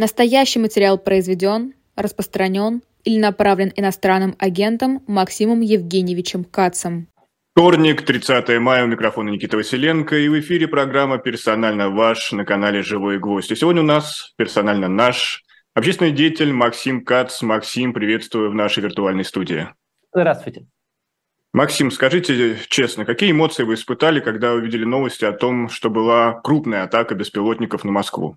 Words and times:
Настоящий 0.00 0.60
материал 0.60 0.96
произведен, 0.96 1.74
распространен 1.96 2.82
или 3.02 3.18
направлен 3.18 3.72
иностранным 3.74 4.36
агентом 4.38 5.02
Максимом 5.08 5.60
Евгеньевичем 5.60 6.44
Кацем. 6.44 7.08
Вторник, 7.52 8.02
30 8.02 8.60
мая, 8.60 8.84
у 8.84 8.86
микрофона 8.86 9.30
Никита 9.30 9.56
Василенко, 9.56 10.16
и 10.16 10.28
в 10.28 10.38
эфире 10.38 10.68
программа 10.68 11.18
«Персонально 11.18 11.90
ваш» 11.90 12.30
на 12.30 12.44
канале 12.44 12.82
«Живой 12.82 13.18
гвоздь». 13.18 13.50
И 13.50 13.56
сегодня 13.56 13.82
у 13.82 13.86
нас 13.86 14.34
персонально 14.36 14.86
наш 14.86 15.42
общественный 15.74 16.12
деятель 16.12 16.52
Максим 16.52 17.04
Кац. 17.04 17.42
Максим, 17.42 17.92
приветствую 17.92 18.52
в 18.52 18.54
нашей 18.54 18.84
виртуальной 18.84 19.24
студии. 19.24 19.66
Здравствуйте. 20.14 20.66
Максим, 21.52 21.90
скажите 21.90 22.56
честно, 22.68 23.04
какие 23.04 23.32
эмоции 23.32 23.64
вы 23.64 23.74
испытали, 23.74 24.20
когда 24.20 24.52
увидели 24.52 24.84
новости 24.84 25.24
о 25.24 25.32
том, 25.32 25.68
что 25.68 25.90
была 25.90 26.40
крупная 26.44 26.84
атака 26.84 27.16
беспилотников 27.16 27.82
на 27.82 27.90
Москву? 27.90 28.36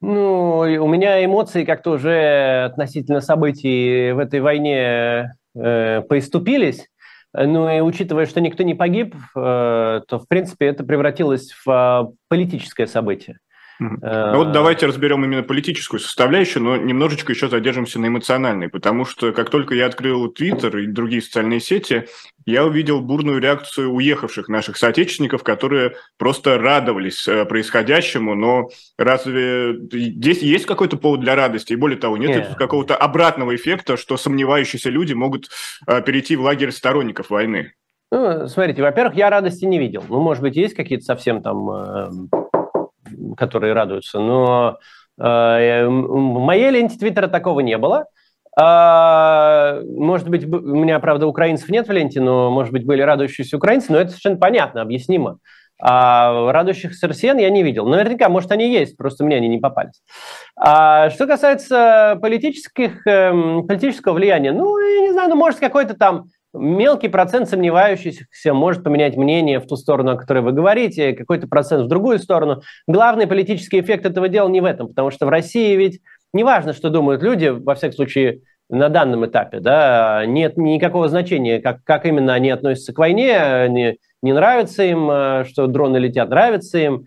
Ну, 0.00 0.58
у 0.58 0.88
меня 0.88 1.24
эмоции 1.24 1.64
как-то 1.64 1.92
уже 1.92 2.64
относительно 2.64 3.20
событий 3.20 4.12
в 4.12 4.18
этой 4.18 4.40
войне 4.40 5.34
э, 5.54 6.02
поиступились. 6.02 6.88
Ну 7.32 7.68
и 7.68 7.80
учитывая, 7.80 8.26
что 8.26 8.40
никто 8.40 8.62
не 8.62 8.74
погиб, 8.74 9.14
э, 9.14 10.00
то, 10.06 10.18
в 10.18 10.28
принципе, 10.28 10.66
это 10.66 10.84
превратилось 10.84 11.52
в 11.52 11.70
э, 11.70 12.14
политическое 12.28 12.86
событие. 12.86 13.38
Ну 13.78 14.36
вот 14.36 14.52
давайте 14.52 14.86
разберем 14.86 15.24
именно 15.24 15.42
политическую 15.42 16.00
составляющую, 16.00 16.62
но 16.62 16.76
немножечко 16.76 17.32
еще 17.32 17.48
задержимся 17.48 17.98
на 18.00 18.06
эмоциональной, 18.06 18.68
потому 18.68 19.04
что 19.04 19.32
как 19.32 19.50
только 19.50 19.74
я 19.74 19.86
открыл 19.86 20.28
Твиттер 20.28 20.78
и 20.78 20.86
другие 20.86 21.20
социальные 21.20 21.60
сети, 21.60 22.06
я 22.46 22.64
увидел 22.64 23.00
бурную 23.00 23.40
реакцию 23.40 23.92
уехавших 23.92 24.48
наших 24.48 24.76
соотечественников, 24.76 25.42
которые 25.42 25.96
просто 26.16 26.58
радовались 26.58 27.26
э, 27.26 27.44
происходящему, 27.44 28.34
но 28.34 28.70
разве 28.96 29.76
здесь 29.90 30.42
есть 30.42 30.64
какой-то 30.64 30.96
повод 30.96 31.20
для 31.20 31.34
радости? 31.34 31.72
И 31.72 31.76
более 31.76 31.98
того, 31.98 32.16
нет, 32.16 32.30
нет. 32.30 32.54
какого-то 32.56 32.96
обратного 32.96 33.54
эффекта, 33.54 33.96
что 33.96 34.16
сомневающиеся 34.16 34.90
люди 34.90 35.12
могут 35.12 35.48
э, 35.88 36.00
перейти 36.02 36.36
в 36.36 36.42
лагерь 36.42 36.70
сторонников 36.70 37.30
войны? 37.30 37.72
Ну, 38.12 38.46
смотрите, 38.46 38.82
во-первых, 38.82 39.16
я 39.16 39.30
радости 39.30 39.64
не 39.64 39.80
видел. 39.80 40.04
Ну, 40.08 40.20
может 40.20 40.42
быть, 40.42 40.54
есть 40.54 40.74
какие-то 40.74 41.04
совсем 41.04 41.42
там 41.42 41.68
э, 41.68 42.08
которые 43.36 43.72
радуются. 43.72 44.18
Но 44.18 44.78
э, 45.18 45.86
в 45.86 46.38
моей 46.40 46.70
ленте 46.70 46.98
Твиттера 46.98 47.28
такого 47.28 47.60
не 47.60 47.78
было. 47.78 48.06
А, 48.58 49.82
может 49.84 50.28
быть, 50.30 50.46
у 50.46 50.74
меня, 50.74 50.98
правда, 50.98 51.26
украинцев 51.26 51.68
нет 51.68 51.88
в 51.88 51.92
ленте, 51.92 52.20
но, 52.20 52.50
может 52.50 52.72
быть, 52.72 52.86
были 52.86 53.02
радующиеся 53.02 53.56
украинцы, 53.58 53.92
но 53.92 53.98
это 53.98 54.10
совершенно 54.10 54.38
понятно, 54.38 54.80
объяснимо. 54.80 55.38
А 55.78 56.50
радующихся 56.52 57.06
россиян 57.06 57.36
я 57.36 57.50
не 57.50 57.62
видел. 57.62 57.86
Наверняка, 57.86 58.30
может, 58.30 58.50
они 58.50 58.72
есть, 58.72 58.96
просто 58.96 59.24
мне 59.24 59.36
они 59.36 59.48
не 59.48 59.58
попались. 59.58 60.00
А 60.58 61.10
что 61.10 61.26
касается 61.26 62.18
политических, 62.22 63.06
эм, 63.06 63.66
политического 63.66 64.14
влияния, 64.14 64.52
ну, 64.52 64.78
я 64.78 65.00
не 65.02 65.12
знаю, 65.12 65.28
ну, 65.28 65.36
может, 65.36 65.60
какой-то 65.60 65.94
там 65.94 66.28
Мелкий 66.54 67.08
процент 67.08 67.48
сомневающихся 67.48 68.54
может 68.54 68.82
поменять 68.82 69.16
мнение 69.16 69.60
в 69.60 69.66
ту 69.66 69.76
сторону, 69.76 70.12
о 70.12 70.16
которой 70.16 70.42
вы 70.42 70.52
говорите, 70.52 71.12
какой-то 71.12 71.48
процент 71.48 71.84
в 71.84 71.88
другую 71.88 72.18
сторону. 72.18 72.62
Главный 72.86 73.26
политический 73.26 73.80
эффект 73.80 74.06
этого 74.06 74.28
дела 74.28 74.48
не 74.48 74.60
в 74.60 74.64
этом, 74.64 74.88
потому 74.88 75.10
что 75.10 75.26
в 75.26 75.28
России 75.28 75.76
ведь 75.76 76.00
не 76.32 76.44
важно, 76.44 76.72
что 76.72 76.90
думают 76.90 77.22
люди, 77.22 77.46
во 77.48 77.74
всяком 77.74 77.96
случае, 77.96 78.40
на 78.68 78.88
данном 78.88 79.24
этапе, 79.26 79.60
да, 79.60 80.24
нет 80.26 80.56
никакого 80.56 81.08
значения, 81.08 81.60
как, 81.60 81.84
как 81.84 82.04
именно 82.04 82.34
они 82.34 82.50
относятся 82.50 82.92
к 82.92 82.98
войне, 82.98 83.66
не, 83.68 83.98
не 84.22 84.32
нравится 84.32 84.82
им, 84.82 85.08
э, 85.10 85.44
что 85.44 85.68
дроны 85.68 85.98
летят, 85.98 86.30
нравится 86.30 86.78
им. 86.78 87.04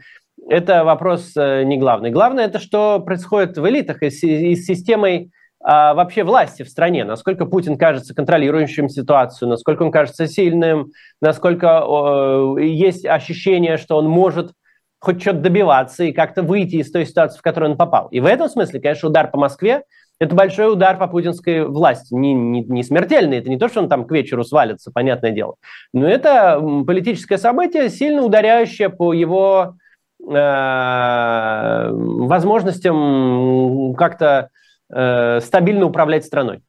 Это 0.48 0.86
вопрос 0.86 1.34
э, 1.36 1.64
не 1.64 1.78
главный. 1.78 2.12
Главное 2.12 2.46
это, 2.46 2.60
что 2.60 3.02
происходит 3.02 3.58
в 3.58 3.68
элитах 3.68 4.04
и 4.04 4.10
с, 4.10 4.24
и 4.24 4.56
с 4.56 4.66
системой 4.66 5.32
а, 5.62 5.94
вообще 5.94 6.24
власти 6.24 6.64
в 6.64 6.70
стране, 6.70 7.04
насколько 7.04 7.46
Путин 7.46 7.78
кажется 7.78 8.16
контролирующим 8.16 8.88
ситуацию, 8.88 9.50
насколько 9.50 9.84
он 9.84 9.92
кажется 9.92 10.28
сильным, 10.28 10.92
насколько 11.22 11.84
э, 11.86 12.64
есть 12.64 13.06
ощущение, 13.06 13.78
что 13.78 13.98
он 13.98 14.08
может 14.08 14.54
хоть 15.00 15.22
что-то 15.22 15.40
добиваться 15.40 16.06
и 16.06 16.14
как-то 16.14 16.44
выйти 16.44 16.78
из 16.78 16.92
той 16.92 17.06
ситуации, 17.06 17.40
в 17.40 17.42
которую 17.42 17.72
он 17.72 17.78
попал. 17.78 18.08
И 18.08 18.20
в 18.20 18.26
этом 18.26 18.50
смысле, 18.50 18.80
конечно, 18.80 19.10
удар 19.10 19.30
по 19.30 19.38
Москве– 19.38 19.84
это 20.20 20.36
большой 20.36 20.72
удар 20.72 20.98
по 20.98 21.08
путинской 21.08 21.66
власти. 21.66 22.14
Не, 22.14 22.34
не, 22.34 22.64
не 22.64 22.84
смертельный, 22.84 23.38
это 23.38 23.50
не 23.50 23.58
то, 23.58 23.70
что 23.70 23.82
он 23.82 23.90
там 23.90 24.06
к 24.06 24.12
вечеру 24.12 24.44
свалится, 24.44 24.92
понятное 24.92 25.32
дело. 25.32 25.56
Но 25.94 26.08
это 26.08 26.62
политическое 26.86 27.38
событие, 27.38 27.90
сильно 27.90 28.24
ударяющее 28.24 28.90
по 28.90 29.14
его 29.14 29.76
э, 30.22 31.90
возможностям 31.92 33.96
как-то 33.96 34.50
э, 34.94 35.40
стабильно 35.42 35.86
управлять 35.86 36.26
страной. 36.26 36.62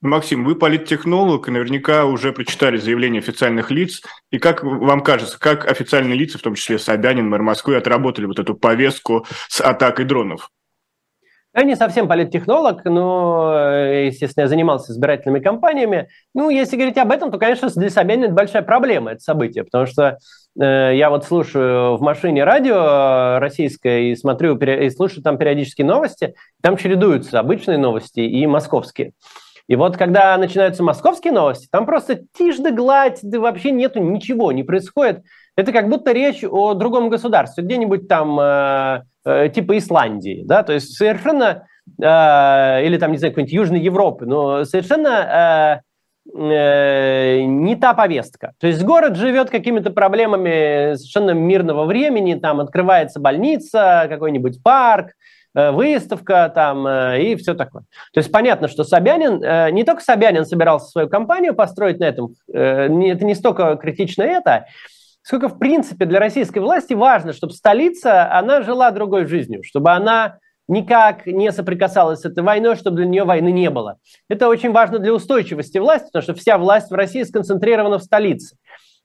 Максим, 0.00 0.44
вы 0.44 0.54
политтехнолог, 0.54 1.48
и 1.48 1.50
наверняка 1.50 2.04
уже 2.04 2.32
прочитали 2.32 2.76
заявления 2.76 3.18
официальных 3.18 3.72
лиц. 3.72 4.02
И 4.30 4.38
как 4.38 4.62
вам 4.62 5.00
кажется, 5.02 5.40
как 5.40 5.66
официальные 5.68 6.16
лица, 6.16 6.38
в 6.38 6.42
том 6.42 6.54
числе 6.54 6.78
Собянин, 6.78 7.28
мэр 7.28 7.42
Москвы, 7.42 7.74
отработали 7.76 8.26
вот 8.26 8.38
эту 8.38 8.54
повестку 8.54 9.26
с 9.48 9.60
атакой 9.60 10.04
дронов? 10.04 10.50
Я 11.54 11.62
не 11.64 11.76
совсем 11.76 12.08
политтехнолог, 12.08 12.84
но, 12.84 13.52
э, 13.56 14.06
естественно, 14.06 14.42
я 14.42 14.48
занимался 14.48 14.92
избирательными 14.92 15.40
кампаниями. 15.40 16.08
Ну, 16.34 16.50
если 16.50 16.76
говорить 16.76 16.98
об 16.98 17.10
этом, 17.10 17.30
то, 17.30 17.38
конечно, 17.38 17.68
для 17.70 17.88
Собянина 17.88 18.26
это 18.26 18.34
большая 18.34 18.62
проблема, 18.62 19.12
это 19.12 19.20
событие, 19.20 19.64
потому 19.64 19.86
что 19.86 20.18
э, 20.60 20.92
я 20.94 21.08
вот 21.08 21.24
слушаю 21.24 21.96
в 21.96 22.02
машине 22.02 22.44
радио 22.44 22.76
э, 22.76 23.38
российское 23.38 24.10
и 24.10 24.16
смотрю 24.16 24.56
и 24.56 24.90
слушаю 24.90 25.22
там 25.22 25.38
периодически 25.38 25.82
новости, 25.82 26.34
там 26.62 26.76
чередуются 26.76 27.40
обычные 27.40 27.78
новости 27.78 28.20
и 28.20 28.46
московские. 28.46 29.12
И 29.68 29.76
вот 29.76 29.96
когда 29.96 30.36
начинаются 30.38 30.82
московские 30.82 31.32
новости, 31.32 31.68
там 31.70 31.86
просто 31.86 32.22
тишь 32.36 32.56
да 32.58 32.70
гладь, 32.70 33.20
да 33.22 33.38
вообще 33.38 33.70
нету 33.70 34.00
ничего, 34.00 34.50
не 34.52 34.64
происходит. 34.64 35.22
Это 35.56 35.72
как 35.72 35.88
будто 35.88 36.12
речь 36.12 36.42
о 36.42 36.74
другом 36.74 37.10
государстве, 37.10 37.64
где-нибудь 37.64 38.08
там 38.08 38.38
э, 38.40 39.02
типа 39.54 39.76
Исландии, 39.76 40.42
да, 40.46 40.62
то 40.62 40.72
есть 40.72 40.96
совершенно, 40.96 41.66
э, 42.00 42.84
или 42.84 42.96
там, 42.98 43.12
не 43.12 43.18
знаю, 43.18 43.32
какой-нибудь 43.32 43.52
Южной 43.52 43.80
Европы, 43.80 44.26
но 44.26 44.64
совершенно 44.64 45.82
э, 46.34 46.38
э, 46.38 47.42
не 47.42 47.76
та 47.76 47.94
повестка. 47.94 48.52
То 48.60 48.66
есть 48.66 48.82
город 48.82 49.16
живет 49.16 49.50
какими-то 49.50 49.90
проблемами 49.90 50.94
совершенно 50.94 51.32
мирного 51.32 51.84
времени, 51.84 52.34
там 52.34 52.60
открывается 52.60 53.20
больница, 53.20 54.06
какой-нибудь 54.08 54.62
парк, 54.62 55.12
э, 55.54 55.70
выставка 55.72 56.50
там 56.54 56.86
э, 56.86 57.22
и 57.22 57.36
все 57.36 57.54
такое. 57.54 57.82
То 58.12 58.20
есть 58.20 58.32
понятно, 58.32 58.68
что 58.68 58.84
Собянин, 58.84 59.42
э, 59.42 59.70
не 59.70 59.84
только 59.84 60.02
Собянин 60.02 60.46
собирался 60.46 60.90
свою 60.90 61.08
кампанию 61.08 61.54
построить 61.54 61.98
на 61.98 62.04
этом, 62.04 62.34
это 62.48 63.24
не 63.24 63.34
столько 63.34 63.76
критично 63.76 64.22
это, 64.22 64.66
сколько, 65.28 65.50
в 65.50 65.58
принципе, 65.58 66.06
для 66.06 66.20
российской 66.20 66.60
власти 66.60 66.94
важно, 66.94 67.34
чтобы 67.34 67.52
столица, 67.52 68.32
она 68.32 68.62
жила 68.62 68.90
другой 68.90 69.26
жизнью, 69.26 69.62
чтобы 69.62 69.90
она 69.90 70.38
никак 70.68 71.26
не 71.26 71.52
соприкасалась 71.52 72.20
с 72.20 72.24
этой 72.24 72.42
войной, 72.42 72.76
чтобы 72.76 72.96
для 72.96 73.06
нее 73.06 73.24
войны 73.24 73.52
не 73.52 73.68
было. 73.68 73.98
Это 74.30 74.48
очень 74.48 74.72
важно 74.72 74.98
для 74.98 75.12
устойчивости 75.12 75.76
власти, 75.76 76.06
потому 76.06 76.22
что 76.22 76.32
вся 76.32 76.56
власть 76.56 76.90
в 76.90 76.94
России 76.94 77.24
сконцентрирована 77.24 77.98
в 77.98 78.04
столице. 78.04 78.56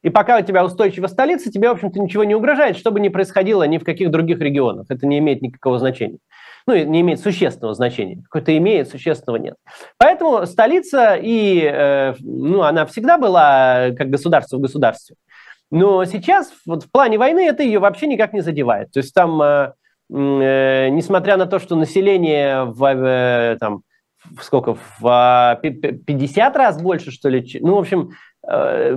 И 0.02 0.10
пока 0.10 0.38
у 0.38 0.42
тебя 0.42 0.64
устойчивая 0.64 1.10
столица, 1.10 1.52
тебе, 1.52 1.68
в 1.68 1.74
общем-то, 1.74 2.00
ничего 2.00 2.24
не 2.24 2.36
угрожает, 2.36 2.78
что 2.78 2.92
бы 2.92 3.02
ни 3.02 3.10
происходило 3.10 3.64
ни 3.64 3.78
в 3.78 3.84
каких 3.84 4.10
других 4.10 4.40
регионах. 4.40 4.86
Это 4.88 5.06
не 5.06 5.20
имеет 5.20 5.42
никакого 5.42 5.78
значения. 5.78 6.20
Ну, 6.66 6.74
не 6.74 7.02
имеет 7.02 7.20
существенного 7.20 7.74
значения. 7.74 8.22
Какое-то 8.24 8.58
имеет, 8.58 8.90
существенного 8.90 9.42
нет. 9.42 9.56
Поэтому 9.98 10.46
столица, 10.46 11.16
и, 11.16 11.62
э, 11.62 12.14
ну, 12.22 12.62
она 12.62 12.86
всегда 12.86 13.18
была 13.18 13.92
как 13.98 14.10
государство 14.10 14.56
в 14.56 14.62
государстве. 14.62 15.18
Но 15.72 16.06
сейчас 16.06 16.52
вот 16.66 16.84
в 16.84 16.92
плане 16.92 17.18
войны 17.18 17.48
это 17.48 17.64
ее 17.64 17.80
вообще 17.80 18.08
никак 18.08 18.34
не 18.34 18.42
задевает. 18.42 18.92
То 18.92 19.00
есть 19.00 19.14
там, 19.14 19.42
э, 19.42 19.74
э, 20.12 20.90
несмотря 20.90 21.38
на 21.38 21.46
то, 21.46 21.60
что 21.60 21.76
население 21.76 22.66
в, 22.66 22.84
э, 22.84 23.58
там, 23.60 23.82
сколько, 24.42 24.76
в 25.00 25.60
50 25.62 26.56
раз 26.56 26.82
больше, 26.82 27.12
что 27.12 27.30
ли, 27.30 27.46
ну, 27.62 27.76
в 27.76 27.80
общем, 27.80 28.12
э, 28.48 28.96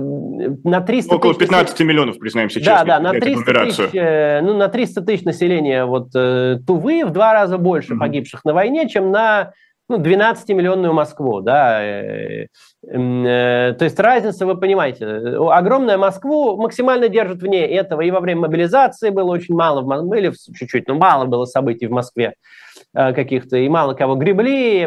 на 0.63 0.81
300 0.81 1.15
Около 1.15 1.33
тысяч... 1.33 1.49
15 1.49 1.79
миллионов, 1.81 2.19
признаем 2.19 2.49
сейчас. 2.49 2.65
Да, 2.65 2.85
да, 2.85 2.99
на 2.99 3.19
300 3.19 3.65
тысяч, 3.65 3.89
э, 3.93 4.41
ну, 4.41 4.55
на 4.55 4.67
300 4.67 5.01
тысяч 5.01 5.23
населения 5.25 5.85
вот, 5.85 6.09
э, 6.15 6.59
Тувы 6.65 7.05
в 7.05 7.11
два 7.11 7.33
раза 7.33 7.57
больше 7.57 7.93
mm-hmm. 7.93 7.99
погибших 7.99 8.45
на 8.45 8.53
войне, 8.53 8.87
чем 8.89 9.11
на 9.11 9.53
ну, 9.89 9.99
12-миллионную 9.99 10.91
Москву, 10.93 11.41
да, 11.41 11.81
э, 11.81 12.47
э, 12.83 13.73
то 13.77 13.85
есть 13.85 13.99
разница, 13.99 14.45
вы 14.45 14.57
понимаете, 14.57 15.05
огромная 15.05 15.97
Москву 15.97 16.57
максимально 16.57 17.07
держит 17.07 17.41
вне 17.41 17.65
этого, 17.65 18.01
и 18.01 18.11
во 18.11 18.19
время 18.19 18.41
мобилизации 18.41 19.09
было 19.09 19.31
очень 19.31 19.55
мало, 19.55 19.81
были 20.01 20.33
чуть-чуть, 20.55 20.87
но 20.87 20.95
мало 20.95 21.25
было 21.25 21.45
событий 21.45 21.87
в 21.87 21.91
Москве, 21.91 22.33
каких-то, 22.93 23.57
и 23.57 23.69
мало 23.69 23.93
кого 23.93 24.15
гребли. 24.15 24.83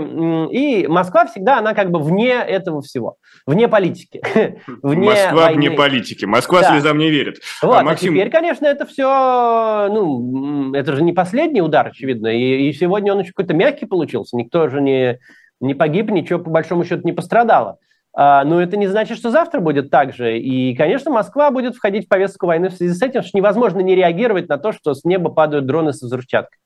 И 0.51 0.87
Москва 0.89 1.27
всегда, 1.27 1.59
она 1.59 1.75
как 1.75 1.91
бы 1.91 2.01
вне 2.01 2.33
этого 2.33 2.83
всего, 2.83 3.17
вне 3.47 3.69
политики. 3.69 4.21
вне 4.83 5.11
Москва 5.11 5.45
войны. 5.45 5.57
вне 5.57 5.71
политики. 5.71 6.25
Москва 6.25 6.63
да. 6.63 6.73
слезам 6.73 6.99
не 6.99 7.11
верит. 7.11 7.37
Вот, 7.63 7.77
а, 7.77 7.83
Максим... 7.83 8.11
а 8.11 8.13
теперь, 8.13 8.31
конечно, 8.31 8.67
это 8.67 8.87
все, 8.87 9.89
ну, 9.91 10.75
это 10.75 10.95
же 10.95 11.03
не 11.03 11.13
последний 11.13 11.63
удар, 11.63 11.87
очевидно. 11.87 12.29
И, 12.29 12.69
и 12.69 12.73
сегодня 12.73 13.13
он 13.13 13.21
еще 13.21 13.31
какой-то 13.31 13.55
мягкий 13.55 13.87
получился. 13.87 14.37
Никто 14.37 14.69
же 14.69 14.81
не, 14.81 15.19
не 15.61 15.75
погиб, 15.75 16.11
ничего 16.11 16.39
по 16.39 16.51
большому 16.51 16.85
счету 16.85 17.03
не 17.05 17.13
пострадало. 17.13 17.79
А, 18.13 18.45
но 18.45 18.61
это 18.61 18.77
не 18.77 18.89
значит, 18.89 19.19
что 19.19 19.31
завтра 19.31 19.61
будет 19.61 19.91
так 19.91 20.15
же. 20.15 20.39
И, 20.39 20.75
конечно, 20.75 21.11
Москва 21.11 21.51
будет 21.51 21.77
входить 21.77 22.07
в 22.07 22.09
повестку 22.09 22.47
войны 22.47 22.69
в 22.69 22.75
связи 22.75 22.93
с 22.93 23.03
этим, 23.03 23.23
что 23.23 23.37
невозможно 23.37 23.81
не 23.81 23.95
реагировать 23.95 24.49
на 24.49 24.59
то, 24.59 24.73
что 24.73 24.95
с 24.95 25.05
неба 25.05 25.31
падают 25.31 25.67
дроны 25.67 25.93
со 25.93 26.07
взрывчаткой. 26.07 26.59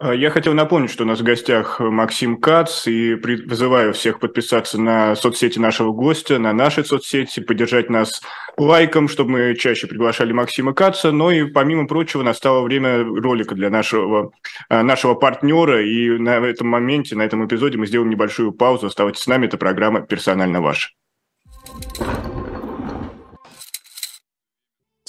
А, 0.00 0.14
я 0.14 0.30
хотел 0.30 0.54
напомнить, 0.54 0.90
что 0.90 1.02
у 1.02 1.06
нас 1.06 1.18
в 1.18 1.24
гостях 1.24 1.80
Максим 1.80 2.40
Кац, 2.40 2.86
и 2.86 3.16
призываю 3.16 3.92
всех 3.92 4.20
подписаться 4.20 4.80
на 4.80 5.16
соцсети 5.16 5.58
нашего 5.58 5.92
гостя, 5.92 6.38
на 6.38 6.52
наши 6.52 6.84
соцсети, 6.84 7.40
поддержать 7.40 7.90
нас 7.90 8.22
лайком, 8.56 9.08
чтобы 9.08 9.30
мы 9.30 9.56
чаще 9.56 9.88
приглашали 9.88 10.32
Максима 10.32 10.72
Каца. 10.72 11.10
Но 11.10 11.32
и, 11.32 11.44
помимо 11.50 11.88
прочего, 11.88 12.22
настало 12.22 12.62
время 12.62 13.02
ролика 13.02 13.56
для 13.56 13.70
нашего, 13.70 14.30
а, 14.68 14.84
нашего 14.84 15.14
партнера, 15.14 15.84
и 15.84 16.10
на 16.10 16.36
этом 16.36 16.68
моменте, 16.68 17.16
на 17.16 17.22
этом 17.22 17.44
эпизоде 17.44 17.76
мы 17.76 17.88
сделаем 17.88 18.10
небольшую 18.10 18.52
паузу. 18.52 18.86
Оставайтесь 18.86 19.22
с 19.22 19.26
нами, 19.26 19.46
это 19.46 19.58
программа 19.58 20.02
«Персонально 20.02 20.60
ваш». 20.60 20.94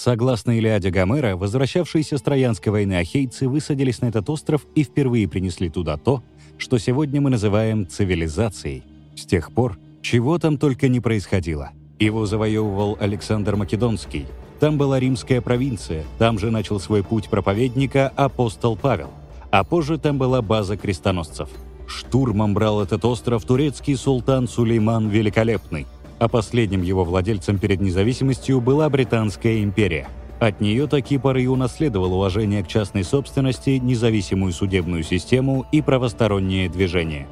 Согласно 0.02 0.58
Илиаде 0.58 0.92
Гомера, 0.92 1.36
возвращавшиеся 1.36 2.18
с 2.18 2.22
Троянской 2.22 2.72
войны 2.72 2.94
ахейцы 2.94 3.50
высадились 3.50 4.00
на 4.00 4.06
этот 4.06 4.30
остров 4.30 4.66
и 4.74 4.86
впервые 4.86 5.28
принесли 5.28 5.70
туда 5.70 5.98
то, 5.98 6.24
что 6.58 6.78
сегодня 6.78 7.20
мы 7.20 7.30
называем 7.30 7.86
цивилизацией. 7.86 8.86
С 9.18 9.26
тех 9.26 9.52
пор, 9.52 9.78
чего 10.02 10.38
там 10.38 10.58
только 10.58 10.88
не 10.88 11.02
происходило. 11.02 11.72
Его 12.00 12.26
завоевывал 12.26 12.98
Александр 13.02 13.58
Македонский. 13.58 14.26
Там 14.62 14.78
была 14.78 15.02
римская 15.02 15.42
провинция, 15.42 16.06
там 16.18 16.40
же 16.40 16.50
начал 16.50 16.80
свой 16.80 17.04
путь 17.04 17.28
проповедника 17.28 18.08
апостол 18.16 18.78
Павел. 18.78 19.10
А 19.52 19.66
позже 19.66 19.98
там 19.98 20.18
была 20.18 20.42
база 20.42 20.78
крестоносцев. 20.78 21.50
Штурмом 21.88 22.54
брал 22.54 22.82
этот 22.82 23.04
остров 23.04 23.44
турецкий 23.44 23.98
султан 23.98 24.48
Сулейман 24.48 25.10
Великолепный– 25.10 25.88
а 26.20 26.28
последним 26.28 26.82
его 26.82 27.04
владельцем 27.04 27.58
перед 27.58 27.82
независимостью 27.82 28.62
была 28.62 28.90
Британская 28.90 29.64
империя. 29.64 30.08
От 30.40 30.62
нее-то 30.62 31.02
Кипр 31.02 31.38
и 31.38 31.48
унаследовал 31.48 32.14
уважение 32.14 32.64
к 32.64 32.68
частной 32.68 33.04
собственности, 33.04 33.72
независимую 33.72 34.54
судебную 34.54 35.04
систему 35.04 35.66
и 35.72 35.82
правостороннее 35.82 36.70
движение. 36.70 37.28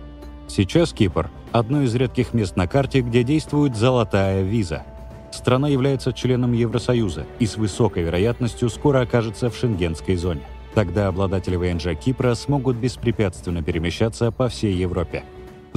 Сейчас 0.48 0.92
Кипр– 0.94 1.30
одно 1.52 1.84
из 1.84 1.96
редких 1.96 2.34
мест 2.34 2.56
на 2.56 2.68
карте, 2.68 3.02
где 3.02 3.24
действует 3.24 3.76
золотая 3.76 4.44
виза. 4.44 4.84
Страна 5.32 5.68
является 5.68 6.14
членом 6.14 6.54
Евросоюза 6.54 7.26
и 7.40 7.46
с 7.46 7.58
высокой 7.58 8.04
вероятностью 8.04 8.70
скоро 8.70 9.02
окажется 9.02 9.50
в 9.50 9.56
шенгенской 9.56 10.16
зоне. 10.16 10.42
Тогда 10.74 11.08
обладатели 11.08 11.56
ВНЖ 11.56 11.98
Кипра 12.00 12.34
смогут 12.34 12.78
беспрепятственно 12.78 13.64
перемещаться 13.64 14.32
по 14.32 14.48
всей 14.48 14.74
Европе. 14.74 15.24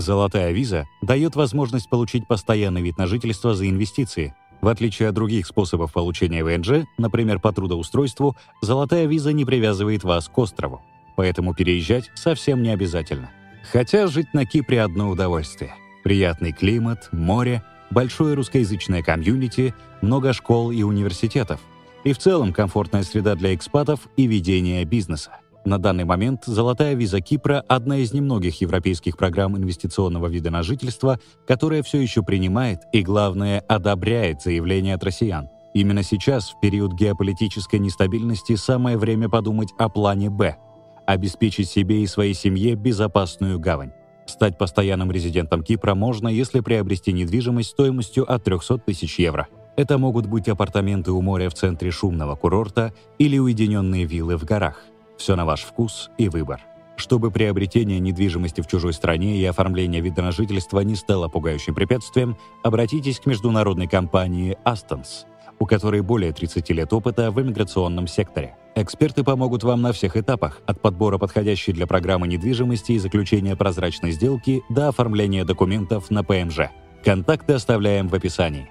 Золотая 0.01 0.53
виза 0.53 0.89
дает 1.03 1.37
возможность 1.37 1.91
получить 1.91 2.27
постоянный 2.27 2.81
вид 2.81 2.97
на 2.97 3.07
жительство 3.07 3.55
за 3.55 3.69
инвестиции. 3.69 4.35
В 4.63 4.69
отличие 4.69 5.09
от 5.09 5.15
других 5.15 5.47
способов 5.47 5.93
получения 5.93 6.43
ВНЖ, 6.43 6.87
например, 6.97 7.39
по 7.39 7.53
трудоустройству, 7.53 8.35
золотая 8.63 9.05
виза 9.05 9.33
не 9.35 9.45
привязывает 9.45 10.03
вас 10.03 10.29
к 10.29 10.39
острову. 10.39 10.83
Поэтому 11.17 11.55
переезжать 11.55 12.11
совсем 12.15 12.63
не 12.63 12.71
обязательно. 12.71 13.31
Хотя 13.71 14.07
жить 14.07 14.33
на 14.33 14.47
Кипре 14.47 14.83
одно 14.83 15.11
удовольствие. 15.11 15.75
Приятный 16.03 16.53
климат, 16.53 17.11
море, 17.13 17.63
большое 17.91 18.35
русскоязычное 18.35 19.03
комьюнити, 19.03 19.75
много 20.01 20.33
школ 20.33 20.71
и 20.71 20.83
университетов. 20.83 21.61
И 22.05 22.15
в 22.15 22.19
целом 22.19 22.55
комфортная 22.55 23.03
среда 23.03 23.35
для 23.35 23.55
экспатов 23.55 24.09
и 24.17 24.27
ведения 24.27 24.83
бизнеса. 24.87 25.33
На 25.71 25.79
данный 25.79 26.03
момент 26.03 26.47
«Золотая 26.47 26.95
виза 26.95 27.21
Кипра»— 27.21 27.65
одна 27.69 27.99
из 27.99 28.13
немногих 28.13 28.61
европейских 28.61 29.17
программ 29.17 29.57
инвестиционного 29.57 30.27
вида 30.27 30.51
на 30.51 30.65
жительство, 30.65 31.21
которая 31.47 31.85
все 31.85 32.01
еще 32.01 32.25
принимает 32.25 32.81
и, 32.93 33.03
главное, 33.03 33.61
одобряет 33.69 34.43
заявления 34.43 34.97
от 34.97 35.05
россиян. 35.05 35.49
Именно 35.73 36.03
сейчас, 36.03 36.51
в 36.51 36.59
период 36.59 36.95
геополитической 36.95 37.79
нестабильности, 37.79 38.57
самое 38.57 38.99
время 38.99 39.29
подумать 39.29 39.69
о 39.79 39.89
плане 39.89 40.29
«Б»— 40.29 40.57
обеспечить 41.07 41.69
себе 41.69 42.03
и 42.03 42.09
своей 42.09 42.35
семье 42.35 42.75
безопасную 42.75 43.61
гавань. 43.61 43.93
Стать 44.27 44.59
постоянным 44.59 45.13
резидентом 45.13 45.63
Кипра 45.63 45.95
можно, 45.95 46.27
если 46.27 46.59
приобрести 46.59 47.13
недвижимость 47.13 47.71
стоимостью 47.71 48.29
от 48.29 48.43
300 48.43 48.79
тысяч 48.79 49.21
евро. 49.21 49.47
Это 49.77 49.99
могут 49.99 50.27
быть 50.27 50.49
апартаменты 50.49 51.13
у 51.13 51.23
моря 51.23 51.49
в 51.49 51.55
центре 51.55 51.93
шумного 51.93 52.35
курорта 52.35 52.93
или 53.19 53.39
уединенные 53.39 54.05
виллы 54.05 54.37
в 54.37 54.45
горах. 54.45 54.83
Все 55.21 55.37
на 55.37 55.45
ваш 55.45 55.65
вкус 55.65 56.11
и 56.17 56.31
выбор. 56.31 56.63
Чтобы 56.97 57.31
приобретение 57.31 58.01
недвижимости 58.01 58.63
в 58.63 58.67
чужой 58.67 58.95
стране 58.95 59.37
и 59.37 59.45
оформление 59.45 60.01
вида 60.01 60.23
на 60.23 60.33
жительство 60.33 60.81
не 60.81 60.95
стало 60.95 61.29
пугающим 61.29 61.75
препятствием, 61.75 62.39
обратитесь 62.65 63.21
к 63.21 63.27
международной 63.27 63.87
компании 63.87 64.57
Astons, 64.65 65.27
у 65.59 65.67
которой 65.67 66.01
более 66.01 66.33
30 66.33 66.71
лет 66.71 66.91
опыта 66.95 67.31
в 67.31 67.39
иммиграционном 67.39 68.07
секторе. 68.07 68.57
Эксперты 68.75 69.23
помогут 69.23 69.63
вам 69.63 69.83
на 69.83 69.93
всех 69.93 70.17
этапах, 70.17 70.63
от 70.67 70.81
подбора 70.81 71.19
подходящей 71.19 71.75
для 71.75 71.87
программы 71.87 72.27
недвижимости 72.27 72.93
и 72.93 72.99
заключения 72.99 73.57
прозрачной 73.57 74.13
сделки 74.13 74.63
до 74.71 74.89
оформления 74.89 75.45
документов 75.45 76.11
на 76.11 76.25
ПМЖ. 76.25 76.71
Контакты 77.05 77.53
оставляем 77.53 78.09
в 78.09 78.15
описании. 78.15 78.71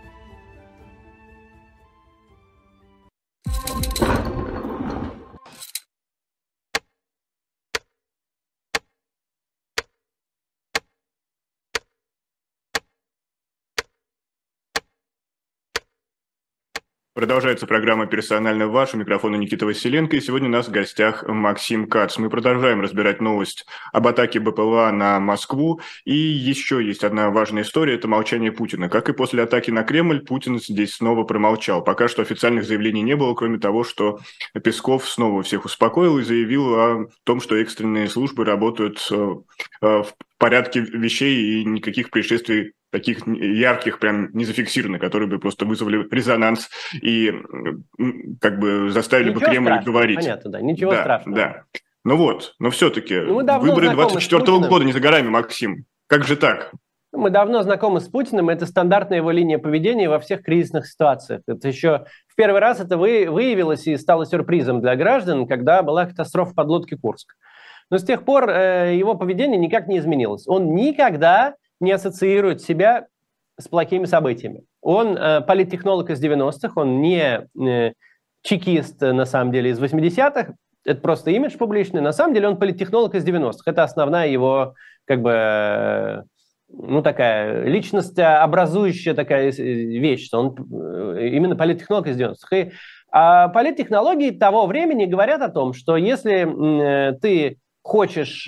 Продолжается 17.20 17.68
программа 17.68 18.06
«Персонально 18.06 18.70
ваш». 18.70 18.94
У 18.94 18.98
микрофона 18.98 19.36
Никита 19.36 19.66
Василенко. 19.66 20.16
И 20.16 20.22
сегодня 20.22 20.48
у 20.48 20.52
нас 20.54 20.70
в 20.70 20.72
гостях 20.72 21.28
Максим 21.28 21.86
Кац. 21.86 22.18
Мы 22.18 22.30
продолжаем 22.30 22.80
разбирать 22.80 23.20
новость 23.20 23.66
об 23.92 24.08
атаке 24.08 24.40
БПЛА 24.40 24.90
на 24.94 25.20
Москву. 25.20 25.82
И 26.06 26.16
еще 26.16 26.82
есть 26.82 27.04
одна 27.04 27.30
важная 27.30 27.64
история– 27.64 27.96
это 27.96 28.08
молчание 28.08 28.54
Путина. 28.54 28.88
Как 28.88 29.10
и 29.10 29.14
после 29.14 29.44
атаки 29.44 29.70
на 29.70 29.84
Кремль, 29.84 30.22
Путин 30.22 30.62
здесь 30.62 30.94
снова 30.94 31.26
промолчал. 31.26 31.84
Пока 31.84 32.08
что 32.08 32.22
официальных 32.22 32.64
заявлений 32.64 33.02
не 33.02 33.18
было, 33.18 33.34
кроме 33.34 33.60
того, 33.60 33.84
что 33.84 34.22
Песков 34.64 35.06
снова 35.06 35.44
всех 35.44 35.66
успокоил 35.66 36.20
и 36.20 36.24
заявил 36.24 36.74
о 36.76 37.08
том, 37.26 37.42
что 37.42 37.58
экстренные 37.58 38.08
службы 38.08 38.46
работают 38.46 39.06
э, 39.12 39.36
э, 39.82 40.04
в 40.04 40.14
порядке 40.38 40.80
вещей 40.80 41.60
и 41.60 41.66
никаких 41.66 42.12
происшествий 42.12 42.76
таких 42.92 43.28
ярких 43.28 44.00
прям 44.00 44.30
не 44.34 44.46
зафиксированы, 44.46 45.00
которые 45.00 45.30
бы 45.30 45.40
просто 45.40 45.66
вызвали 45.66 46.08
резонанс 46.10 46.70
и 47.02 47.34
как 48.42 48.60
бы 48.60 48.90
заставили 48.90 49.30
Ничего 49.30 49.40
бы 49.40 49.46
Кремль 49.46 49.68
страшного, 49.68 49.94
говорить. 49.94 50.20
Понятно, 50.20 50.52
да, 50.52 50.62
ничего 50.62 50.92
да, 50.92 51.02
страшного. 51.02 51.38
Да. 51.38 51.64
Ну 52.06 52.16
вот, 52.16 52.56
но 52.60 52.70
все-таки 52.70 53.20
ну, 53.20 53.38
выборы 53.60 53.90
24 53.90 54.42
-го 54.42 54.68
года 54.68 54.86
не 54.86 54.94
за 54.94 55.00
горами, 55.00 55.30
Максим. 55.30 55.86
Как 56.08 56.24
же 56.24 56.36
так? 56.36 56.72
Мы 57.12 57.32
давно 57.32 57.64
знакомы 57.64 58.02
с 58.02 58.08
Путиным, 58.08 58.50
это 58.50 58.68
стандартная 58.68 59.18
его 59.18 59.32
линия 59.32 59.58
поведения 59.58 60.08
во 60.08 60.20
всех 60.20 60.44
кризисных 60.44 60.88
ситуациях. 60.88 61.42
Это 61.48 61.68
еще 61.68 62.06
в 62.28 62.36
первый 62.36 62.62
раз 62.62 62.80
это 62.80 62.98
вы, 62.98 63.28
выявилось 63.30 63.88
и 63.88 63.98
стало 63.98 64.28
сюрпризом 64.28 64.80
для 64.80 64.96
граждан, 64.96 65.48
когда 65.48 65.82
была 65.82 66.06
катастрофа 66.06 66.54
подлодки 66.54 66.96
Курск. 66.96 67.36
Но 67.90 67.98
с 67.98 68.04
тех 68.04 68.24
пор 68.24 68.50
э, 68.50 68.96
его 68.96 69.16
поведение 69.16 69.58
никак 69.58 69.88
не 69.88 69.98
изменилось. 69.98 70.48
Он 70.48 70.76
никогда 70.76 71.56
не 71.80 71.92
ассоциирует 71.92 72.62
себя 72.62 73.08
с 73.60 73.68
плохими 73.68 74.06
событиями. 74.06 74.64
Он 74.82 75.18
э, 75.18 75.42
политтехнолог 75.42 76.10
из 76.10 76.24
90-х, 76.24 76.72
он 76.76 77.02
не 77.02 77.48
э, 77.62 77.94
чекист, 78.42 79.02
на 79.02 79.26
самом 79.26 79.52
деле, 79.52 79.72
из 79.72 79.82
80-х, 79.82 80.54
это 80.86 81.02
просто 81.02 81.32
имидж 81.32 81.58
публичный. 81.58 82.02
На 82.02 82.14
самом 82.14 82.34
деле 82.34 82.48
он 82.48 82.58
политтехнолог 82.58 83.14
из 83.16 83.26
90-х. 83.26 83.64
Это 83.66 83.84
основная 83.84 84.30
его, 84.30 84.76
как 85.06 85.22
бы, 85.22 85.32
э, 85.34 86.24
ну, 86.70 87.02
такая 87.02 87.66
личность 87.66 88.18
образующая 88.18 89.14
такая 89.14 89.52
вещь, 89.52 90.26
что 90.26 90.40
он 90.40 90.56
э, 91.18 91.28
именно 91.28 91.56
политтехнолог 91.56 92.08
из 92.08 92.20
90-х. 92.20 92.58
И 92.58 92.72
а 93.12 93.48
политтехнологии 93.50 94.32
того 94.32 94.68
времени 94.68 95.06
говорят 95.06 95.42
о 95.42 95.50
том, 95.50 95.74
что 95.74 95.98
если 95.98 97.10
э, 97.12 97.14
ты 97.20 97.58
хочешь... 97.82 98.48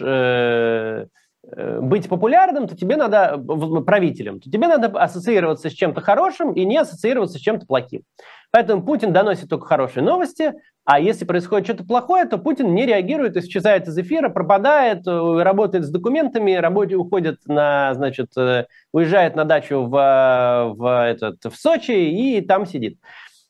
Э, 1.44 1.50
э, 1.58 1.80
быть 1.82 2.08
популярным, 2.08 2.68
то 2.68 2.76
тебе 2.76 2.96
надо, 2.96 3.38
правителем, 3.86 4.40
то 4.40 4.50
тебе 4.50 4.68
надо 4.68 4.88
ассоциироваться 5.00 5.70
с 5.70 5.74
чем-то 5.74 6.02
хорошим 6.02 6.54
и 6.54 6.66
не 6.66 6.78
ассоциироваться 6.78 7.38
с 7.38 7.42
чем-то 7.42 7.66
плохим. 7.66 8.04
Поэтому 8.52 8.84
Путин 8.84 9.14
доносит 9.14 9.50
только 9.50 9.66
хорошие 9.66 10.04
новости, 10.04 10.54
а 10.84 11.00
если 11.00 11.26
происходит 11.26 11.68
что-то 11.68 11.86
плохое, 11.86 12.26
то 12.26 12.38
Путин 12.38 12.74
не 12.74 12.86
реагирует, 12.86 13.38
исчезает 13.38 13.88
из 13.88 13.98
эфира, 13.98 14.30
пропадает, 14.30 15.08
э, 15.08 15.42
работает 15.42 15.86
с 15.86 15.90
документами, 15.90 16.54
работе 16.54 16.96
уходит 16.96 17.40
на, 17.48 17.94
значит, 17.96 18.38
э, 18.38 18.66
уезжает 18.92 19.36
на 19.36 19.46
дачу 19.46 19.84
в, 19.84 20.74
в, 20.78 21.06
этот, 21.06 21.44
в 21.46 21.56
Сочи 21.56 21.92
и 21.92 22.42
там 22.42 22.66
сидит. 22.66 22.98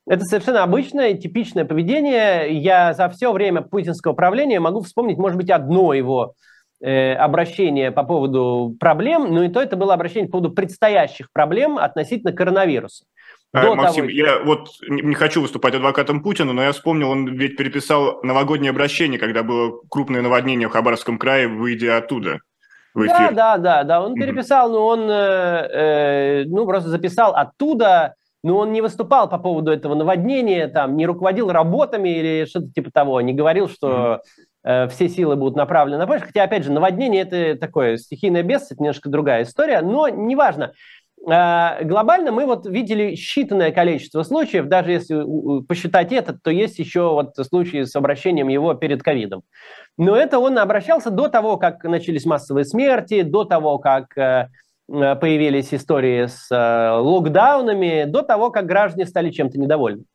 Это 0.07 0.25
совершенно 0.25 0.63
обычное, 0.63 1.13
типичное 1.13 1.65
поведение. 1.65 2.59
Я 2.59 2.93
за 2.93 3.07
все 3.09 3.31
время 3.31 3.61
путинского 3.61 4.13
правления 4.13 4.59
могу 4.59 4.81
вспомнить, 4.81 5.17
может 5.17 5.37
быть, 5.37 5.49
одно 5.49 5.93
его 5.93 6.35
э, 6.81 7.13
обращение 7.13 7.91
по 7.91 8.03
поводу 8.03 8.75
проблем, 8.79 9.33
но 9.33 9.43
и 9.43 9.49
то 9.49 9.61
это 9.61 9.75
было 9.75 9.93
обращение 9.93 10.27
по 10.27 10.39
поводу 10.39 10.53
предстоящих 10.53 11.31
проблем 11.31 11.77
относительно 11.77 12.33
коронавируса. 12.33 13.05
До 13.53 13.75
Максим, 13.75 14.05
того... 14.05 14.11
я 14.11 14.39
вот 14.43 14.69
не 14.87 15.13
хочу 15.13 15.41
выступать 15.41 15.75
адвокатом 15.75 16.23
Путина, 16.23 16.53
но 16.53 16.63
я 16.63 16.71
вспомнил, 16.71 17.09
он 17.09 17.27
ведь 17.35 17.57
переписал 17.57 18.21
новогоднее 18.23 18.69
обращение, 18.69 19.19
когда 19.19 19.43
было 19.43 19.81
крупное 19.89 20.21
наводнение 20.21 20.69
в 20.69 20.71
Хабаровском 20.71 21.17
крае, 21.17 21.47
выйдя 21.49 21.97
оттуда. 21.97 22.39
Да, 22.93 23.31
да, 23.31 23.57
да, 23.57 23.83
да, 23.83 24.01
он 24.01 24.15
переписал, 24.15 24.69
но 24.69 24.85
он 24.85 25.09
э, 25.09 25.13
э, 25.13 26.43
ну, 26.45 26.65
просто 26.65 26.89
записал 26.89 27.33
оттуда, 27.33 28.15
но 28.43 28.57
он 28.57 28.71
не 28.71 28.81
выступал 28.81 29.29
по 29.29 29.37
поводу 29.37 29.71
этого 29.71 29.95
наводнения, 29.95 30.67
там, 30.67 30.97
не 30.97 31.05
руководил 31.05 31.51
работами 31.51 32.09
или 32.09 32.45
что-то 32.45 32.71
типа 32.71 32.91
того, 32.91 33.21
не 33.21 33.33
говорил, 33.33 33.69
что 33.69 34.15
э, 34.15 34.19
все 34.63 35.09
силы 35.09 35.35
будут 35.35 35.55
направлены 35.55 35.97
на 35.97 36.05
помощь. 36.05 36.21
Хотя, 36.21 36.43
опять 36.43 36.63
же, 36.63 36.71
наводнение– 36.71 37.21
это 37.29 37.59
такое 37.59 37.97
стихийное 37.97 38.43
бедствие, 38.43 38.75
это 38.75 38.83
немножко 38.83 39.09
другая 39.09 39.43
история, 39.43 39.81
но 39.81 40.07
неважно. 40.07 40.73
А, 41.27 41.77
глобально 41.83 42.31
мы 42.31 42.45
вот 42.45 42.65
видели 42.65 43.13
считанное 43.13 43.71
количество 43.71 44.23
случаев, 44.23 44.67
даже 44.67 44.91
если 44.91 45.23
посчитать 45.67 46.11
этот, 46.11 46.41
то 46.41 46.49
есть 46.49 46.79
еще 46.79 47.11
вот 47.11 47.35
случаи 47.35 47.83
с 47.83 47.95
обращением 47.95 48.47
его 48.47 48.73
перед 48.73 49.03
ковидом. 49.03 49.43
Но 49.97 50.15
это 50.15 50.39
он 50.39 50.57
обращался 50.57 51.11
до 51.11 51.27
того, 51.27 51.57
как 51.57 51.83
начались 51.83 52.25
массовые 52.25 52.65
смерти, 52.65 53.21
до 53.21 53.43
того, 53.43 53.77
как 53.77 54.17
э, 54.17 54.47
э, 54.91 55.15
появились 55.15 55.73
истории 55.73 56.25
с 56.25 56.47
э, 56.49 56.99
локдаунами, 56.99 58.05
до 58.05 58.23
того, 58.23 58.49
как 58.49 58.65
граждане 58.65 59.05
стали 59.05 59.29
чем-то 59.29 59.59
недовольны. 59.59 60.05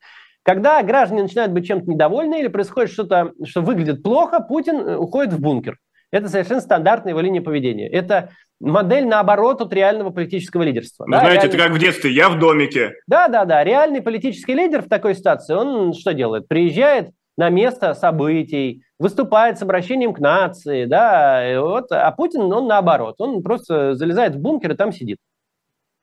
Когда 0.46 0.80
граждане 0.84 1.24
начинают 1.24 1.50
быть 1.50 1.66
чем-то 1.66 1.90
недовольны 1.90 2.38
или 2.38 2.46
происходит 2.46 2.92
что-то, 2.92 3.32
что 3.44 3.62
выглядит 3.62 4.04
плохо, 4.04 4.38
Путин 4.38 4.76
уходит 4.96 5.32
в 5.32 5.40
бункер. 5.40 5.76
Это 6.12 6.28
совершенно 6.28 6.60
стандартная 6.60 7.10
его 7.10 7.20
линия 7.20 7.42
поведения. 7.42 7.88
Это 7.88 8.30
модель 8.60 9.08
наоборот 9.08 9.60
от 9.60 9.72
реального 9.72 10.10
политического 10.10 10.62
лидерства. 10.62 11.04
Ну, 11.04 11.14
да, 11.14 11.18
знаете, 11.18 11.40
реальный... 11.40 11.56
это 11.56 11.64
как 11.64 11.76
в 11.76 11.78
детстве, 11.80 12.12
я 12.12 12.28
в 12.28 12.38
домике. 12.38 12.92
Да, 13.08 13.26
да, 13.26 13.44
да. 13.44 13.64
Реальный 13.64 14.00
политический 14.00 14.54
лидер 14.54 14.82
в 14.82 14.88
такой 14.88 15.16
ситуации, 15.16 15.52
он 15.52 15.92
что 15.94 16.14
делает? 16.14 16.46
Приезжает 16.46 17.10
на 17.36 17.48
место 17.48 17.94
событий, 17.94 18.84
выступает 19.00 19.58
с 19.58 19.62
обращением 19.62 20.14
к 20.14 20.20
нации, 20.20 20.84
да, 20.84 21.60
вот, 21.60 21.90
а 21.90 22.10
Путин, 22.12 22.50
он 22.52 22.66
наоборот, 22.66 23.16
он 23.18 23.42
просто 23.42 23.94
залезает 23.94 24.36
в 24.36 24.40
бункер 24.40 24.72
и 24.72 24.76
там 24.76 24.92
сидит. 24.92 25.18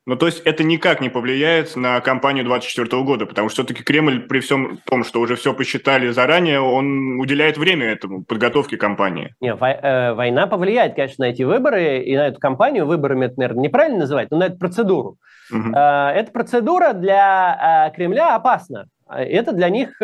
Ну, 0.06 0.18
то 0.18 0.26
есть 0.26 0.42
это 0.42 0.64
никак 0.64 1.00
не 1.00 1.10
повлияет 1.10 1.76
на 1.78 2.02
кампанию 2.02 2.44
2024 2.44 3.04
года, 3.04 3.26
потому 3.26 3.48
что 3.48 3.64
все-таки 3.64 3.84
Кремль, 3.84 4.28
при 4.28 4.40
всем 4.42 4.80
том, 4.86 5.06
что 5.06 5.22
уже 5.22 5.36
все 5.36 5.54
посчитали 5.54 6.10
заранее, 6.10 6.60
он 6.60 7.20
уделяет 7.20 7.58
время 7.58 7.88
этому, 7.88 8.24
подготовке 8.24 8.76
кампании. 8.76 9.34
Не, 9.40 9.54
э, 9.54 10.14
война 10.14 10.48
повлияет, 10.48 10.96
конечно, 10.96 11.26
на 11.26 11.30
эти 11.30 11.44
выборы 11.44 12.00
и 12.00 12.18
на 12.18 12.28
эту 12.28 12.40
кампанию. 12.40 12.86
Выборами 12.86 13.28
это, 13.28 13.36
наверное, 13.38 13.64
неправильно 13.64 14.00
называть, 14.00 14.30
но 14.30 14.38
на 14.38 14.46
эту 14.46 14.58
процедуру. 14.58 15.18
Угу. 15.52 15.70
Эта 15.70 16.30
процедура 16.34 16.94
для 16.94 17.88
э, 17.88 17.96
Кремля 17.96 18.36
опасна. 18.36 18.88
Это 19.10 19.52
для 19.52 19.70
них 19.70 20.02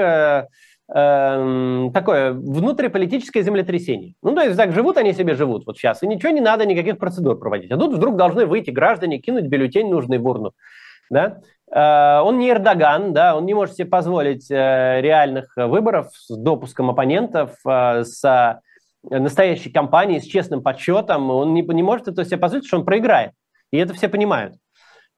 э, 0.93 1.89
такое 1.93 2.33
внутриполитическое 2.33 3.43
землетрясение. 3.43 4.15
Ну, 4.21 4.35
то 4.35 4.41
есть 4.41 4.57
так 4.57 4.71
живут 4.71 4.97
они 4.97 5.13
себе 5.13 5.35
живут 5.35 5.65
вот 5.65 5.77
сейчас, 5.77 6.03
и 6.03 6.07
ничего 6.07 6.31
не 6.31 6.41
надо, 6.41 6.65
никаких 6.65 6.97
процедур 6.97 7.37
проводить. 7.39 7.71
А 7.71 7.77
тут 7.77 7.93
вдруг 7.93 8.15
должны 8.15 8.45
выйти 8.45 8.71
граждане, 8.71 9.19
кинуть 9.19 9.45
бюллетень 9.45 9.89
нужный 9.89 10.17
в 10.17 10.27
урну. 10.27 10.53
Да? 11.09 11.41
Э, 11.71 12.21
он 12.21 12.39
не 12.39 12.49
Эрдоган, 12.49 13.13
да, 13.13 13.35
он 13.35 13.45
не 13.45 13.53
может 13.53 13.75
себе 13.75 13.87
позволить 13.87 14.49
э, 14.49 15.01
реальных 15.01 15.53
выборов 15.55 16.09
с 16.13 16.35
допуском 16.35 16.89
оппонентов, 16.89 17.55
э, 17.65 18.03
с 18.03 18.61
настоящей 19.03 19.71
кампанией, 19.71 20.19
с 20.19 20.25
честным 20.25 20.61
подсчетом. 20.61 21.29
Он 21.29 21.53
не, 21.53 21.61
не 21.61 21.83
может 21.83 22.07
это 22.07 22.25
себе 22.25 22.37
позволить, 22.37 22.67
что 22.67 22.77
он 22.77 22.85
проиграет. 22.85 23.31
И 23.71 23.77
это 23.77 23.93
все 23.93 24.09
понимают. 24.09 24.55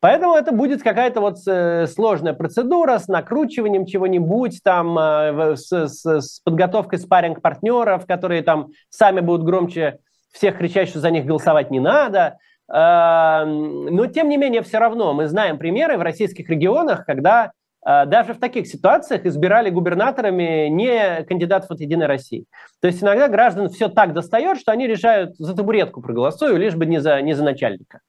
Поэтому 0.02 0.36
это 0.36 0.52
будет 0.52 0.82
какая-то 0.82 1.22
вот 1.22 1.38
э, 1.48 1.86
сложная 1.86 2.34
процедура 2.34 2.98
с 2.98 3.08
накручиванием 3.08 3.86
чего-нибудь, 3.86 4.62
там, 4.64 4.98
э, 4.98 5.56
с, 5.56 5.72
с, 5.72 6.04
с 6.04 6.40
подготовкой 6.40 6.98
спарринг 6.98 7.40
партнеров 7.42 8.08
которые 8.08 8.42
там 8.42 8.70
сами 8.90 9.20
будут 9.20 9.46
громче 9.46 10.00
всех 10.32 10.58
кричать, 10.58 10.90
что 10.90 11.00
за 11.00 11.12
них 11.12 11.26
голосовать 11.26 11.70
не 11.70 11.80
надо. 11.80 12.38
Э, 12.68 13.46
но, 13.46 14.08
тем 14.08 14.28
не 14.30 14.38
менее, 14.38 14.64
все 14.64 14.80
равно 14.80 15.14
мы 15.14 15.28
знаем 15.28 15.60
примеры 15.60 16.00
в 16.00 16.02
российских 16.02 16.50
регионах, 16.50 17.06
когда 17.06 17.52
даже 17.84 18.36
в 18.36 18.40
таких 18.40 18.68
ситуациях 18.68 19.26
избирали 19.26 19.72
губернаторами 19.72 20.68
не 20.68 21.24
кандидатов 21.24 21.72
от 21.72 21.80
«Единой 21.80 22.06
России». 22.06 22.46
То 22.80 22.86
есть 22.86 23.02
иногда 23.02 23.28
граждан 23.28 23.70
все 23.70 23.88
так 23.88 24.14
достает, 24.14 24.60
что 24.60 24.72
они 24.72 24.86
решают 24.86 25.36
за 25.38 25.56
табуретку 25.56 26.00
проголосую, 26.00 26.58
лишь 26.58 26.76
бы 26.76 26.86
не 26.86 27.02
за, 27.02 27.20
не 27.24 27.34
за 27.34 27.44
начальника. 27.44 28.02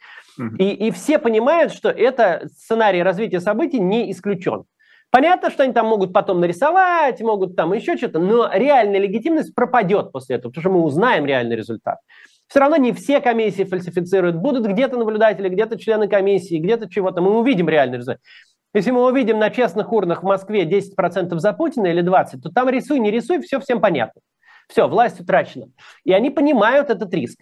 И, 0.58 0.70
и 0.86 0.90
все 0.90 1.18
понимают, 1.18 1.72
что 1.72 1.88
это 1.90 2.48
сценарий 2.56 3.02
развития 3.02 3.40
событий 3.40 3.80
не 3.80 4.10
исключен. 4.10 4.64
Понятно, 5.10 5.50
что 5.50 5.62
они 5.62 5.74
там 5.74 5.86
могут 5.86 6.14
потом 6.14 6.40
нарисовать, 6.40 7.20
могут 7.20 7.54
там 7.54 7.74
еще 7.74 7.98
что-то, 7.98 8.18
но 8.18 8.50
реальная 8.50 8.98
легитимность 8.98 9.54
пропадет 9.54 10.10
после 10.10 10.36
этого, 10.36 10.50
потому 10.50 10.62
что 10.62 10.70
мы 10.70 10.82
узнаем 10.82 11.26
реальный 11.26 11.54
результат. 11.54 11.98
Все 12.48 12.60
равно 12.60 12.76
не 12.76 12.92
все 12.92 13.20
комиссии 13.20 13.64
фальсифицируют. 13.64 14.36
Будут 14.36 14.66
где-то 14.66 14.96
наблюдатели, 14.96 15.48
где-то 15.48 15.78
члены 15.78 16.08
комиссии, 16.08 16.58
где-то 16.58 16.88
чего-то. 16.88 17.20
Мы 17.20 17.38
увидим 17.38 17.68
реальный 17.68 17.98
результат. 17.98 18.20
Если 18.74 18.90
мы 18.90 19.06
увидим 19.06 19.38
на 19.38 19.50
честных 19.50 19.92
урнах 19.92 20.22
в 20.22 20.26
Москве 20.26 20.64
10% 20.64 21.36
за 21.38 21.52
Путина 21.52 21.86
или 21.88 22.02
20%, 22.02 22.40
то 22.42 22.50
там 22.50 22.70
рисуй, 22.70 23.00
не 23.00 23.10
рисуй, 23.10 23.40
все 23.42 23.60
всем 23.60 23.80
понятно. 23.80 24.20
Все, 24.68 24.88
власть 24.88 25.20
утрачена. 25.20 25.66
И 26.04 26.12
они 26.12 26.30
понимают 26.30 26.88
этот 26.88 27.12
риск. 27.12 27.38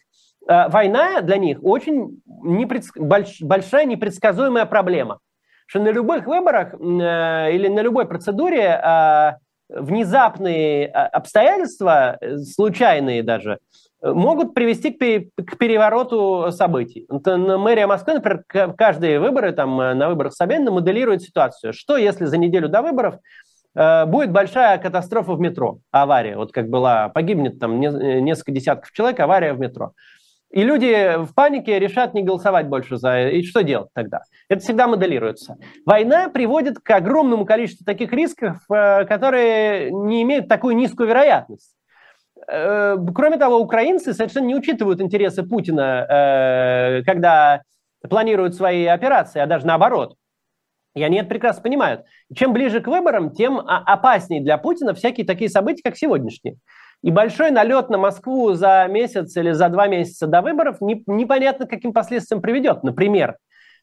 Э, 0.51 0.69
война 0.69 1.21
для 1.21 1.37
них 1.37 1.59
очень 1.63 2.21
непредск... 2.43 2.99
больш... 2.99 3.41
большая 3.41 3.85
непредсказуемая 3.85 4.67
проблема. 4.67 5.21
Что 5.67 5.79
на 5.79 5.93
любых 5.93 6.27
выборах 6.27 6.75
э, 6.75 7.53
или 7.53 7.69
на 7.69 7.81
любой 7.81 8.07
процедуре 8.07 8.81
э, 8.83 9.33
внезапные 9.69 10.87
э, 10.87 10.91
обстоятельства, 10.91 12.19
э, 12.21 12.39
случайные 12.39 13.23
даже, 13.23 13.59
могут 14.03 14.55
привести 14.55 14.91
к, 14.91 14.99
пере... 14.99 15.31
к 15.37 15.57
перевороту 15.57 16.51
событий. 16.51 17.07
Мэрия 17.09 17.87
Москвы, 17.87 18.15
например, 18.15 18.75
каждые 18.77 19.21
выборы, 19.21 19.53
там, 19.53 19.77
на 19.77 20.09
выборах 20.09 20.33
Собянина 20.33 20.73
моделирует 20.73 21.23
ситуацию. 21.23 21.73
Что 21.73 21.97
если 21.97 22.25
за 22.25 22.39
неделю 22.39 22.69
до 22.69 22.83
выборов 22.83 23.19
будет 23.75 24.33
большая 24.33 24.79
катастрофа 24.79 25.35
в 25.35 25.41
метро, 25.41 25.79
авария, 25.93 26.37
вот 26.37 26.51
как 26.51 26.71
была, 26.71 27.11
погибнет 27.11 27.61
там 27.61 27.79
несколько 27.79 28.53
десятков 28.53 28.91
человек, 28.91 29.21
авария 29.21 29.53
в 29.53 29.61
метро. 29.61 29.93
И 30.51 30.65
люди 30.65 31.17
в 31.25 31.33
панике 31.33 31.79
решат 31.79 32.13
не 32.13 32.23
голосовать 32.23 32.67
больше 32.67 32.97
за... 32.97 33.29
И 33.29 33.43
что 33.45 33.63
делать 33.63 33.91
тогда? 33.95 34.23
Это 34.49 34.61
всегда 34.61 34.89
моделируется. 34.89 35.57
Война 35.87 36.29
приводит 36.29 36.81
к 36.81 36.91
огромному 36.91 37.47
количеству 37.47 37.85
таких 37.85 38.13
рисков, 38.13 38.59
э, 38.69 39.05
которые 39.05 39.93
не 39.93 40.23
имеют 40.23 40.49
такую 40.49 40.75
низкую 40.75 41.09
вероятность. 41.09 41.77
Э, 42.49 42.97
кроме 43.15 43.37
того, 43.37 43.59
украинцы 43.59 44.13
совершенно 44.13 44.47
не 44.47 44.57
учитывают 44.57 45.01
интересы 45.01 45.45
Путина, 45.45 46.07
э, 46.09 47.03
когда 47.05 47.63
планируют 48.09 48.57
свои 48.57 48.87
операции, 48.87 49.41
а 49.41 49.47
даже 49.47 49.67
наоборот. 49.67 50.17
И 50.97 51.03
они 51.05 51.19
это 51.19 51.29
прекрасно 51.29 51.63
понимают. 51.63 52.03
Чем 52.35 52.53
ближе 52.53 52.81
к 52.81 52.89
выборам, 52.89 53.31
тем 53.31 53.61
опаснее 53.61 54.43
для 54.43 54.59
Путина 54.59 54.95
всякие 54.95 55.25
такие 55.25 55.49
события, 55.49 55.83
как 55.85 55.97
сегодняшние. 55.97 56.57
И 57.03 57.11
большой 57.11 57.51
налет 57.51 57.89
на 57.89 57.99
Москву 57.99 58.53
за 58.53 58.87
месяц 58.89 59.37
или 59.37 59.53
за 59.53 59.69
два 59.69 59.87
месяца 59.87 60.27
до 60.27 60.43
выборов 60.43 60.81
не, 60.81 61.03
непонятно 61.07 61.67
каким 61.67 61.93
последствиям 61.93 62.43
приведет, 62.43 62.83
например. 62.83 63.37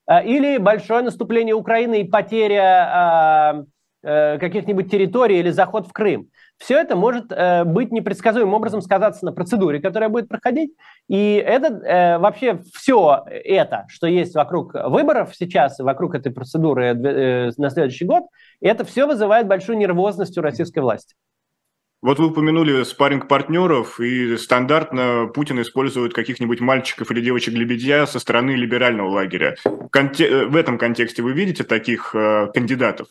А, 0.05 0.21
или 0.21 0.57
большое 0.57 1.01
наступление 1.01 1.55
Украины 1.55 2.01
и 2.01 2.03
потеря 2.03 3.65
э, 4.03 4.37
каких-нибудь 4.37 4.89
территорий 4.89 5.39
или 5.39 5.49
заход 5.49 5.87
в 5.87 5.93
Крым. 5.93 6.29
Все 6.57 6.79
это 6.79 6.95
может 6.95 7.31
э, 7.31 7.63
быть 7.65 7.91
непредсказуемым 7.91 8.53
образом 8.55 8.81
сказаться 8.81 9.25
на 9.25 9.31
процедуре, 9.31 9.79
которая 9.79 10.09
будет 10.09 10.27
проходить. 10.27 10.73
И 11.07 11.35
это 11.35 11.67
э, 11.67 12.17
вообще 12.17 12.61
все 12.73 13.23
это, 13.27 13.85
что 13.89 14.07
есть 14.07 14.33
вокруг 14.33 14.73
выборов 14.73 15.35
сейчас, 15.35 15.77
вокруг 15.79 16.15
этой 16.15 16.31
процедуры 16.31 16.95
э, 16.95 17.51
на 17.57 17.69
следующий 17.69 18.05
год, 18.05 18.23
это 18.59 18.85
все 18.85 19.05
вызывает 19.05 19.47
большую 19.47 19.77
нервозность 19.77 20.37
у 20.37 20.41
российской 20.41 20.79
власти. 20.79 21.15
Вот 22.03 22.19
вы 22.19 22.27
упомянули 22.27 22.83
спаринг 22.83 23.27
партнеров 23.27 23.99
и 23.99 24.37
стандартно 24.37 25.31
Путин 25.33 25.59
использует 25.61 26.13
каких-нибудь 26.13 26.61
мальчиков 26.61 27.09
или 27.09 27.21
девочек-лебедя 27.21 28.05
со 28.05 28.19
стороны 28.19 28.51
либерального 28.51 29.09
лагеря. 29.09 29.55
Конте- 29.91 30.45
в 30.45 30.55
этом 30.55 30.77
контексте 30.77 31.23
вы 31.23 31.33
видите 31.33 31.63
таких 31.63 32.13
э, 32.13 32.47
кандидатов? 32.53 33.07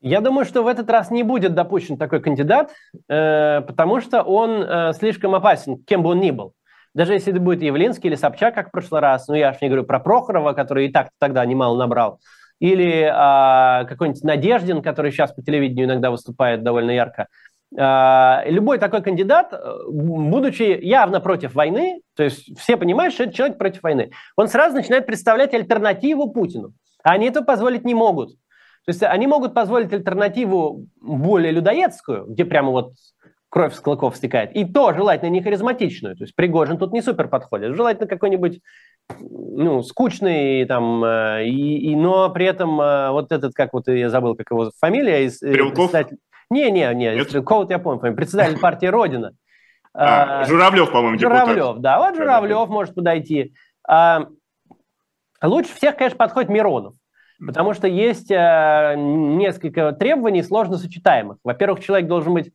Я 0.00 0.20
думаю, 0.20 0.44
что 0.44 0.64
в 0.64 0.66
этот 0.66 0.90
раз 0.90 1.12
не 1.12 1.22
будет 1.22 1.54
допущен 1.54 1.96
такой 1.96 2.20
кандидат, 2.20 2.72
э, 3.08 3.60
потому 3.60 4.00
что 4.00 4.22
он 4.22 4.62
э, 4.62 4.92
слишком 4.94 5.36
опасен, 5.36 5.78
кем 5.84 6.02
бы 6.02 6.10
он 6.10 6.20
ни 6.20 6.32
был. 6.32 6.54
Даже 6.94 7.12
если 7.12 7.32
это 7.32 7.40
будет 7.40 7.62
Явлинский 7.62 8.08
или 8.08 8.16
Собчак, 8.16 8.54
как 8.54 8.68
в 8.68 8.70
прошлый 8.72 9.00
раз, 9.00 9.28
ну 9.28 9.34
я 9.34 9.52
же 9.52 9.58
не 9.62 9.68
говорю 9.68 9.84
про 9.84 10.00
Прохорова, 10.00 10.54
который 10.54 10.86
и 10.86 10.92
так 10.92 11.10
тогда 11.20 11.44
немало 11.44 11.76
набрал, 11.76 12.20
или 12.58 13.02
э, 13.02 13.86
какой-нибудь 13.86 14.24
Надеждин, 14.24 14.82
который 14.82 15.12
сейчас 15.12 15.32
по 15.32 15.42
телевидению 15.42 15.86
иногда 15.86 16.10
выступает 16.10 16.64
довольно 16.64 16.90
ярко. 16.90 17.28
Э, 17.76 18.42
любой 18.46 18.78
такой 18.78 19.02
кандидат, 19.02 19.52
э, 19.52 19.58
будучи 19.88 20.62
явно 20.62 21.20
против 21.20 21.54
войны, 21.54 22.00
то 22.16 22.22
есть 22.22 22.58
все 22.58 22.76
понимают, 22.76 23.12
что 23.12 23.24
это 23.24 23.34
человек 23.34 23.58
против 23.58 23.82
войны, 23.82 24.10
он 24.36 24.48
сразу 24.48 24.76
начинает 24.76 25.06
представлять 25.06 25.52
альтернативу 25.52 26.30
Путину. 26.30 26.72
А 27.04 27.12
они 27.12 27.26
это 27.26 27.42
позволить 27.42 27.84
не 27.84 27.94
могут. 27.94 28.30
То 28.86 28.92
есть 28.92 29.02
они 29.02 29.26
могут 29.26 29.52
позволить 29.52 29.92
альтернативу 29.92 30.86
более 31.00 31.52
людоедскую, 31.52 32.24
где 32.26 32.46
прямо 32.46 32.70
вот 32.70 32.92
кровь 33.50 33.74
с 33.74 33.80
клыков 33.80 34.16
стекает, 34.16 34.54
и 34.56 34.64
то 34.64 34.94
желательно 34.94 35.28
не 35.28 35.42
харизматичную. 35.42 36.16
То 36.16 36.24
есть 36.24 36.34
Пригожин 36.34 36.78
тут 36.78 36.92
не 36.92 37.02
супер 37.02 37.28
подходит. 37.28 37.76
Желательно 37.76 38.06
какой-нибудь 38.06 38.60
ну, 39.20 39.82
скучный, 39.82 40.64
там, 40.64 41.04
э, 41.04 41.46
и, 41.46 41.90
и, 41.92 41.96
но 41.96 42.30
при 42.30 42.46
этом 42.46 42.76
вот 43.12 43.30
этот, 43.30 43.52
как 43.52 43.74
вот 43.74 43.88
я 43.88 44.08
забыл, 44.08 44.34
как 44.34 44.50
его 44.50 44.70
фамилия. 44.80 45.24
Из, 45.24 45.42
не, 46.50 46.70
не, 46.70 46.94
не, 46.94 47.14
Нет? 47.14 47.32
кого-то 47.44 47.72
я 47.72 47.78
помню, 47.78 48.14
председатель 48.14 48.58
партии 48.58 48.86
Родина. 48.86 49.32
А, 49.94 50.42
а, 50.42 50.44
Журавлев, 50.44 50.90
по-моему, 50.92 51.18
Журавлев, 51.18 51.56
депутат. 51.56 51.80
да, 51.80 51.98
вот 51.98 52.16
Журавлев 52.16 52.68
может 52.68 52.94
подойти. 52.94 53.54
А, 53.86 54.26
лучше 55.42 55.74
всех, 55.74 55.96
конечно, 55.96 56.16
подходит 56.16 56.50
Миронов. 56.50 56.94
Потому 57.44 57.72
что 57.72 57.86
есть 57.86 58.32
э, 58.32 58.94
несколько 58.96 59.92
требований 59.92 60.42
сложно 60.42 60.76
сочетаемых. 60.76 61.38
Во-первых, 61.44 61.78
человек 61.84 62.08
должен 62.08 62.34
быть 62.34 62.50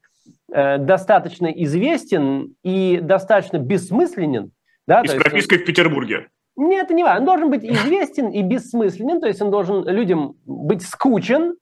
э, 0.51 0.77
достаточно 0.77 1.47
известен 1.47 2.55
и 2.63 2.99
достаточно 3.01 3.59
бессмысленен. 3.59 4.51
Да, 4.85 5.01
и 5.01 5.07
с 5.07 5.13
пропиской 5.13 5.59
он... 5.59 5.63
в 5.63 5.67
Петербурге. 5.67 6.27
Нет, 6.57 6.85
это 6.85 6.93
не 6.93 7.03
важно. 7.03 7.21
Он 7.21 7.25
должен 7.25 7.49
быть 7.49 7.63
известен 7.63 8.27
и 8.27 8.41
бессмысленен, 8.41 9.21
то 9.21 9.27
есть 9.27 9.41
он 9.41 9.51
должен 9.51 9.87
людям 9.87 10.35
быть 10.45 10.85
скучен, 10.85 11.55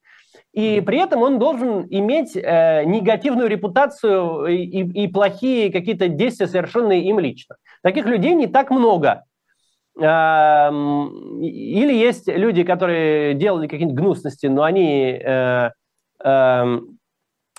и 0.52 0.82
при 0.82 0.98
этом 0.98 1.22
он 1.22 1.38
должен 1.38 1.86
иметь 1.88 2.36
э, 2.36 2.84
негативную 2.84 3.48
репутацию 3.48 4.46
и, 4.46 4.56
и, 4.56 5.04
и 5.04 5.08
плохие 5.08 5.72
какие-то 5.72 6.08
действия, 6.08 6.46
совершенные 6.46 7.04
им 7.04 7.18
лично. 7.18 7.56
Таких 7.82 8.04
людей 8.04 8.34
не 8.34 8.46
так 8.46 8.70
много. 8.70 9.24
Э, 9.98 10.68
или 10.70 11.94
есть 11.94 12.28
люди, 12.28 12.64
которые 12.64 13.34
делали 13.34 13.66
какие-нибудь 13.66 13.98
гнусности, 13.98 14.46
но 14.46 14.64
они 14.64 15.18
э, 15.24 15.70
э, 16.22 16.78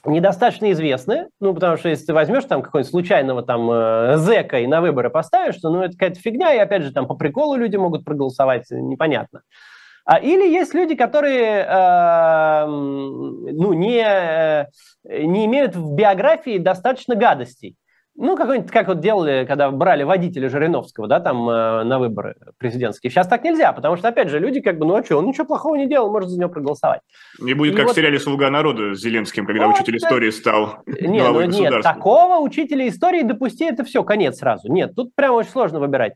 недостаточно 0.06 0.72
известны, 0.72 1.30
ну, 1.40 1.56
потому 1.56 1.78
что 1.78 1.90
если 1.90 2.06
ты 2.06 2.14
возьмешь 2.14 2.46
там 2.46 2.62
какого-нибудь 2.62 2.92
случайного 2.92 3.42
там 3.42 3.72
э, 3.72 4.18
зэка 4.18 4.60
и 4.60 4.68
на 4.68 4.82
выборы 4.82 5.10
поставишь, 5.10 5.58
то, 5.58 5.72
ну, 5.72 5.82
это 5.82 5.94
какая-то 5.94 6.20
фигня, 6.20 6.54
и 6.54 6.60
опять 6.60 6.84
же 6.84 6.92
там 6.92 7.08
по 7.08 7.16
приколу 7.16 7.56
люди 7.56 7.76
могут 7.76 8.06
проголосовать, 8.06 8.70
непонятно. 8.70 9.40
А, 9.40 9.73
или 10.22 10.48
есть 10.48 10.74
люди, 10.74 10.96
которые 10.96 11.66
э, 11.66 12.66
ну, 12.68 13.74
не, 13.74 14.04
э, 14.04 14.66
не 15.04 15.46
имеют 15.46 15.76
в 15.76 15.94
биографии 15.94 16.58
достаточно 16.58 17.16
гадостей. 17.16 17.78
Ну, 18.16 18.38
какой-нибудь, 18.38 18.70
как 18.70 18.90
вот 18.90 19.00
делали, 19.00 19.44
когда 19.48 19.72
брали 19.72 20.04
водителя 20.04 20.48
Жириновского, 20.48 21.08
да, 21.08 21.20
там 21.20 21.50
э, 21.50 21.84
на 21.84 21.98
выборы 21.98 22.36
президентские. 22.60 23.10
Сейчас 23.10 23.28
так 23.28 23.44
нельзя, 23.44 23.74
потому 23.74 23.96
что, 23.98 24.08
опять 24.10 24.30
же, 24.30 24.38
люди 24.38 24.60
как 24.62 24.78
бы, 24.78 24.86
ну 24.86 24.96
а 24.96 25.04
что, 25.04 25.18
он 25.18 25.26
ничего 25.26 25.46
плохого 25.46 25.76
не 25.76 25.88
делал, 25.88 26.12
может 26.12 26.30
за 26.30 26.40
него 26.40 26.50
проголосовать. 26.50 27.02
Не 27.40 27.56
будет 27.56 27.74
и 27.74 27.78
как 27.78 27.86
вот... 27.88 27.94
в 27.94 27.96
сериале 27.96 28.20
«Слуга 28.20 28.52
народа» 28.52 28.94
с 28.94 29.00
Зеленским, 29.00 29.48
когда 29.48 29.66
вот, 29.66 29.78
учитель 29.78 29.98
истории 29.98 30.30
стал 30.30 30.84
не, 30.86 31.24
ну, 31.24 31.42
Нет, 31.42 31.82
такого 31.82 32.38
учителя 32.38 32.88
истории 32.88 33.24
допусти, 33.24 33.66
это 33.66 33.84
все, 33.84 34.04
конец 34.04 34.38
сразу. 34.38 34.72
Нет, 34.72 34.94
тут 34.96 35.16
прямо 35.16 35.34
очень 35.38 35.50
сложно 35.50 35.80
выбирать. 35.80 36.14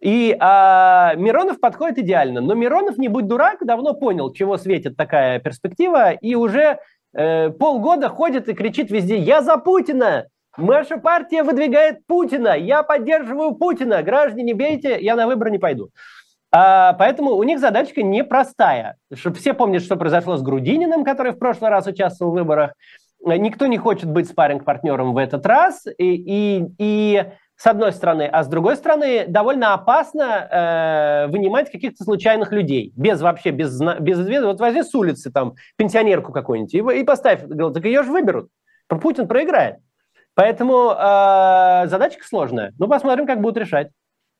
И 0.00 0.36
а, 0.38 1.14
Миронов 1.16 1.60
подходит 1.60 1.98
идеально. 1.98 2.40
Но 2.40 2.54
Миронов, 2.54 2.98
не 2.98 3.08
будь 3.08 3.26
дурак, 3.26 3.58
давно 3.64 3.94
понял, 3.94 4.32
чего 4.32 4.56
светит 4.56 4.96
такая 4.96 5.38
перспектива, 5.38 6.12
и 6.12 6.34
уже 6.34 6.78
э, 7.14 7.50
полгода 7.50 8.08
ходит 8.08 8.48
и 8.48 8.54
кричит 8.54 8.90
везде 8.90 9.18
«Я 9.18 9.42
за 9.42 9.56
Путина!» 9.56 10.26
Наша 10.58 10.96
партия 10.96 11.42
выдвигает 11.42 12.06
Путина, 12.06 12.56
я 12.56 12.82
поддерживаю 12.82 13.54
Путина, 13.54 14.02
граждане, 14.02 14.54
бейте, 14.54 14.98
я 15.00 15.14
на 15.14 15.26
выборы 15.26 15.50
не 15.50 15.58
пойду. 15.58 15.90
А, 16.50 16.94
поэтому 16.94 17.32
у 17.32 17.42
них 17.42 17.58
задачка 17.58 18.02
непростая. 18.02 18.96
Чтобы 19.12 19.36
все 19.36 19.52
помнят, 19.52 19.82
что 19.82 19.96
произошло 19.96 20.36
с 20.36 20.42
Грудининым, 20.42 21.04
который 21.04 21.32
в 21.32 21.38
прошлый 21.38 21.70
раз 21.70 21.86
участвовал 21.86 22.32
в 22.32 22.34
выборах. 22.34 22.72
Никто 23.24 23.66
не 23.66 23.76
хочет 23.76 24.08
быть 24.08 24.28
спарринг-партнером 24.28 25.12
в 25.12 25.18
этот 25.18 25.44
раз. 25.44 25.84
И, 25.98 26.14
и, 26.14 26.64
и 26.78 27.24
с 27.56 27.66
одной 27.66 27.92
стороны, 27.92 28.28
а 28.30 28.44
с 28.44 28.48
другой 28.48 28.76
стороны, 28.76 29.24
довольно 29.26 29.72
опасно 29.72 30.22
э, 30.22 31.26
вынимать 31.28 31.70
каких-то 31.70 32.04
случайных 32.04 32.52
людей, 32.52 32.92
без 32.96 33.20
вообще, 33.22 33.50
без, 33.50 33.80
без 34.00 34.20
известия. 34.20 34.46
Вот 34.46 34.60
возьми 34.60 34.82
с 34.82 34.94
улицы 34.94 35.32
там 35.32 35.54
пенсионерку 35.76 36.32
какую-нибудь 36.32 36.74
и, 36.74 37.00
и 37.00 37.04
поставь, 37.04 37.40
так 37.48 37.84
ее 37.84 38.02
же 38.02 38.12
выберут. 38.12 38.50
Путин 38.88 39.26
проиграет. 39.26 39.76
Поэтому 40.34 40.90
э, 40.90 41.86
задачка 41.86 42.24
сложная. 42.26 42.74
Ну, 42.78 42.88
посмотрим, 42.88 43.26
как 43.26 43.40
будут 43.40 43.56
решать. 43.56 43.88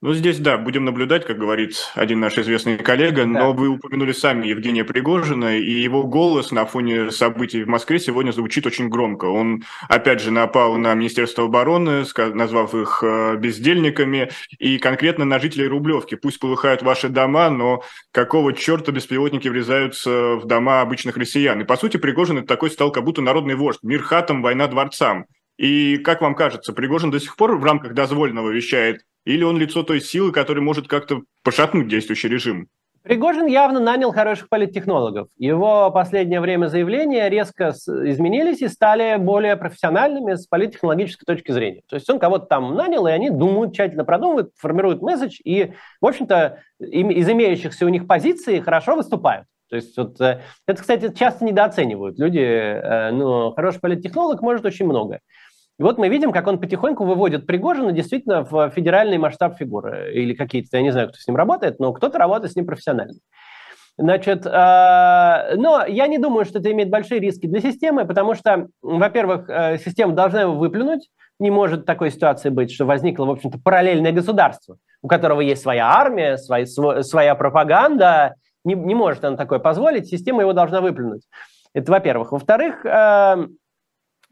Ну, 0.02 0.12
здесь, 0.12 0.38
да, 0.40 0.58
будем 0.58 0.84
наблюдать, 0.84 1.24
как 1.24 1.38
говорит 1.38 1.90
один 1.94 2.20
наш 2.20 2.36
известный 2.36 2.76
коллега, 2.76 3.22
да. 3.22 3.26
но 3.26 3.52
вы 3.54 3.68
упомянули 3.68 4.12
сами 4.12 4.46
Евгения 4.48 4.84
Пригожина, 4.84 5.56
и 5.56 5.70
его 5.70 6.02
голос 6.02 6.50
на 6.50 6.66
фоне 6.66 7.10
событий 7.10 7.64
в 7.64 7.68
Москве 7.68 7.98
сегодня 7.98 8.30
звучит 8.32 8.66
очень 8.66 8.90
громко. 8.90 9.24
Он, 9.24 9.64
опять 9.88 10.20
же, 10.20 10.30
напал 10.30 10.76
на 10.76 10.92
Министерство 10.92 11.46
обороны, 11.46 12.04
назвав 12.34 12.74
их 12.74 13.02
э, 13.02 13.36
бездельниками, 13.36 14.28
и 14.58 14.76
конкретно 14.76 15.24
на 15.24 15.38
жителей 15.38 15.66
Рублевки. 15.66 16.14
Пусть 16.14 16.40
полыхают 16.40 16.82
ваши 16.82 17.08
дома, 17.08 17.48
но 17.48 17.82
какого 18.12 18.52
черта 18.52 18.92
беспилотники 18.92 19.48
врезаются 19.48 20.36
в 20.36 20.44
дома 20.44 20.82
обычных 20.82 21.16
россиян? 21.16 21.62
И, 21.62 21.64
по 21.64 21.78
сути, 21.78 21.96
Пригожин 21.96 22.36
это 22.36 22.46
такой 22.46 22.70
стал 22.70 22.92
как 22.92 23.02
будто 23.02 23.22
народный 23.22 23.54
вождь. 23.54 23.80
Мир 23.82 24.02
хатам, 24.02 24.42
война 24.42 24.66
дворцам. 24.66 25.24
И, 25.56 25.96
как 25.96 26.20
вам 26.20 26.34
кажется, 26.34 26.74
Пригожин 26.74 27.10
до 27.10 27.18
сих 27.18 27.34
пор 27.34 27.56
в 27.56 27.64
рамках 27.64 27.94
дозволенного 27.94 28.50
вещает 28.50 29.00
или 29.26 29.44
он 29.44 29.58
лицо 29.58 29.82
той 29.82 30.00
силы, 30.00 30.32
которая 30.32 30.64
может 30.64 30.88
как-то 30.88 31.22
пошатнуть 31.42 31.88
действующий 31.88 32.28
режим? 32.28 32.68
Пригожин 33.02 33.46
явно 33.46 33.78
нанял 33.78 34.12
хороших 34.12 34.48
политтехнологов. 34.48 35.28
Его 35.36 35.92
последнее 35.92 36.40
время 36.40 36.66
заявления 36.66 37.28
резко 37.28 37.70
изменились 37.70 38.62
и 38.62 38.68
стали 38.68 39.16
более 39.16 39.54
профессиональными 39.56 40.34
с 40.34 40.46
политтехнологической 40.48 41.24
точки 41.24 41.52
зрения. 41.52 41.82
То 41.88 41.94
есть 41.94 42.10
он 42.10 42.18
кого-то 42.18 42.46
там 42.46 42.74
нанял, 42.74 43.06
и 43.06 43.12
они 43.12 43.30
думают, 43.30 43.74
тщательно 43.74 44.04
продумывают, 44.04 44.50
формируют 44.56 45.02
месседж, 45.02 45.38
и, 45.44 45.72
в 46.00 46.06
общем-то, 46.06 46.62
из 46.80 47.28
имеющихся 47.28 47.86
у 47.86 47.90
них 47.90 48.08
позиций 48.08 48.60
хорошо 48.60 48.96
выступают. 48.96 49.46
То 49.68 49.76
есть 49.76 49.96
вот, 49.96 50.20
э, 50.20 50.40
это, 50.66 50.80
кстати, 50.80 51.12
часто 51.12 51.44
недооценивают 51.44 52.18
люди. 52.18 52.38
Э, 52.38 53.10
но 53.10 53.52
хороший 53.52 53.80
политтехнолог 53.80 54.40
может 54.40 54.64
очень 54.64 54.86
многое. 54.86 55.20
И 55.78 55.82
вот 55.82 55.98
мы 55.98 56.08
видим, 56.08 56.32
как 56.32 56.46
он 56.46 56.58
потихоньку 56.58 57.04
выводит 57.04 57.46
Пригожина 57.46 57.92
действительно 57.92 58.44
в 58.44 58.70
федеральный 58.70 59.18
масштаб 59.18 59.56
фигуры. 59.56 60.12
Или 60.14 60.34
какие-то, 60.34 60.76
я 60.78 60.82
не 60.82 60.90
знаю, 60.90 61.08
кто 61.08 61.18
с 61.18 61.26
ним 61.26 61.36
работает, 61.36 61.78
но 61.78 61.92
кто-то 61.92 62.18
работает 62.18 62.52
с 62.52 62.56
ним 62.56 62.66
профессионально. 62.66 63.14
Значит, 63.98 64.44
э, 64.44 64.50
но 65.56 65.84
я 65.86 66.06
не 66.06 66.18
думаю, 66.18 66.44
что 66.44 66.58
это 66.58 66.70
имеет 66.72 66.90
большие 66.90 67.18
риски 67.18 67.46
для 67.46 67.60
системы, 67.60 68.04
потому 68.06 68.34
что, 68.34 68.68
во-первых, 68.82 69.48
э, 69.48 69.78
система 69.78 70.12
должна 70.12 70.42
его 70.42 70.54
выплюнуть. 70.54 71.08
Не 71.38 71.50
может 71.50 71.86
такой 71.86 72.10
ситуации 72.10 72.50
быть, 72.50 72.72
что 72.72 72.84
возникло, 72.84 73.24
в 73.24 73.30
общем-то, 73.30 73.58
параллельное 73.58 74.12
государство, 74.12 74.76
у 75.02 75.08
которого 75.08 75.40
есть 75.40 75.62
своя 75.62 75.88
армия, 75.88 76.36
своя, 76.36 76.66
своя 76.66 77.34
пропаганда. 77.34 78.34
Не, 78.64 78.74
не 78.74 78.94
может 78.94 79.24
она 79.24 79.36
такое 79.36 79.60
позволить, 79.60 80.08
система 80.08 80.42
его 80.42 80.52
должна 80.52 80.80
выплюнуть. 80.82 81.22
Это 81.72 81.90
во-первых. 81.92 82.32
Во-вторых, 82.32 82.84
э, 82.84 83.46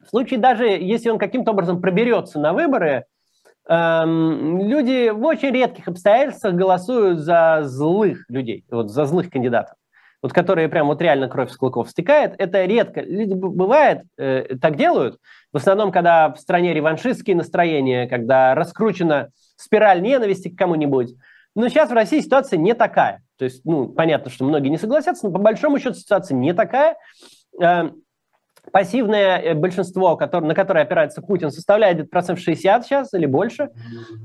в 0.05 0.09
случае 0.09 0.41
даже, 0.41 0.67
если 0.67 1.11
он 1.11 1.19
каким-то 1.19 1.53
образом 1.53 1.81
проберется 1.81 2.39
на 2.39 2.53
выборы, 2.53 3.05
эм, 3.69 4.61
люди 4.61 5.11
в 5.11 5.25
очень 5.25 5.51
редких 5.51 5.89
обстоятельствах 5.89 6.55
голосуют 6.55 7.21
за 7.21 7.61
злых 7.63 8.25
людей, 8.29 8.65
вот 8.71 8.91
за 8.91 9.05
злых 9.07 9.31
кандидатов, 9.31 9.77
вот 10.23 10.33
которые 10.33 10.69
прям 10.69 10.87
вот 10.87 11.01
реально 11.01 11.29
кровь 11.29 11.51
с 11.51 11.57
клыков 11.57 11.91
стекает. 11.91 12.35
Это 12.39 12.65
редко. 12.65 13.01
Люди, 13.01 13.35
бывает, 13.35 14.03
э, 14.17 14.57
так 14.61 14.77
делают. 14.77 15.19
В 15.53 15.57
основном, 15.57 15.93
когда 15.93 16.33
в 16.33 16.39
стране 16.39 16.75
реваншистские 16.75 17.37
настроения, 17.37 18.07
когда 18.07 18.55
раскручена 18.55 19.31
спираль 19.57 20.03
ненависти 20.03 20.49
к 20.49 20.59
кому-нибудь. 20.59 21.15
Но 21.55 21.69
сейчас 21.69 21.91
в 21.91 21.95
России 21.95 22.21
ситуация 22.21 22.59
не 22.59 22.75
такая. 22.75 23.23
То 23.39 23.45
есть, 23.45 23.65
ну, 23.65 23.89
понятно, 23.89 24.31
что 24.31 24.45
многие 24.45 24.69
не 24.69 24.79
согласятся, 24.79 25.27
но 25.27 25.33
по 25.33 25.39
большому 25.39 25.79
счету 25.79 25.95
ситуация 25.95 26.37
не 26.37 26.53
такая. 26.53 26.97
Эм, 27.61 28.03
пассивное 28.75 29.39
э, 29.39 29.55
большинство, 29.55 30.17
который, 30.17 30.47
на 30.47 30.55
которое 30.57 30.83
опирается 30.83 31.23
Путин, 31.23 31.53
составляет 31.53 31.95
где-то 31.95 32.11
процентов 32.11 32.43
60 32.43 32.85
сейчас 32.85 33.15
или 33.15 33.25
больше, 33.25 33.69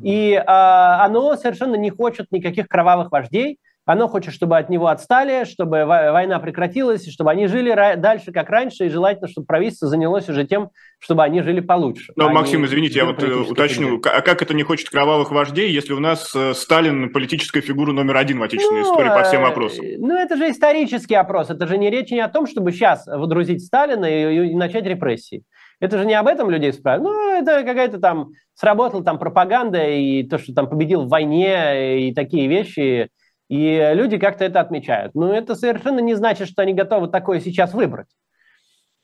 и 0.02 0.32
э, 0.34 0.44
оно 0.44 1.36
совершенно 1.36 1.76
не 1.76 1.92
хочет 1.92 2.32
никаких 2.32 2.68
кровавых 2.68 3.12
вождей, 3.12 3.60
оно 3.90 4.08
хочет, 4.08 4.36
чтобы 4.36 4.56
от 4.60 4.70
него 4.70 4.86
отстали, 4.86 5.46
чтобы 5.46 5.84
война 5.84 6.38
прекратилась, 6.38 7.08
и 7.08 7.12
чтобы 7.12 7.32
они 7.32 7.48
жили 7.48 7.74
дальше, 7.96 8.32
как 8.32 8.48
раньше, 8.52 8.86
и 8.86 8.90
желательно, 8.90 9.28
чтобы 9.28 9.48
правительство 9.48 9.88
занялось 9.88 10.30
уже 10.30 10.46
тем, 10.46 10.70
чтобы 11.00 11.24
они 11.24 11.42
жили 11.42 11.60
получше. 11.60 12.14
Но, 12.16 12.28
а 12.28 12.30
Максим, 12.30 12.64
извините, 12.66 13.00
я 13.00 13.06
вот 13.06 13.24
э, 13.24 13.34
уточню, 13.34 14.00
а 14.06 14.22
как 14.22 14.44
это 14.44 14.54
не 14.54 14.62
хочет 14.62 14.92
кровавых 14.92 15.32
вождей, 15.32 15.72
если 15.72 15.94
у 15.94 16.00
нас 16.00 16.36
э, 16.36 16.54
Сталин 16.54 17.12
политическая 17.12 17.62
фигура 17.62 17.92
номер 17.92 18.18
один 18.18 18.38
в 18.38 18.44
отечественной 18.44 18.82
ну, 18.82 18.92
истории 18.92 19.10
по 19.10 19.24
всем 19.24 19.42
вопросам? 19.42 19.84
Ну, 19.98 20.16
это 20.16 20.38
же 20.38 20.52
исторический 20.52 21.16
опрос, 21.16 21.50
это 21.50 21.66
же 21.66 21.76
не 21.80 21.90
речь 21.90 22.12
не 22.12 22.20
о 22.20 22.30
том, 22.30 22.46
чтобы 22.46 22.72
сейчас 22.72 23.08
водрузить 23.08 23.66
Сталина 23.66 24.06
и, 24.06 24.52
и 24.52 24.56
начать 24.56 24.86
репрессии. 24.86 25.42
Это 25.80 25.98
же 25.98 26.06
не 26.06 26.14
об 26.14 26.28
этом 26.28 26.52
людей 26.52 26.74
спрашивают. 26.74 27.12
Ну, 27.12 27.40
это 27.40 27.64
какая-то 27.64 28.00
там 28.00 28.34
сработала 28.54 29.04
там 29.04 29.18
пропаганда 29.18 29.84
и 29.88 30.22
то, 30.22 30.38
что 30.38 30.54
там 30.54 30.70
победил 30.70 31.06
в 31.06 31.10
войне 31.10 32.10
и 32.10 32.14
такие 32.14 32.48
вещи. 32.48 33.10
И 33.50 33.92
люди 33.94 34.18
как-то 34.18 34.46
это 34.46 34.62
отмечают. 34.62 35.16
Но 35.16 35.34
это 35.34 35.56
совершенно 35.56 36.00
не 36.00 36.14
значит, 36.14 36.48
что 36.48 36.62
они 36.62 36.74
готовы 36.74 37.08
такое 37.08 37.40
сейчас 37.40 37.74
выбрать. 37.74 38.08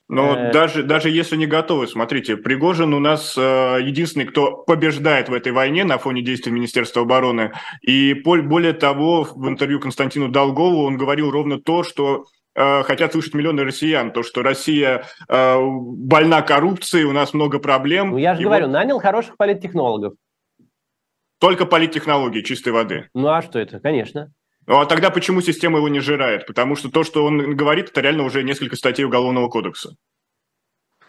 Но 0.08 0.36
э... 0.36 0.52
даже, 0.52 0.84
даже 0.84 1.10
если 1.10 1.36
не 1.36 1.48
готовы, 1.48 1.88
смотрите, 1.88 2.38
Пригожин 2.38 2.94
у 2.94 3.00
нас 3.00 3.36
э, 3.36 3.42
единственный, 3.82 4.26
кто 4.26 4.58
побеждает 4.58 5.30
в 5.30 5.34
этой 5.34 5.52
войне 5.52 5.84
на 5.84 5.98
фоне 5.98 6.22
действий 6.22 6.52
Министерства 6.52 7.02
обороны. 7.02 7.54
И 7.82 8.14
более 8.14 8.74
того, 8.74 9.24
в 9.24 9.50
интервью 9.50 9.80
Константину 9.80 10.30
Долгову 10.30 10.84
он 10.84 10.98
говорил 10.98 11.32
ровно 11.32 11.60
то, 11.60 11.82
что 11.82 12.26
э, 12.54 12.84
хотят 12.84 13.14
слышать 13.14 13.34
миллионы 13.34 13.64
россиян, 13.64 14.12
то, 14.12 14.22
что 14.22 14.44
Россия 14.44 15.06
э, 15.28 15.58
больна 15.60 16.44
коррупцией, 16.44 17.06
у 17.06 17.12
нас 17.12 17.34
много 17.34 17.58
проблем. 17.58 18.12
Ну, 18.12 18.18
я 18.18 18.36
же 18.36 18.44
говорю, 18.44 18.68
вот... 18.68 18.74
нанял 18.74 19.00
хороших 19.00 19.38
политтехнологов. 19.38 20.14
Только 21.40 21.66
политтехнологии 21.66 22.42
чистой 22.42 22.74
воды. 22.74 23.10
Ну 23.14 23.28
а 23.28 23.42
что 23.42 23.60
это? 23.60 23.80
Конечно. 23.80 24.32
Ну 24.68 24.80
а 24.80 24.86
тогда 24.86 25.10
почему 25.10 25.42
система 25.42 25.78
его 25.78 25.90
не 25.90 26.00
жирает? 26.00 26.48
Потому 26.48 26.76
что 26.76 26.90
то, 26.90 27.04
что 27.04 27.24
он 27.26 27.56
говорит, 27.56 27.90
это 27.90 28.02
реально 28.02 28.24
уже 28.24 28.44
несколько 28.44 28.76
статей 28.76 29.06
Уголовного 29.06 29.50
кодекса. 29.50 29.96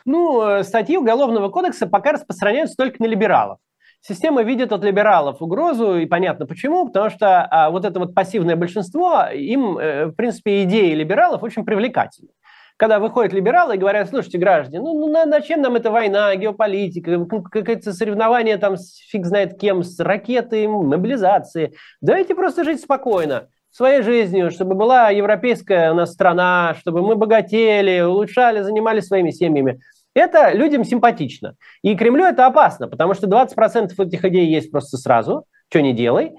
Ну, 0.04 0.42
э, 0.42 0.62
статьи 0.62 0.96
Уголовного 0.96 1.48
кодекса 1.48 1.86
пока 1.86 2.12
распространяются 2.12 2.76
только 2.76 3.02
на 3.02 3.06
либералов. 3.06 3.58
Система 4.00 4.42
видит 4.42 4.72
от 4.72 4.84
либералов 4.84 5.42
угрозу, 5.42 5.96
и 5.96 6.06
понятно 6.06 6.46
почему, 6.46 6.86
потому 6.86 7.10
что 7.10 7.44
а, 7.44 7.70
вот 7.70 7.84
это 7.84 7.98
вот 7.98 8.14
пассивное 8.14 8.54
большинство, 8.54 9.24
им, 9.34 9.78
э, 9.78 10.06
в 10.06 10.12
принципе, 10.12 10.62
идеи 10.62 10.94
либералов 10.94 11.42
очень 11.42 11.64
привлекательны 11.64 12.28
когда 12.76 12.98
выходят 12.98 13.32
либералы 13.32 13.76
и 13.76 13.78
говорят, 13.78 14.08
слушайте, 14.08 14.38
граждане, 14.38 14.80
ну, 14.80 14.98
ну 14.98 15.08
на, 15.08 15.24
зачем 15.26 15.62
нам 15.62 15.76
эта 15.76 15.90
война, 15.90 16.34
геополитика, 16.36 17.24
какое-то 17.24 17.92
соревнование 17.92 18.58
там 18.58 18.76
с 18.76 18.96
фиг 19.10 19.24
знает 19.24 19.58
кем, 19.58 19.82
с 19.82 19.98
ракетой, 19.98 20.66
мобилизации. 20.66 21.74
Давайте 22.00 22.34
просто 22.34 22.64
жить 22.64 22.80
спокойно 22.80 23.48
своей 23.70 24.02
жизнью, 24.02 24.50
чтобы 24.50 24.74
была 24.74 25.10
европейская 25.10 25.92
у 25.92 25.94
нас 25.94 26.12
страна, 26.12 26.74
чтобы 26.78 27.02
мы 27.02 27.16
богатели, 27.16 28.00
улучшали, 28.00 28.62
занимались 28.62 29.06
своими 29.06 29.30
семьями. 29.30 29.80
Это 30.14 30.52
людям 30.52 30.82
симпатично. 30.82 31.56
И 31.82 31.94
Кремлю 31.94 32.24
это 32.24 32.46
опасно, 32.46 32.88
потому 32.88 33.12
что 33.12 33.26
20% 33.26 33.92
этих 33.98 34.24
идей 34.24 34.46
есть 34.46 34.70
просто 34.70 34.96
сразу, 34.96 35.44
что 35.68 35.82
не 35.82 35.92
делай. 35.92 36.32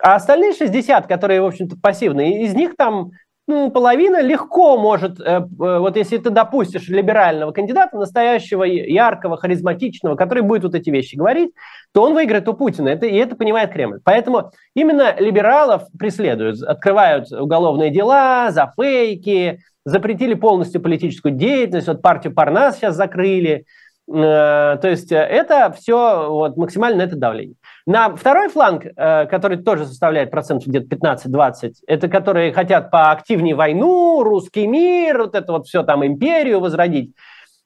А 0.00 0.16
остальные 0.16 0.54
60, 0.54 1.06
которые, 1.06 1.40
в 1.40 1.46
общем-то, 1.46 1.76
пассивные, 1.80 2.44
из 2.44 2.54
них 2.54 2.76
там 2.76 3.10
ну, 3.46 3.70
половина 3.70 4.22
легко 4.22 4.78
может, 4.78 5.20
э, 5.20 5.24
э, 5.24 5.42
вот 5.48 5.96
если 5.96 6.16
ты 6.16 6.30
допустишь 6.30 6.88
либерального 6.88 7.52
кандидата, 7.52 7.96
настоящего, 7.96 8.64
яркого, 8.64 9.36
харизматичного, 9.36 10.16
который 10.16 10.42
будет 10.42 10.64
вот 10.64 10.74
эти 10.74 10.90
вещи 10.90 11.16
говорить, 11.16 11.52
то 11.92 12.02
он 12.02 12.14
выиграет 12.14 12.48
у 12.48 12.54
Путина, 12.54 12.88
это, 12.88 13.06
и 13.06 13.16
это 13.16 13.36
понимает 13.36 13.72
Кремль. 13.72 14.00
Поэтому 14.02 14.50
именно 14.74 15.14
либералов 15.18 15.82
преследуют, 15.98 16.62
открывают 16.62 17.30
уголовные 17.32 17.90
дела 17.90 18.50
за 18.50 18.72
фейки, 18.76 19.60
запретили 19.84 20.34
полностью 20.34 20.80
политическую 20.80 21.34
деятельность, 21.34 21.88
вот 21.88 22.00
партию 22.00 22.32
Парнас 22.34 22.76
сейчас 22.76 22.96
закрыли, 22.96 23.66
Э, 24.06 24.76
то 24.80 24.88
есть 24.88 25.10
это 25.10 25.72
все 25.72 26.28
вот, 26.30 26.56
максимально 26.56 27.02
это 27.02 27.16
давление. 27.16 27.56
На 27.86 28.16
второй 28.16 28.48
фланг, 28.48 28.86
э, 28.86 29.26
который 29.26 29.58
тоже 29.58 29.86
составляет 29.86 30.30
процентов 30.30 30.68
где-то 30.68 30.86
15-20, 30.86 31.74
это 31.86 32.08
которые 32.08 32.52
хотят 32.52 32.90
поактивнее 32.90 33.54
войну, 33.54 34.22
русский 34.22 34.66
мир, 34.66 35.18
вот 35.18 35.34
это 35.34 35.52
вот 35.52 35.66
все 35.66 35.82
там 35.82 36.04
империю 36.04 36.60
возродить. 36.60 37.14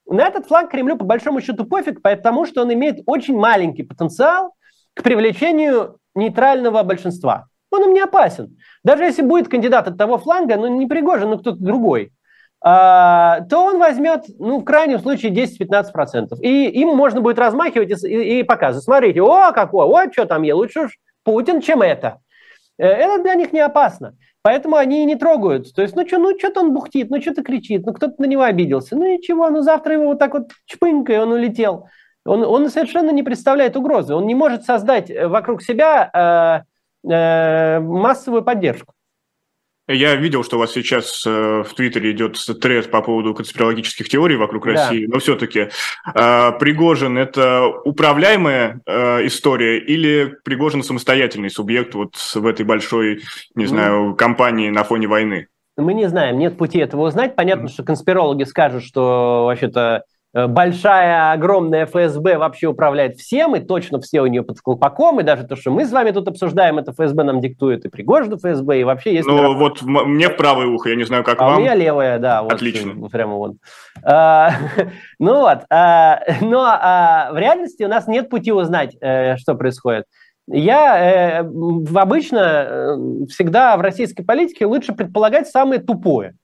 На 0.06 0.26
этот 0.26 0.46
фланг 0.46 0.72
Кремлю 0.72 0.96
по 0.96 1.04
большому 1.04 1.40
счету 1.40 1.64
пофиг, 1.66 2.02
потому 2.02 2.46
что 2.46 2.62
он 2.62 2.72
имеет 2.72 3.00
очень 3.06 3.38
маленький 3.38 3.84
потенциал 3.84 4.54
к 4.94 5.04
привлечению 5.04 5.98
нейтрального 6.16 6.82
большинства. 6.82 7.46
Он 7.70 7.84
им 7.84 7.92
не 7.92 8.00
опасен. 8.00 8.56
Даже 8.82 9.04
если 9.04 9.22
будет 9.22 9.48
кандидат 9.48 9.86
от 9.86 9.98
того 9.98 10.18
фланга, 10.18 10.56
ну 10.56 10.66
не 10.66 10.86
Пригожин, 10.86 11.30
но 11.30 11.38
кто-то 11.38 11.58
другой, 11.58 12.10
то 12.60 13.46
он 13.52 13.78
возьмет, 13.78 14.24
ну, 14.38 14.58
в 14.58 14.64
крайнем 14.64 14.98
случае, 14.98 15.32
10-15%. 15.32 16.40
И 16.40 16.66
им 16.80 16.88
можно 16.88 17.20
будет 17.20 17.38
размахивать 17.38 18.02
и, 18.02 18.40
и 18.40 18.42
показывать. 18.42 18.84
Смотрите, 18.84 19.22
о, 19.22 19.52
какой, 19.52 19.86
о, 19.86 20.12
что 20.12 20.26
там 20.26 20.42
я, 20.42 20.56
лучше 20.56 20.86
уж 20.86 20.98
Путин, 21.22 21.60
чем 21.60 21.82
это. 21.82 22.18
Э, 22.78 22.86
это 22.86 23.22
для 23.22 23.34
них 23.34 23.52
не 23.52 23.60
опасно. 23.60 24.16
Поэтому 24.42 24.76
они 24.76 25.02
и 25.02 25.06
не 25.06 25.16
трогают. 25.16 25.74
То 25.74 25.82
есть, 25.82 25.94
ну 25.94 26.06
что, 26.06 26.18
ну 26.18 26.38
что-то 26.38 26.60
он 26.60 26.72
бухтит, 26.72 27.10
ну 27.10 27.20
что-то 27.20 27.42
кричит, 27.42 27.84
ну 27.84 27.92
кто-то 27.92 28.14
на 28.18 28.26
него 28.26 28.42
обиделся. 28.42 28.96
Ну 28.96 29.06
ничего, 29.06 29.50
ну 29.50 29.62
завтра 29.62 29.94
его 29.94 30.06
вот 30.06 30.18
так 30.18 30.32
вот 30.32 30.52
чпынька, 30.64 31.12
и 31.12 31.18
он 31.18 31.32
улетел. 31.32 31.88
Он, 32.24 32.44
он 32.44 32.70
совершенно 32.70 33.10
не 33.10 33.22
представляет 33.22 33.76
угрозы. 33.76 34.14
Он 34.14 34.26
не 34.26 34.34
может 34.34 34.64
создать 34.64 35.10
вокруг 35.10 35.62
себя 35.62 36.64
э, 37.04 37.10
э, 37.10 37.80
массовую 37.80 38.42
поддержку. 38.42 38.94
Я 39.88 40.16
видел, 40.16 40.44
что 40.44 40.56
у 40.56 40.58
вас 40.58 40.72
сейчас 40.72 41.24
э, 41.26 41.62
в 41.66 41.72
Твиттере 41.74 42.12
идет 42.12 42.38
тред 42.60 42.90
по 42.90 43.00
поводу 43.00 43.34
конспирологических 43.34 44.06
теорий 44.08 44.36
вокруг 44.36 44.66
да. 44.66 44.72
России, 44.72 45.06
но 45.06 45.18
все-таки 45.18 45.70
э, 46.14 46.52
Пригожин– 46.60 47.16
это 47.18 47.66
управляемая 47.84 48.82
э, 48.84 49.26
история 49.26 49.78
или 49.78 50.36
Пригожин 50.44 50.82
самостоятельный 50.82 51.48
субъект 51.48 51.94
вот 51.94 52.16
в 52.16 52.46
этой 52.46 52.66
большой, 52.66 53.22
не 53.54 53.64
знаю, 53.64 54.14
кампании 54.14 54.68
на 54.68 54.84
фоне 54.84 55.08
войны? 55.08 55.48
Мы 55.78 55.94
не 55.94 56.06
знаем, 56.06 56.38
нет 56.38 56.58
пути 56.58 56.80
этого 56.80 57.06
узнать. 57.06 57.34
Понятно, 57.34 57.68
что 57.68 57.82
конспирологи 57.82 58.42
скажут, 58.42 58.84
что 58.84 59.44
вообще-то 59.46 60.02
большая, 60.34 61.32
огромная 61.32 61.86
ФСБ 61.86 62.38
вообще 62.38 62.66
управляет 62.66 63.16
всем, 63.16 63.56
и 63.56 63.60
точно 63.60 64.00
все 64.00 64.20
у 64.20 64.26
нее 64.26 64.42
под 64.42 64.60
колпаком, 64.60 65.20
и 65.20 65.22
даже 65.22 65.44
то, 65.44 65.56
что 65.56 65.70
мы 65.70 65.84
с 65.84 65.92
вами 65.92 66.10
тут 66.10 66.28
обсуждаем, 66.28 66.78
это 66.78 66.92
ФСБ 66.92 67.24
нам 67.24 67.40
диктует, 67.40 67.84
и 67.84 67.88
Пригожин 67.88 68.38
ФСБ, 68.38 68.80
и 68.80 68.84
вообще 68.84 69.14
есть... 69.14 69.26
Ну, 69.26 69.54
вот 69.56 69.82
мне 69.82 70.28
в 70.28 70.36
правое 70.36 70.66
ухо, 70.66 70.90
я 70.90 70.96
не 70.96 71.04
знаю, 71.04 71.24
как 71.24 71.40
а 71.40 71.46
вам. 71.46 71.56
у 71.58 71.60
меня 71.60 71.74
левое, 71.74 72.18
да. 72.18 72.42
Вот, 72.42 72.52
Отлично. 72.52 73.08
Прямо 73.08 73.34
вот. 73.36 73.52
А, 74.02 74.52
ну 75.18 75.40
вот, 75.40 75.60
а, 75.70 76.20
но 76.40 76.64
а, 76.64 77.30
в 77.32 77.38
реальности 77.38 77.82
у 77.82 77.88
нас 77.88 78.06
нет 78.06 78.28
пути 78.28 78.52
узнать, 78.52 78.96
э, 79.00 79.36
что 79.36 79.54
происходит. 79.54 80.04
Я 80.50 81.40
э, 81.40 81.44
обычно 81.94 82.38
э, 82.38 82.96
всегда 83.28 83.76
в 83.76 83.82
российской 83.82 84.22
политике 84.22 84.64
лучше 84.64 84.94
предполагать 84.94 85.48
самое 85.48 85.80
тупое. 85.80 86.34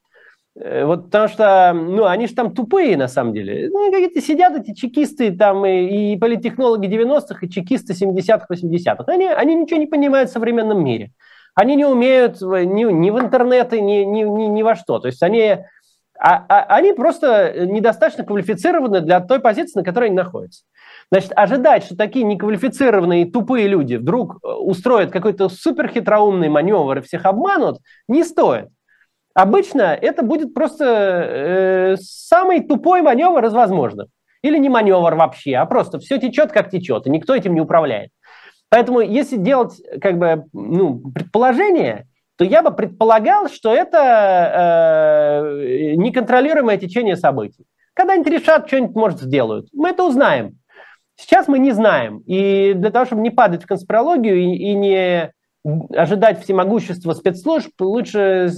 Э, 0.57 0.85
вот 0.85 1.07
потому 1.07 1.29
что, 1.29 1.73
ну, 1.73 2.05
они 2.05 2.27
же 2.27 2.35
там 2.35 2.55
тупые, 2.55 2.97
на 2.97 3.09
самом 3.09 3.35
деле. 3.35 3.69
Ну, 3.71 3.91
какие-то 3.91 4.21
сидят 4.21 4.57
эти 4.57 4.75
чекисты 4.75 5.33
там 5.37 5.67
и, 5.67 6.13
и 6.13 6.17
политтехнологи 6.17 6.87
90-х, 6.87 7.39
и 7.43 7.51
чекисты 7.51 7.93
70-х, 7.93 8.47
80-х. 8.51 9.05
Они, 9.07 9.27
они 9.27 9.55
ничего 9.55 9.81
не 9.81 9.87
понимают 9.87 10.31
в 10.31 10.33
современном 10.33 10.85
мире. 10.85 11.13
Они 11.55 11.77
не 11.77 11.85
умеют 11.85 12.41
ни, 12.41 12.91
ни 12.91 13.11
в 13.11 13.19
интернеты, 13.19 13.81
ни, 13.81 14.03
ни, 14.05 14.23
ни, 14.23 14.47
ни 14.47 14.63
во 14.63 14.75
что. 14.75 14.99
То 14.99 15.07
есть 15.07 15.23
они, 15.23 15.59
а, 16.19 16.45
а, 16.49 16.65
они 16.77 16.93
просто 16.93 17.67
недостаточно 17.67 18.25
квалифицированы 18.25 19.01
для 19.01 19.21
той 19.21 19.41
позиции, 19.41 19.79
на 19.79 19.85
которой 19.85 20.07
они 20.07 20.17
находятся. 20.17 20.65
Значит, 21.11 21.33
ожидать, 21.37 21.85
что 21.85 21.97
такие 21.97 22.25
неквалифицированные 22.25 23.31
тупые 23.31 23.69
люди 23.69 23.97
вдруг 23.97 24.39
э, 24.43 24.49
устроят 24.49 25.11
какой-то 25.11 25.49
суперхитроумный 25.49 26.49
маневр 26.49 26.99
и 26.99 27.03
всех 27.03 27.25
обманут, 27.25 27.79
не 28.09 28.25
стоит. 28.25 28.69
Обычно 29.35 29.99
это 30.01 30.23
будет 30.23 30.55
просто 30.55 30.85
э, 30.85 31.97
самый 32.01 32.61
тупой 32.61 33.03
маневр 33.03 33.45
из 33.45 33.53
возможных. 33.53 34.07
Или 34.43 34.59
не 34.59 34.69
маневр 34.69 35.15
вообще, 35.15 35.57
а 35.57 35.67
просто 35.67 35.99
все 35.99 36.19
течет, 36.19 36.53
как 36.53 36.71
течет, 36.71 37.07
и 37.07 37.11
никто 37.11 37.35
этим 37.35 37.55
не 37.55 37.61
управляет. 37.61 38.11
Поэтому 38.69 39.01
если 39.01 39.37
делать 39.37 39.81
как 40.01 40.19
бы, 40.19 40.45
ну, 40.53 41.01
предположение, 41.13 42.07
то 42.37 42.45
я 42.45 42.63
бы 42.63 42.73
предполагал, 42.73 43.49
что 43.49 43.73
это 43.75 45.43
э, 45.43 45.95
неконтролируемое 45.95 46.77
течение 46.77 47.17
событий. 47.17 47.65
Когда-нибудь 47.95 48.33
решат, 48.33 48.67
что-нибудь, 48.67 48.97
может, 48.97 49.21
сделают. 49.21 49.69
Мы 49.73 49.91
это 49.91 50.05
узнаем. 50.05 50.59
Сейчас 51.17 51.47
мы 51.47 51.61
не 51.61 51.71
знаем. 51.71 52.19
И 52.27 52.73
для 52.75 52.91
того, 52.91 53.05
чтобы 53.05 53.23
не 53.23 53.31
падать 53.31 53.63
в 53.63 53.67
конспирологию 53.67 54.37
и, 54.37 54.53
и 54.53 54.75
не 54.75 55.31
ожидать 55.65 56.43
всемогущества 56.43 57.15
спецслужб, 57.15 57.71
лучше 57.81 58.51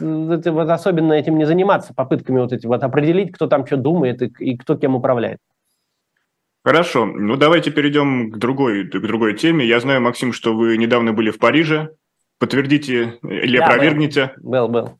вот, 0.00 0.46
особенно 0.70 1.12
этим 1.12 1.38
не 1.38 1.44
заниматься, 1.44 1.94
попытками 1.94 2.40
вот 2.40 2.52
эти 2.52 2.66
вот 2.66 2.82
определить, 2.82 3.32
кто 3.32 3.46
там 3.46 3.66
что 3.66 3.76
думает 3.76 4.22
и, 4.22 4.32
и 4.38 4.56
кто 4.56 4.76
кем 4.76 4.96
управляет. 4.96 5.38
Хорошо, 6.64 7.06
ну 7.06 7.36
давайте 7.36 7.70
перейдем 7.70 8.30
к 8.30 8.38
другой, 8.38 8.84
к 8.84 9.00
другой 9.00 9.34
теме. 9.34 9.64
Я 9.64 9.80
знаю, 9.80 10.00
Максим, 10.00 10.32
что 10.32 10.54
вы 10.54 10.76
недавно 10.76 11.12
были 11.12 11.30
в 11.30 11.38
Париже. 11.38 11.94
Подтвердите 12.38 13.18
или 13.22 13.58
да, 13.58 13.66
опровергните. 13.66 14.32
Был, 14.36 14.68
был. 14.68 14.82
был. 14.82 14.98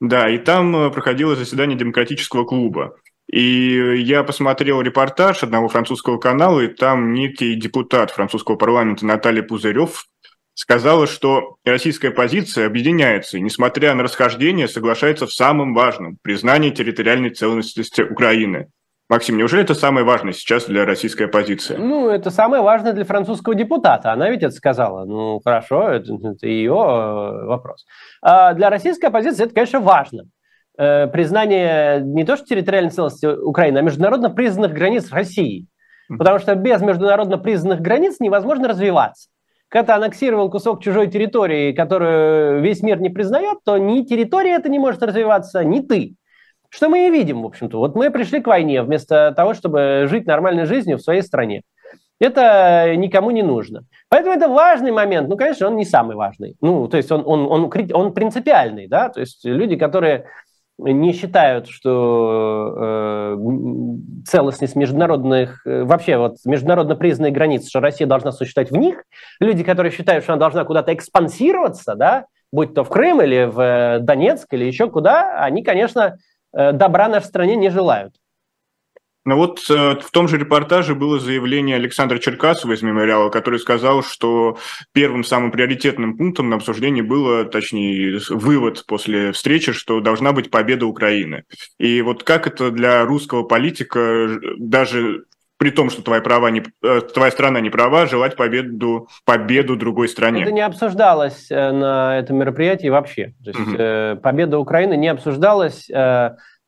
Да, 0.00 0.28
и 0.30 0.38
там 0.38 0.74
э, 0.74 0.90
проходило 0.90 1.36
заседание 1.36 1.78
демократического 1.78 2.44
клуба. 2.44 2.96
И 3.30 4.00
я 4.02 4.24
посмотрел 4.24 4.80
репортаж 4.80 5.42
одного 5.42 5.68
французского 5.68 6.18
канала, 6.18 6.60
и 6.60 6.68
там 6.68 7.12
некий 7.12 7.54
депутат 7.54 8.10
французского 8.10 8.56
парламента 8.56 9.06
Наталья 9.06 9.42
Пузырев 9.42 10.06
сказала, 10.54 11.06
что 11.06 11.56
российская 11.64 12.10
позиция 12.10 12.66
объединяется 12.66 13.38
и, 13.38 13.40
несмотря 13.40 13.94
на 13.94 14.02
расхождение, 14.02 14.68
соглашается 14.68 15.26
в 15.26 15.32
самом 15.32 15.74
важном– 15.74 16.18
признании 16.22 16.70
территориальной 16.70 17.30
целостности 17.30 18.02
Украины. 18.02 18.68
Максим, 19.08 19.36
неужели 19.36 19.64
это 19.64 19.74
самое 19.74 20.06
важное 20.06 20.32
сейчас 20.32 20.66
для 20.66 20.84
российской 20.84 21.24
оппозиции? 21.24 21.74
Ну, 21.76 22.08
это 22.08 22.30
самое 22.30 22.62
важное 22.62 22.92
для 22.92 23.04
французского 23.04 23.56
депутата. 23.56 24.12
Она 24.12 24.30
ведь 24.30 24.44
это 24.44 24.52
сказала. 24.52 25.04
Ну, 25.04 25.40
хорошо, 25.44 25.88
это, 25.88 26.14
это 26.14 26.46
ее 26.46 26.74
э, 26.74 27.44
вопрос. 27.46 27.86
А 28.22 28.54
для 28.54 28.70
российской 28.70 29.06
оппозиции 29.06 29.44
это, 29.44 29.54
конечно, 29.54 29.80
важно. 29.80 30.26
Э, 30.78 31.08
признание 31.08 32.02
не 32.02 32.24
то 32.24 32.36
что 32.36 32.46
территориальной 32.46 32.92
целостности 32.92 33.26
Украины, 33.26 33.78
а 33.78 33.82
международно 33.82 34.30
признанных 34.30 34.74
границ 34.74 35.10
России. 35.10 35.66
Потому 36.08 36.38
что 36.38 36.54
без 36.54 36.80
международно 36.80 37.36
признанных 37.36 37.80
границ 37.80 38.20
невозможно 38.20 38.68
развиваться. 38.68 39.29
Когда 39.70 39.94
ты 39.94 40.02
аннексировал 40.02 40.50
кусок 40.50 40.82
чужой 40.82 41.06
территории, 41.06 41.72
которую 41.72 42.60
весь 42.60 42.82
мир 42.82 43.00
не 43.00 43.08
признает, 43.08 43.58
то 43.64 43.78
ни 43.78 44.02
территория 44.02 44.56
это 44.56 44.68
не 44.68 44.80
может 44.80 45.00
развиваться, 45.00 45.64
ни 45.64 45.78
ты. 45.78 46.16
Что 46.70 46.88
мы 46.88 47.06
и 47.06 47.10
видим, 47.10 47.42
в 47.42 47.46
общем-то. 47.46 47.78
Вот 47.78 47.94
мы 47.94 48.10
пришли 48.10 48.40
к 48.40 48.48
войне 48.48 48.82
вместо 48.82 49.32
того, 49.36 49.54
чтобы 49.54 50.06
жить 50.10 50.26
нормальной 50.26 50.66
жизнью 50.66 50.98
в 50.98 51.02
своей 51.02 51.22
стране. 51.22 51.62
Это 52.18 52.94
никому 52.96 53.30
не 53.30 53.42
нужно. 53.42 53.84
Поэтому 54.08 54.34
это 54.34 54.48
важный 54.48 54.90
момент. 54.90 55.28
Ну, 55.28 55.36
конечно, 55.36 55.68
он 55.68 55.76
не 55.76 55.84
самый 55.84 56.16
важный. 56.16 56.56
Ну, 56.60 56.88
то 56.88 56.96
есть 56.96 57.10
он, 57.12 57.22
он, 57.24 57.46
он, 57.46 57.70
он 57.92 58.12
принципиальный, 58.12 58.88
да. 58.88 59.08
То 59.08 59.20
есть 59.20 59.44
люди, 59.44 59.76
которые 59.76 60.26
не 60.84 61.12
считают, 61.12 61.68
что 61.68 62.74
э, 62.76 63.36
целостность 64.26 64.76
международных, 64.76 65.66
э, 65.66 65.84
вообще 65.84 66.16
вот 66.16 66.36
международно 66.44 66.96
признанные 66.96 67.32
границы, 67.32 67.68
что 67.68 67.80
Россия 67.80 68.06
должна 68.06 68.32
существовать 68.32 68.70
в 68.70 68.76
них, 68.76 69.04
люди, 69.40 69.62
которые 69.62 69.92
считают, 69.92 70.24
что 70.24 70.32
она 70.32 70.40
должна 70.40 70.64
куда-то 70.64 70.94
экспансироваться, 70.94 71.94
да, 71.94 72.26
будь 72.52 72.74
то 72.74 72.84
в 72.84 72.88
Крым 72.88 73.22
или 73.22 73.44
в 73.44 73.60
э, 73.60 73.98
Донецк 74.00 74.52
или 74.52 74.64
еще 74.64 74.90
куда, 74.90 75.42
они, 75.42 75.62
конечно, 75.62 76.16
э, 76.52 76.72
добра 76.72 77.08
нашей 77.08 77.26
стране 77.26 77.56
не 77.56 77.70
желают. 77.70 78.14
Ну 79.30 79.36
вот 79.36 79.60
э, 79.70 79.94
в 80.02 80.10
том 80.10 80.26
же 80.26 80.38
репортаже 80.38 80.96
было 80.96 81.20
заявление 81.20 81.76
Александра 81.76 82.18
Черкасова 82.18 82.72
из 82.72 82.82
мемориала, 82.82 83.30
который 83.30 83.60
сказал, 83.60 84.02
что 84.02 84.58
первым 84.92 85.22
самым 85.22 85.52
приоритетным 85.52 86.16
пунктом 86.16 86.50
на 86.50 86.56
обсуждении 86.56 87.00
было, 87.00 87.44
точнее, 87.44 88.18
вывод 88.28 88.84
после 88.88 89.30
встречи, 89.30 89.70
что 89.70 90.00
должна 90.00 90.32
быть 90.32 90.50
победа 90.50 90.86
Украины. 90.86 91.44
И 91.78 92.02
вот 92.02 92.24
как 92.24 92.48
это 92.48 92.72
для 92.72 93.04
русского 93.04 93.44
политика, 93.44 94.40
даже 94.58 95.26
при 95.58 95.70
том, 95.70 95.90
что 95.90 96.02
твоя, 96.02 96.22
права 96.22 96.50
не, 96.50 96.64
э, 96.82 97.00
твоя 97.14 97.30
страна 97.30 97.60
не 97.60 97.70
права, 97.70 98.06
желать 98.06 98.34
победу, 98.34 99.06
победу 99.24 99.76
другой 99.76 100.08
стране. 100.08 100.42
Это 100.42 100.50
не 100.50 100.60
обсуждалось 100.60 101.52
э, 101.52 101.70
на 101.70 102.18
этом 102.18 102.38
мероприятии 102.38 102.88
вообще. 102.88 103.34
То 103.44 103.50
есть, 103.50 103.60
угу. 103.60 104.20
победа 104.22 104.58
Украины 104.58 104.96
не 104.96 105.06
обсуждалась 105.06 105.88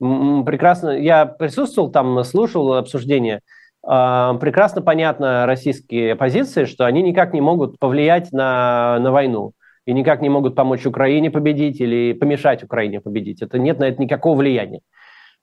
прекрасно, 0.02 0.90
я 0.90 1.26
присутствовал 1.26 1.90
там, 1.90 2.24
слушал 2.24 2.74
обсуждение, 2.74 3.40
а, 3.84 4.34
прекрасно 4.34 4.82
понятно 4.82 5.46
российские 5.46 6.16
позиции, 6.16 6.64
что 6.64 6.86
они 6.86 7.02
никак 7.02 7.32
не 7.32 7.40
могут 7.40 7.78
повлиять 7.78 8.32
на, 8.32 8.98
на 9.00 9.12
войну 9.12 9.52
и 9.86 9.92
никак 9.92 10.20
не 10.20 10.28
могут 10.28 10.54
помочь 10.54 10.86
Украине 10.86 11.30
победить 11.30 11.80
или 11.80 12.12
помешать 12.12 12.62
Украине 12.62 13.00
победить. 13.00 13.42
Это 13.42 13.58
нет 13.58 13.78
на 13.78 13.84
это 13.84 14.00
никакого 14.00 14.38
влияния. 14.38 14.80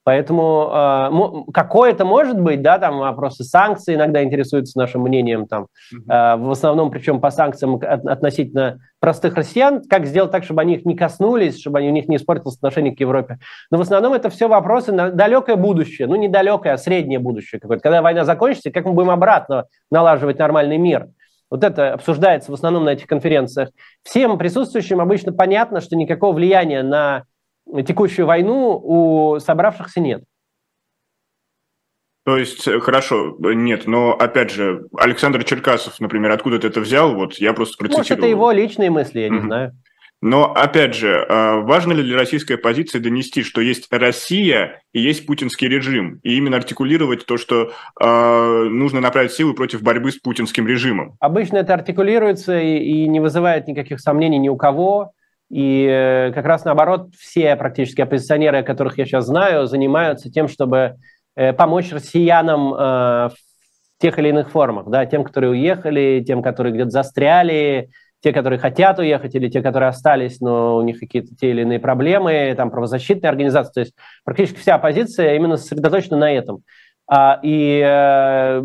Поэтому 0.09 1.45
э, 1.47 1.51
какое 1.53 1.91
это 1.91 2.03
может 2.03 2.41
быть, 2.41 2.63
да, 2.63 2.79
там 2.79 2.97
вопросы 2.97 3.43
санкций 3.43 3.93
иногда 3.93 4.23
интересуются 4.23 4.79
нашим 4.79 5.03
мнением, 5.03 5.45
там, 5.45 5.67
э, 5.93 5.97
в 6.35 6.49
основном, 6.49 6.89
причем 6.89 7.21
по 7.21 7.29
санкциям 7.29 7.75
относительно 7.75 8.79
простых 8.99 9.35
россиян, 9.35 9.83
как 9.87 10.07
сделать 10.07 10.31
так, 10.31 10.43
чтобы 10.43 10.61
они 10.61 10.77
их 10.77 10.85
не 10.85 10.95
коснулись, 10.95 11.59
чтобы 11.59 11.77
они, 11.77 11.89
у 11.89 11.91
них 11.91 12.07
не 12.07 12.15
испортилось 12.15 12.55
отношение 12.55 12.95
к 12.95 12.99
Европе. 12.99 13.37
Но 13.69 13.77
в 13.77 13.81
основном 13.81 14.13
это 14.13 14.31
все 14.31 14.47
вопросы 14.47 14.91
на 14.91 15.11
далекое 15.11 15.57
будущее, 15.57 16.07
ну 16.07 16.15
не 16.15 16.27
далекое, 16.27 16.73
а 16.73 16.77
среднее 16.79 17.19
будущее 17.19 17.61
какое-то. 17.61 17.83
Когда 17.83 18.01
война 18.01 18.25
закончится, 18.25 18.71
как 18.71 18.85
мы 18.85 18.93
будем 18.93 19.11
обратно 19.11 19.65
налаживать 19.91 20.39
нормальный 20.39 20.79
мир. 20.79 21.09
Вот 21.51 21.63
это 21.63 21.93
обсуждается 21.93 22.49
в 22.49 22.55
основном 22.55 22.85
на 22.85 22.89
этих 22.89 23.05
конференциях. 23.05 23.69
Всем 24.01 24.39
присутствующим 24.39 25.01
обычно 25.01 25.33
понятно, 25.33 25.81
что 25.81 25.95
никакого 25.95 26.33
влияния 26.33 26.81
на 26.81 27.25
текущую 27.85 28.25
войну 28.25 28.79
у 28.81 29.39
собравшихся 29.39 29.99
нет. 29.99 30.23
То 32.25 32.37
есть, 32.37 32.67
э, 32.67 32.79
хорошо, 32.79 33.35
нет, 33.39 33.87
но, 33.87 34.13
опять 34.13 34.51
же, 34.51 34.87
Александр 34.95 35.43
Черкасов, 35.43 35.99
например, 35.99 36.31
откуда 36.31 36.59
ты 36.59 36.67
это 36.67 36.79
взял, 36.81 37.15
вот 37.15 37.35
я 37.35 37.53
просто 37.53 37.77
процитировал. 37.77 37.99
Может, 37.99 38.17
это 38.19 38.27
его 38.27 38.51
личные 38.51 38.89
мысли, 38.89 39.21
я 39.21 39.29
не 39.29 39.39
знаю. 39.39 39.73
Но, 40.21 40.51
опять 40.53 40.95
же, 40.95 41.25
а, 41.29 41.61
важно 41.61 41.93
ли 41.93 42.03
для 42.03 42.17
российской 42.17 42.53
оппозиции 42.53 42.99
донести, 42.99 43.41
что 43.41 43.61
есть 43.61 43.87
Россия 43.89 44.81
и 44.91 44.99
есть 44.99 45.25
путинский 45.25 45.69
режим, 45.69 46.19
и 46.23 46.35
именно 46.35 46.57
артикулировать 46.57 47.25
то, 47.25 47.37
что 47.37 47.71
э, 48.01 48.63
нужно 48.69 48.99
направить 48.99 49.31
силы 49.31 49.53
против 49.53 49.81
борьбы 49.81 50.11
с 50.11 50.17
путинским 50.17 50.67
режимом? 50.67 51.15
Обычно 51.21 51.57
это 51.57 51.73
артикулируется 51.73 52.59
и, 52.59 52.79
и 52.79 53.07
не 53.07 53.21
вызывает 53.21 53.67
никаких 53.67 54.01
сомнений 54.01 54.39
ни 54.39 54.49
у 54.49 54.57
кого. 54.57 55.13
И 55.49 55.87
э, 55.89 56.31
как 56.33 56.45
раз 56.45 56.63
наоборот, 56.63 57.09
все 57.17 57.55
практически 57.55 58.01
оппозиционеры, 58.01 58.63
которых 58.63 58.97
я 58.97 59.05
сейчас 59.05 59.25
знаю, 59.25 59.65
занимаются 59.65 60.31
тем, 60.31 60.47
чтобы 60.47 60.95
э, 61.35 61.53
помочь 61.53 61.91
россиянам 61.91 62.73
э, 62.73 62.77
в 62.77 63.33
тех 63.99 64.17
или 64.19 64.29
иных 64.29 64.51
формах, 64.51 64.89
да, 64.89 65.05
тем, 65.05 65.23
которые 65.23 65.51
уехали, 65.51 66.23
тем, 66.25 66.43
которые 66.43 66.73
где-то 66.73 66.91
застряли, 66.91 67.89
те, 68.21 68.31
которые 68.31 68.59
хотят 68.59 68.99
уехать, 68.99 69.33
или 69.35 69.49
те, 69.49 69.61
которые 69.61 69.89
остались, 69.89 70.39
но 70.39 70.77
у 70.77 70.81
них 70.81 70.99
какие-то 70.99 71.35
те 71.35 71.51
или 71.51 71.61
иные 71.61 71.79
проблемы, 71.79 72.53
там 72.55 72.69
правозащитные 72.69 73.29
организации. 73.29 73.71
То 73.73 73.79
есть 73.79 73.93
практически 74.23 74.59
вся 74.59 74.75
оппозиция 74.75 75.35
именно 75.35 75.57
сосредоточена 75.57 76.17
на 76.17 76.31
этом. 76.31 76.63
А, 77.11 77.39
и, 77.41 77.81
э, 77.83 78.61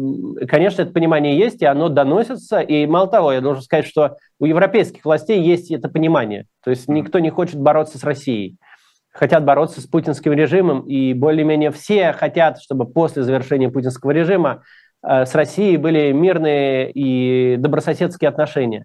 конечно, 0.46 0.82
это 0.82 0.92
понимание 0.92 1.38
есть, 1.38 1.62
и 1.62 1.64
оно 1.64 1.88
доносится. 1.88 2.60
И 2.60 2.86
мало 2.86 3.08
того, 3.08 3.32
я 3.32 3.40
должен 3.40 3.62
сказать, 3.62 3.86
что 3.86 4.18
у 4.38 4.44
европейских 4.44 5.02
властей 5.06 5.40
есть 5.40 5.70
это 5.70 5.88
понимание. 5.88 6.44
То 6.62 6.68
есть 6.68 6.86
никто 6.86 7.20
не 7.20 7.30
хочет 7.30 7.58
бороться 7.58 7.96
с 7.96 8.04
Россией. 8.04 8.58
Хотят 9.12 9.44
бороться 9.44 9.80
с 9.80 9.86
путинским 9.86 10.34
режимом, 10.34 10.82
и 10.82 11.14
более-менее 11.14 11.70
все 11.70 12.12
хотят, 12.12 12.60
чтобы 12.60 12.84
после 12.84 13.22
завершения 13.22 13.70
путинского 13.70 14.10
режима 14.10 14.62
э, 15.02 15.24
с 15.24 15.34
Россией 15.34 15.78
были 15.78 16.12
мирные 16.12 16.90
и 16.90 17.56
добрососедские 17.56 18.28
отношения. 18.28 18.84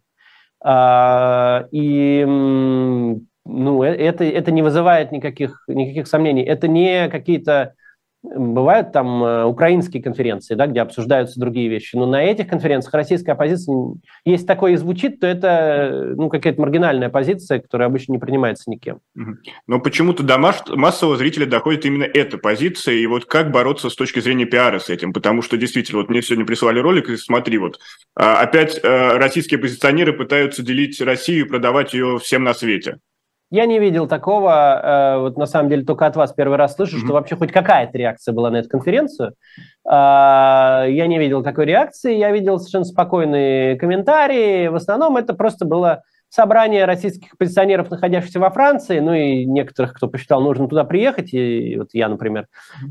А, 0.63 1.65
и 1.71 2.23
ну, 2.25 3.83
э, 3.83 3.93
это, 3.93 4.23
это 4.23 4.51
не 4.51 4.61
вызывает 4.61 5.11
никаких, 5.11 5.65
никаких 5.67 6.07
сомнений. 6.07 6.43
Это 6.43 6.69
не 6.69 7.09
какие-то 7.09 7.73
Бывают 8.21 8.91
там 8.91 9.23
э, 9.23 9.45
украинские 9.45 10.03
конференции, 10.03 10.53
да, 10.55 10.67
где 10.67 10.81
обсуждаются 10.81 11.39
другие 11.39 11.69
вещи, 11.69 11.95
но 11.95 12.05
на 12.05 12.21
этих 12.21 12.47
конференциях 12.47 12.93
российская 12.93 13.31
оппозиция, 13.31 13.93
если 14.25 14.45
такое 14.45 14.73
и 14.73 14.75
звучит, 14.75 15.21
то 15.21 15.27
это 15.27 16.13
ну, 16.17 16.27
какая-то 16.27 16.59
маргинальная 16.59 17.09
позиция, 17.09 17.59
которая 17.59 17.87
обычно 17.87 18.11
не 18.13 18.19
принимается 18.19 18.69
никем. 18.69 18.99
Но 19.67 19.79
почему-то 19.79 20.23
до 20.23 20.37
массового 20.37 21.15
зрителя 21.15 21.45
доходит 21.45 21.85
именно 21.85 22.03
эта 22.03 22.37
позиция, 22.37 22.95
и 22.95 23.05
вот 23.07 23.23
как 23.23 23.51
бороться 23.51 23.89
с 23.89 23.95
точки 23.95 24.19
зрения 24.19 24.45
пиара 24.45 24.79
с 24.79 24.89
этим, 24.89 25.13
потому 25.13 25.41
что 25.41 25.55
действительно, 25.55 25.99
вот 25.99 26.09
мне 26.09 26.21
сегодня 26.21 26.45
прислали 26.45 26.79
ролик, 26.79 27.09
и 27.09 27.15
смотри, 27.15 27.57
вот 27.57 27.79
а, 28.15 28.41
опять 28.41 28.79
э, 28.83 29.17
российские 29.17 29.59
оппозиционеры 29.59 30.11
пытаются 30.11 30.61
делить 30.61 30.99
Россию 30.99 31.45
и 31.45 31.49
продавать 31.49 31.93
ее 31.93 32.19
всем 32.19 32.43
на 32.43 32.53
свете. 32.53 32.99
Я 33.51 33.65
не 33.65 33.79
видел 33.79 34.07
такого, 34.07 34.51
э, 34.51 35.19
вот 35.19 35.37
на 35.37 35.47
самом 35.47 35.69
деле 35.69 35.83
только 35.83 36.05
от 36.05 36.15
вас 36.15 36.33
первый 36.33 36.57
раз 36.57 36.75
слышу, 36.75 36.97
mm-hmm. 36.97 37.05
что 37.05 37.13
вообще 37.13 37.35
хоть 37.35 37.51
какая-то 37.51 37.97
реакция 37.97 38.33
была 38.33 38.51
на 38.51 38.57
эту 38.57 38.69
конференцию. 38.69 39.33
Э, 39.85 40.85
я 40.87 41.07
не 41.07 41.17
видел 41.17 41.43
такой 41.43 41.65
реакции, 41.65 42.15
я 42.15 42.31
видел 42.31 42.59
совершенно 42.59 42.85
спокойные 42.85 43.75
комментарии. 43.75 44.67
В 44.67 44.75
основном 44.75 45.17
это 45.17 45.33
просто 45.33 45.65
было 45.65 46.03
собрание 46.29 46.85
российских 46.85 47.33
оппозиционеров, 47.33 47.89
находящихся 47.89 48.39
во 48.39 48.51
Франции, 48.51 48.99
ну 48.99 49.13
и 49.13 49.45
некоторых, 49.45 49.95
кто 49.95 50.07
посчитал 50.07 50.41
нужно 50.41 50.67
туда 50.67 50.83
приехать, 50.83 51.33
и 51.33 51.75
вот 51.75 51.89
я, 51.93 52.07
например, 52.07 52.45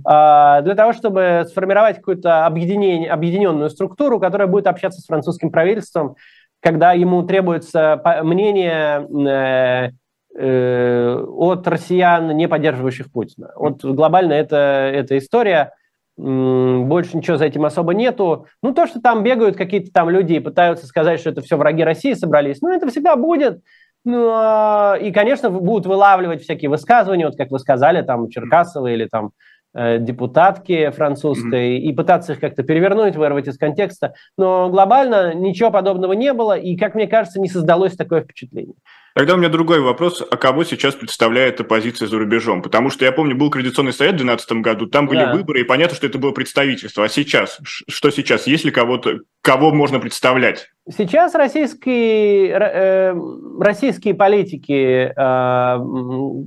mm-hmm. 0.04 0.62
для 0.62 0.74
того, 0.74 0.92
чтобы 0.92 1.44
сформировать 1.48 1.98
какую-то 1.98 2.46
объединенную 2.46 3.70
структуру, 3.70 4.18
которая 4.18 4.48
будет 4.48 4.66
общаться 4.66 5.00
с 5.00 5.06
французским 5.06 5.52
правительством 5.52 6.16
когда 6.60 6.92
ему 6.92 7.22
требуется 7.22 8.00
мнение 8.24 9.06
э, 9.28 9.92
от 10.34 11.66
россиян, 11.66 12.28
не 12.36 12.48
поддерживающих 12.48 13.10
Путина. 13.10 13.50
Вот 13.56 13.84
глобально 13.84 14.34
это, 14.34 14.56
эта 14.56 15.18
история, 15.18 15.72
больше 16.16 17.16
ничего 17.16 17.36
за 17.36 17.46
этим 17.46 17.64
особо 17.64 17.94
нету. 17.94 18.46
Ну, 18.62 18.74
то, 18.74 18.86
что 18.86 19.00
там 19.00 19.22
бегают 19.22 19.56
какие-то 19.56 19.92
там 19.92 20.10
люди 20.10 20.34
и 20.34 20.40
пытаются 20.40 20.86
сказать, 20.86 21.20
что 21.20 21.30
это 21.30 21.40
все 21.40 21.56
враги 21.56 21.84
России 21.84 22.12
собрались, 22.12 22.60
ну, 22.60 22.70
это 22.70 22.88
всегда 22.88 23.16
будет. 23.16 23.62
Ну, 24.04 24.28
а, 24.30 24.96
и, 25.00 25.12
конечно, 25.12 25.50
будут 25.50 25.86
вылавливать 25.86 26.42
всякие 26.42 26.70
высказывания, 26.70 27.26
вот 27.26 27.36
как 27.36 27.50
вы 27.50 27.58
сказали, 27.58 28.02
там, 28.02 28.28
Черкасова 28.28 28.88
или 28.88 29.06
там 29.06 29.32
Э, 29.74 29.98
депутатки 29.98 30.90
французской 30.90 31.76
mm-hmm. 31.76 31.80
и 31.80 31.92
пытаться 31.92 32.32
их 32.32 32.40
как-то 32.40 32.62
перевернуть, 32.62 33.16
вырвать 33.16 33.48
из 33.48 33.58
контекста. 33.58 34.14
Но 34.38 34.70
глобально 34.70 35.34
ничего 35.34 35.70
подобного 35.70 36.14
не 36.14 36.32
было, 36.32 36.58
и, 36.58 36.74
как 36.74 36.94
мне 36.94 37.06
кажется, 37.06 37.38
не 37.38 37.48
создалось 37.48 37.94
такое 37.94 38.22
впечатление. 38.22 38.76
Тогда 39.18 39.34
у 39.34 39.36
меня 39.36 39.48
другой 39.48 39.80
вопрос, 39.80 40.22
а 40.22 40.36
кого 40.36 40.62
сейчас 40.62 40.94
представляет 40.94 41.60
оппозиция 41.60 42.06
за 42.06 42.20
рубежом? 42.20 42.62
Потому 42.62 42.88
что 42.88 43.04
я 43.04 43.10
помню, 43.10 43.34
был 43.36 43.50
Координационный 43.50 43.92
совет 43.92 44.14
в 44.14 44.18
2012 44.18 44.52
году, 44.62 44.86
там 44.86 45.08
были 45.08 45.24
да. 45.24 45.32
выборы, 45.32 45.62
и 45.62 45.64
понятно, 45.64 45.96
что 45.96 46.06
это 46.06 46.20
было 46.20 46.30
представительство. 46.30 47.02
А 47.02 47.08
сейчас? 47.08 47.58
Что 47.64 48.10
сейчас? 48.10 48.46
Есть 48.46 48.64
ли 48.64 48.70
кого-то, 48.70 49.18
кого 49.42 49.72
можно 49.72 49.98
представлять? 49.98 50.68
Сейчас 50.96 51.34
российские, 51.34 52.50
э, 52.50 53.14
российские 53.58 54.14
политики, 54.14 55.12
э, 55.12 55.78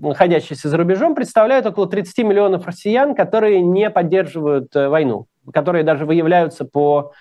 находящиеся 0.08 0.70
за 0.70 0.78
рубежом, 0.78 1.14
представляют 1.14 1.66
около 1.66 1.90
30 1.90 2.24
миллионов 2.24 2.66
россиян, 2.66 3.16
которые 3.16 3.60
не 3.60 3.90
поддерживают 3.90 4.74
э, 4.78 4.88
войну, 4.88 5.26
которые 5.52 5.84
даже 5.84 6.06
выявляются 6.06 6.64
по 6.64 7.12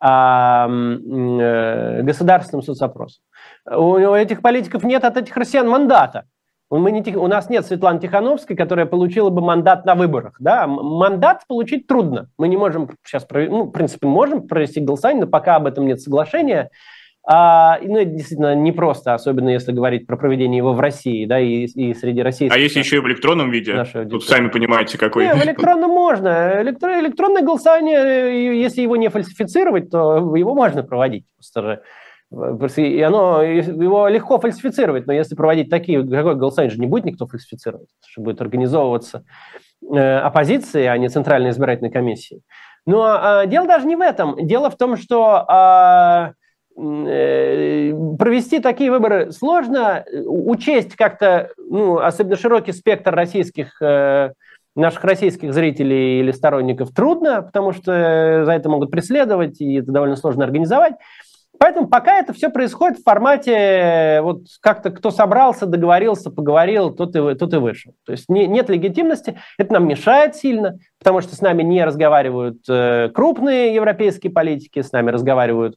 а, 0.00 0.68
э, 0.68 2.02
государственным 2.02 2.62
соцопросам. 2.62 3.22
У 3.70 3.96
этих 3.96 4.42
политиков 4.42 4.84
нет 4.84 5.04
от 5.04 5.16
этих 5.16 5.36
россиян 5.36 5.68
мандата. 5.68 6.24
Мы 6.70 6.90
не, 6.90 7.16
у 7.16 7.26
нас 7.28 7.50
нет 7.50 7.64
Светланы 7.66 8.00
Тихановской, 8.00 8.56
которая 8.56 8.86
получила 8.86 9.30
бы 9.30 9.40
мандат 9.40 9.84
на 9.84 9.94
выборах. 9.94 10.34
Да? 10.40 10.66
Мандат 10.66 11.42
получить 11.46 11.86
трудно. 11.86 12.28
Мы 12.36 12.48
не 12.48 12.56
можем 12.56 12.90
сейчас, 13.04 13.26
ну, 13.30 13.64
в 13.64 13.70
принципе, 13.70 14.06
можем 14.06 14.48
провести 14.48 14.80
голосование, 14.80 15.24
но 15.24 15.30
пока 15.30 15.56
об 15.56 15.66
этом 15.66 15.86
нет 15.86 16.00
соглашения. 16.00 16.70
А, 17.26 17.78
ну, 17.80 17.96
это 17.96 18.10
действительно 18.10 18.54
непросто, 18.54 19.14
особенно 19.14 19.48
если 19.48 19.72
говорить 19.72 20.06
про 20.06 20.16
проведение 20.18 20.58
его 20.58 20.74
в 20.74 20.80
России, 20.80 21.24
да, 21.24 21.40
и, 21.40 21.64
и 21.64 21.94
среди 21.94 22.20
российских... 22.22 22.54
А 22.54 22.58
если 22.58 22.80
еще 22.80 22.96
и 22.96 23.00
в 23.00 23.06
электронном 23.06 23.50
виде? 23.50 23.82
Тут 24.10 24.24
сами 24.24 24.48
понимаете, 24.48 24.98
какой... 24.98 25.24
Не, 25.24 25.34
в 25.34 25.42
электронном 25.42 25.90
можно. 25.90 26.60
Электро... 26.60 27.00
Электронное 27.00 27.42
голосование, 27.42 28.60
если 28.60 28.82
его 28.82 28.96
не 28.96 29.08
фальсифицировать, 29.08 29.90
то 29.90 30.34
его 30.36 30.54
можно 30.54 30.82
проводить. 30.82 31.24
Просто 31.36 31.82
и 32.76 33.00
оно, 33.00 33.42
его 33.42 34.08
легко 34.08 34.38
фальсифицировать, 34.38 35.06
но 35.06 35.12
если 35.12 35.34
проводить 35.34 35.70
такие, 35.70 36.02
какой 36.06 36.34
голосование 36.34 36.74
же 36.74 36.80
не 36.80 36.86
будет 36.86 37.04
никто 37.04 37.26
фальсифицировать, 37.26 37.88
что 38.06 38.22
будет 38.22 38.40
организовываться 38.40 39.24
э, 39.82 40.18
оппозиции, 40.18 40.84
а 40.84 40.96
не 40.98 41.08
Центральной 41.08 41.50
избирательной 41.50 41.90
комиссии. 41.90 42.42
Но 42.86 43.02
а, 43.04 43.46
дело 43.46 43.66
даже 43.66 43.86
не 43.86 43.96
в 43.96 44.00
этом. 44.00 44.46
Дело 44.46 44.70
в 44.70 44.76
том, 44.76 44.96
что 44.96 45.44
а, 45.48 46.32
э, 46.76 47.92
провести 48.18 48.60
такие 48.60 48.90
выборы 48.90 49.32
сложно, 49.32 50.04
учесть 50.26 50.96
как-то, 50.96 51.50
ну, 51.56 51.98
особенно 51.98 52.36
широкий 52.36 52.72
спектр 52.72 53.14
российских 53.14 53.80
э, 53.80 54.32
наших 54.76 55.04
российских 55.04 55.54
зрителей 55.54 56.20
или 56.20 56.32
сторонников 56.32 56.92
трудно, 56.92 57.42
потому 57.42 57.72
что 57.72 58.44
за 58.44 58.52
это 58.52 58.68
могут 58.68 58.90
преследовать, 58.90 59.60
и 59.60 59.76
это 59.76 59.92
довольно 59.92 60.16
сложно 60.16 60.44
организовать. 60.44 60.94
Поэтому 61.58 61.88
пока 61.88 62.18
это 62.18 62.32
все 62.32 62.50
происходит 62.50 62.98
в 62.98 63.04
формате, 63.04 64.20
вот 64.22 64.42
как-то 64.60 64.90
кто 64.90 65.10
собрался, 65.10 65.66
договорился, 65.66 66.30
поговорил, 66.30 66.90
тот 66.90 67.14
и, 67.14 67.34
тот 67.34 67.54
и 67.54 67.56
вышел. 67.56 67.94
То 68.04 68.12
есть 68.12 68.28
не, 68.28 68.46
нет 68.46 68.68
легитимности, 68.68 69.38
это 69.56 69.74
нам 69.74 69.86
мешает 69.86 70.34
сильно, 70.34 70.78
потому 70.98 71.20
что 71.20 71.36
с 71.36 71.40
нами 71.40 71.62
не 71.62 71.84
разговаривают 71.84 72.58
э, 72.68 73.08
крупные 73.14 73.74
европейские 73.74 74.32
политики, 74.32 74.82
с 74.82 74.92
нами 74.92 75.10
разговаривают 75.10 75.76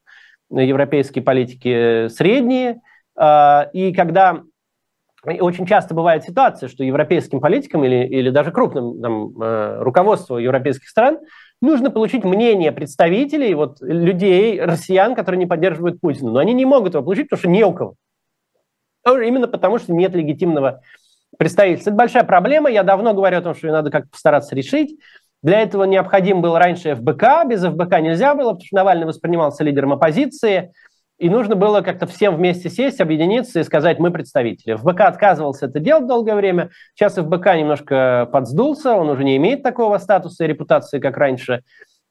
европейские 0.49 1.23
политики 1.23 2.07
средние. 2.09 2.81
Э, 3.19 3.65
и 3.71 3.93
когда 3.93 4.41
очень 5.25 5.67
часто 5.67 5.93
бывает 5.93 6.23
ситуация, 6.23 6.69
что 6.69 6.83
европейским 6.83 7.39
политикам 7.39 7.83
или, 7.83 8.07
или 8.07 8.29
даже 8.29 8.51
крупным 8.51 8.99
там, 9.01 9.41
э, 9.41 9.77
руководству 9.81 10.37
европейских 10.37 10.89
стран– 10.89 11.19
нужно 11.61 11.89
получить 11.89 12.23
мнение 12.23 12.71
представителей, 12.71 13.53
вот, 13.53 13.77
людей, 13.81 14.61
россиян, 14.61 15.15
которые 15.15 15.39
не 15.39 15.45
поддерживают 15.45 15.99
Путина. 15.99 16.31
Но 16.31 16.39
они 16.39 16.53
не 16.53 16.65
могут 16.65 16.93
его 16.93 17.03
получить, 17.03 17.29
потому 17.29 17.39
что 17.39 17.49
не 17.49 17.63
у 17.63 17.73
кого. 17.73 17.95
Именно 19.05 19.47
потому, 19.47 19.79
что 19.79 19.93
нет 19.93 20.13
легитимного 20.13 20.81
представительства. 21.37 21.91
Это 21.91 21.97
большая 21.97 22.23
проблема. 22.23 22.69
Я 22.69 22.83
давно 22.83 23.13
говорю 23.13 23.37
о 23.37 23.41
том, 23.41 23.55
что 23.55 23.67
ее 23.67 23.73
надо 23.73 23.89
как-то 23.89 24.09
постараться 24.09 24.55
решить. 24.55 24.99
Для 25.43 25.61
этого 25.61 25.83
необходим 25.83 26.41
был 26.41 26.57
раньше 26.57 26.95
ФБК. 26.95 27.45
Без 27.47 27.63
ФБК 27.63 27.99
нельзя 27.99 28.35
было, 28.35 28.49
потому 28.51 28.65
что 28.65 28.75
Навальный 28.75 29.05
воспринимался 29.05 29.63
лидером 29.63 29.93
оппозиции. 29.93 30.73
И 31.17 31.29
нужно 31.29 31.55
было 31.55 31.81
как-то 31.81 32.05
всем 32.05 32.35
вместе 32.35 32.69
сесть, 32.69 33.01
объединиться 33.01 33.59
и 33.59 33.63
сказать, 33.63 33.97
мы 33.97 34.11
представители. 34.11 34.75
ФБК 34.75 35.01
отказывался 35.01 35.65
это 35.65 35.79
делать 35.79 36.05
долгое 36.05 36.35
время. 36.35 36.69
Сейчас 36.93 37.15
ФБК 37.15 37.55
немножко 37.55 38.29
подсдулся, 38.31 38.93
он 38.93 39.09
уже 39.09 39.23
не 39.23 39.35
имеет 39.37 39.63
такого 39.63 39.97
статуса 39.97 40.43
и 40.43 40.47
репутации, 40.47 40.99
как 40.99 41.17
раньше. 41.17 41.63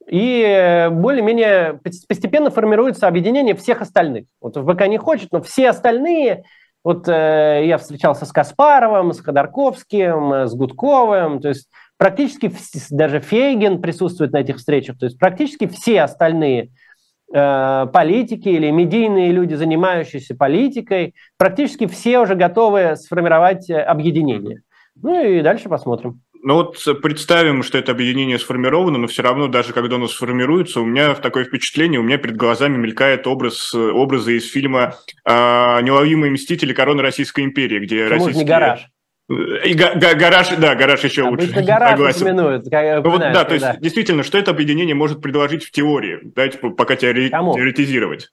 И 0.09 0.89
более-менее 0.91 1.81
постепенно 2.09 2.51
формируется 2.51 3.07
объединение 3.07 3.55
всех 3.55 3.81
остальных. 3.81 4.27
Вот 4.41 4.57
ФБК 4.57 4.89
не 4.89 4.99
хочет, 4.99 5.31
но 5.31 5.41
все 5.41 5.71
остальные, 5.71 6.45
вот 6.83 7.09
э, 7.09 7.63
я 7.65 7.79
встречался 7.79 8.25
с 8.25 8.33
Каспаровым, 8.33 9.13
с 9.13 9.21
Ходорковским, 9.21 10.49
с 10.49 10.55
Гудковым, 10.55 11.41
то 11.41 11.49
есть 11.49 11.69
практически 11.97 12.53
даже 12.91 13.21
Фейген 13.21 13.81
присутствует 13.81 14.33
на 14.33 14.39
этих 14.39 14.57
встречах, 14.57 14.99
то 14.99 15.07
есть 15.07 15.17
практически 15.19 15.69
все 15.69 16.03
остальные– 16.03 16.71
Э, 16.79 16.86
политики 17.33 18.49
или 18.49 18.71
медийные 18.71 19.33
люди, 19.33 19.55
занимающиеся 19.55 20.37
политикой, 20.37 21.15
практически 21.37 21.87
все 21.87 22.21
уже 22.21 22.35
готовы 22.35 22.97
сформировать 22.97 23.69
э, 23.69 23.81
объединение. 23.81 24.63
Ну 25.03 25.25
и 25.25 25.43
дальше 25.43 25.69
посмотрим. 25.69 26.23
Ну 26.43 26.55
вот 26.55 26.79
представим, 27.03 27.63
что 27.63 27.79
это 27.79 27.93
объединение 27.93 28.39
сформировано, 28.39 28.99
но 28.99 29.09
все 29.09 29.23
равно, 29.23 29.49
даже 29.49 29.73
когда 29.73 29.97
оно 29.97 30.07
сформируется, 30.07 30.81
у 30.81 30.85
меня 30.85 31.15
такое 31.15 31.45
впечатление, 31.45 31.99
у 31.99 32.05
меня 32.05 32.19
перед 32.19 32.37
глазами 32.37 32.77
мелькает 32.77 33.27
образ, 33.27 33.75
образы 33.75 34.37
из 34.37 34.49
фильма 34.49 34.95
э, 35.25 35.81
«Неуловимые 35.83 36.31
мстители. 36.31 36.73
Корона 36.73 37.03
Российской 37.03 37.45
империи», 37.45 37.81
где 37.81 38.05
Почему 38.05 38.27
российские... 38.27 38.45
не 38.45 38.49
гараж? 38.49 38.87
И 39.29 39.75
гараж, 39.75 40.51
да, 40.57 40.77
гараж 40.77 41.03
еще 41.03 41.27
Обычно 41.27 41.57
лучше. 41.57 41.67
гараж 41.67 41.91
Согласен. 41.91 42.23
упомянут. 42.23 42.71
Как, 42.71 43.05
ну, 43.05 43.11
вот, 43.11 43.21
да, 43.21 43.45
то 43.45 43.55
есть 43.55 43.81
действительно, 43.81 44.23
что 44.23 44.39
это 44.39 44.53
объединение 44.53 44.95
может 44.95 45.21
предложить 45.21 45.65
в 45.65 45.73
теории? 45.73 46.21
Давайте 46.23 46.59
пока 46.59 46.95
теори... 46.95 47.29
Кому? 47.31 47.55
теоретизировать. 47.55 48.31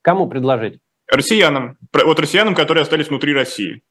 Кому 0.00 0.26
предложить? 0.26 0.80
Россиянам. 1.06 1.76
Вот 1.92 2.18
россиянам, 2.18 2.54
которые 2.54 2.82
остались 2.82 3.08
внутри 3.08 3.34
России. 3.34 3.82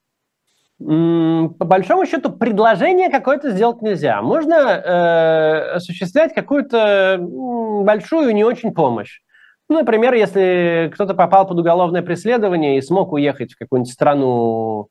По 0.80 1.66
большому 1.66 2.06
счету, 2.08 2.32
предложение 2.32 3.10
какое-то 3.10 3.52
сделать 3.52 3.82
нельзя. 3.82 4.22
Можно 4.24 4.54
э, 4.56 5.72
осуществлять 5.76 6.34
какую-то 6.34 7.18
большую 7.20 8.34
не 8.34 8.44
очень 8.44 8.74
помощь. 8.74 9.20
Ну, 9.68 9.80
например, 9.80 10.14
если 10.16 10.90
кто-то 10.94 11.14
попал 11.14 11.46
под 11.46 11.60
уголовное 11.60 12.02
преследование 12.02 12.78
и 12.78 12.82
смог 12.82 13.12
уехать 13.12 13.54
в 13.54 13.58
какую-нибудь 13.60 13.94
страну 13.94 14.90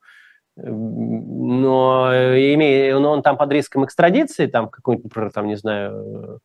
но, 0.62 2.11
имея, 2.55 2.99
но 2.99 3.12
он 3.12 3.23
там 3.23 3.37
под 3.37 3.53
риском 3.53 3.85
экстрадиции, 3.85 4.47
там 4.47 4.68
какой-нибудь, 4.68 5.12
там, 5.33 5.47
не 5.47 5.57
знаю, 5.57 6.40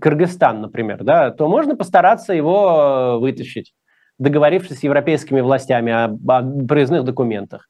Кыргызстан, 0.00 0.60
например, 0.60 1.02
да, 1.02 1.30
то 1.30 1.48
можно 1.48 1.76
постараться 1.76 2.32
его 2.32 3.18
вытащить, 3.18 3.72
договорившись 4.18 4.78
с 4.78 4.82
европейскими 4.82 5.40
властями 5.40 5.92
о, 5.92 6.04
о 6.06 6.66
проездных 6.66 7.04
документах. 7.04 7.66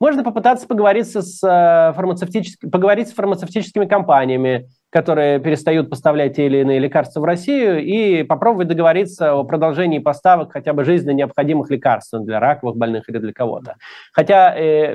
Можно 0.00 0.24
попытаться 0.24 0.66
поговорить 0.66 1.06
с, 1.06 1.42
э, 1.42 1.92
фармацевтическими, 1.94 2.68
поговорить 2.68 3.08
с 3.08 3.12
фармацевтическими 3.12 3.86
компаниями, 3.86 4.68
которые 4.94 5.40
перестают 5.40 5.90
поставлять 5.90 6.36
те 6.36 6.46
или 6.46 6.58
иные 6.58 6.78
лекарства 6.78 7.18
в 7.18 7.24
Россию, 7.24 7.82
и 7.82 8.22
попробовать 8.22 8.68
договориться 8.68 9.34
о 9.34 9.42
продолжении 9.42 9.98
поставок 9.98 10.52
хотя 10.52 10.72
бы 10.72 10.84
жизненно 10.84 11.16
необходимых 11.16 11.68
лекарств 11.68 12.14
для 12.20 12.38
раковых 12.38 12.76
больных 12.76 13.08
или 13.08 13.18
для 13.18 13.32
кого-то. 13.32 13.74
Хотя 14.12 14.56
э, 14.56 14.94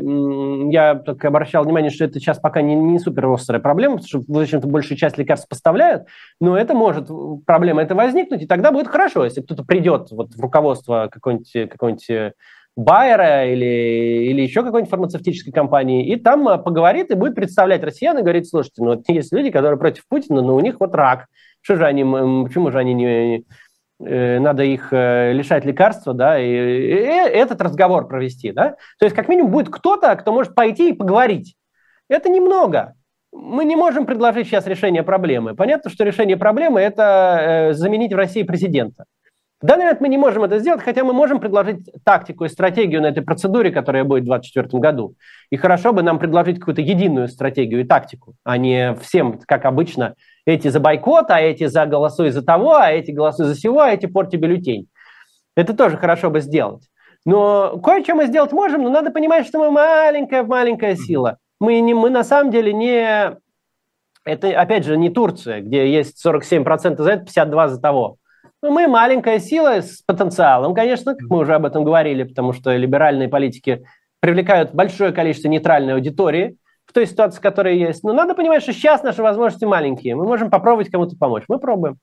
я 0.72 0.96
так 0.96 1.26
обращал 1.26 1.66
внимание, 1.66 1.92
что 1.92 2.06
это 2.06 2.18
сейчас 2.18 2.40
пока 2.40 2.62
не, 2.62 2.76
не 2.76 2.98
супер 2.98 3.30
острая 3.30 3.60
проблема, 3.60 3.98
потому 3.98 4.08
что, 4.08 4.24
в 4.26 4.40
общем-то, 4.40 4.68
большую 4.70 4.98
часть 4.98 5.18
лекарств 5.18 5.50
поставляют, 5.50 6.04
но 6.40 6.58
это 6.58 6.74
может, 6.74 7.10
проблема 7.46 7.82
это 7.82 7.94
возникнуть, 7.94 8.44
и 8.44 8.48
тогда 8.48 8.72
будет 8.72 8.88
хорошо, 8.88 9.26
если 9.26 9.42
кто-то 9.42 9.66
придет 9.66 10.12
вот, 10.12 10.30
в 10.34 10.40
руководство 10.40 11.10
какой-нибудь 11.12 11.70
какой 11.70 11.98
Байера 12.80 13.46
или, 13.46 14.30
или 14.32 14.42
еще 14.42 14.64
какой-нибудь 14.64 14.90
фармацевтической 14.90 15.54
компании, 15.54 16.08
и 16.08 16.16
там 16.16 16.48
а, 16.48 16.58
поговорит 16.58 17.12
и 17.12 17.16
будет 17.16 17.36
представлять 17.36 17.84
россиян 17.84 18.18
и 18.18 18.22
говорит, 18.22 18.48
слушайте, 18.48 18.82
ну 18.84 18.96
вот 18.96 19.04
есть 19.08 19.34
люди, 19.34 19.52
которые 19.52 19.78
против 19.78 20.08
Путина, 20.08 20.42
но 20.42 20.56
у 20.56 20.60
них 20.60 20.80
вот 20.80 20.96
рак. 20.96 21.26
Что 21.62 21.76
же 21.76 21.86
они, 21.86 22.04
почему 22.04 22.72
же 22.72 22.80
они 22.80 22.94
не, 22.94 23.46
надо 24.00 24.64
их 24.64 24.94
лишать 24.94 25.66
лекарства, 25.66 26.14
да, 26.14 26.40
и, 26.40 26.48
и 26.48 26.94
этот 26.96 27.62
разговор 27.62 28.08
провести, 28.08 28.54
да. 28.54 28.78
То 28.98 29.06
есть, 29.06 29.16
как 29.16 29.28
минимум, 29.28 29.52
будет 29.52 29.70
кто-то, 29.70 30.16
кто 30.16 30.32
может 30.32 30.56
пойти 30.56 30.92
и 30.92 30.94
поговорить. 30.94 31.56
Это 32.08 32.30
немного. 32.30 32.94
Мы 33.34 33.66
не 33.66 33.76
можем 33.76 34.06
предложить 34.06 34.48
сейчас 34.48 34.68
решение 34.68 35.04
проблемы. 35.04 35.54
Понятно, 35.54 35.92
что 35.92 36.06
решение 36.06 36.38
проблемы– 36.38 36.80
это 36.82 37.72
заменить 37.74 38.14
в 38.14 38.16
России 38.16 38.44
президента. 38.44 39.04
В 39.62 39.66
данный 39.66 39.84
момент 39.84 40.00
мы 40.00 40.08
не 40.08 40.18
можем 40.18 40.44
это 40.46 40.60
сделать, 40.60 40.82
хотя 40.82 41.04
мы 41.04 41.12
можем 41.12 41.42
предложить 41.42 41.90
тактику 42.06 42.46
и 42.46 42.50
стратегию 42.50 43.02
на 43.02 43.08
этой 43.08 43.22
процедуре, 43.22 43.72
которая 43.72 44.06
будет 44.06 44.24
в 44.24 44.28
2024 44.28 44.80
году. 44.80 45.16
И 45.50 45.58
хорошо 45.58 45.92
бы 45.92 46.02
нам 46.02 46.18
предложить 46.18 46.60
какую-то 46.60 46.82
единую 46.82 47.28
стратегию 47.28 47.82
и 47.82 47.84
тактику, 47.84 48.36
а 48.46 48.58
не 48.58 48.96
всем, 49.02 49.38
как 49.46 49.66
обычно, 49.66 50.16
эти 50.46 50.70
за 50.70 50.80
бойкот, 50.80 51.30
а 51.30 51.42
эти 51.42 51.66
за 51.66 51.86
голосуй 51.86 52.30
за 52.30 52.42
того, 52.42 52.76
а 52.76 52.90
эти 52.90 53.12
голосуй 53.12 53.48
за 53.48 53.56
сего, 53.56 53.82
а 53.82 53.92
эти 53.92 54.06
порти 54.06 54.38
бюллетень. 54.38 54.88
Это 55.58 55.76
тоже 55.76 55.98
хорошо 55.98 56.30
бы 56.30 56.40
сделать. 56.40 56.88
Но 57.26 57.80
кое-что 57.80 58.16
мы 58.16 58.28
сделать 58.28 58.54
можем, 58.54 58.84
но 58.84 58.90
надо 58.90 59.12
понимать, 59.12 59.46
что 59.46 59.60
мы 59.60 59.72
маленькая-маленькая 59.72 60.96
сила. 60.96 61.38
Мы, 61.60 61.82
не, 61.82 61.94
мы 61.94 62.10
на 62.10 62.24
самом 62.24 62.50
деле 62.50 62.72
не... 62.72 63.38
Это, 64.24 64.62
опять 64.62 64.86
же, 64.86 64.96
не 64.96 65.10
Турция, 65.10 65.60
где 65.60 65.92
есть 65.92 66.26
47% 66.26 66.96
за 67.02 67.12
это, 67.12 67.26
52% 67.26 67.68
за 67.68 67.82
того. 67.82 68.19
Ну, 68.62 68.72
мы 68.72 68.88
маленькая 68.88 69.40
сила 69.40 69.82
с 69.82 70.02
потенциалом, 70.06 70.74
конечно, 70.74 71.16
как 71.16 71.30
мы 71.30 71.40
уже 71.40 71.56
об 71.56 71.66
этом 71.66 71.86
говорили, 71.86 72.24
потому 72.24 72.52
что 72.52 72.76
либеральные 72.76 73.30
политики 73.30 73.86
привлекают 74.20 74.74
большое 74.74 75.14
количество 75.14 75.48
нейтральной 75.48 75.94
аудитории 75.94 76.58
в 76.86 76.92
той 76.92 77.08
ситуации, 77.08 77.40
которая 77.40 77.76
есть. 77.76 78.04
Но 78.04 78.12
надо 78.12 78.36
понимать, 78.36 78.64
что 78.64 78.74
сейчас 78.74 79.02
наши 79.02 79.22
возможности 79.22 79.64
маленькие. 79.64 80.16
Мы 80.16 80.26
можем 80.26 80.50
попробовать 80.50 80.90
кому-то 80.90 81.16
помочь. 81.16 81.44
Мы 81.48 81.58
пробуем. 81.60 81.98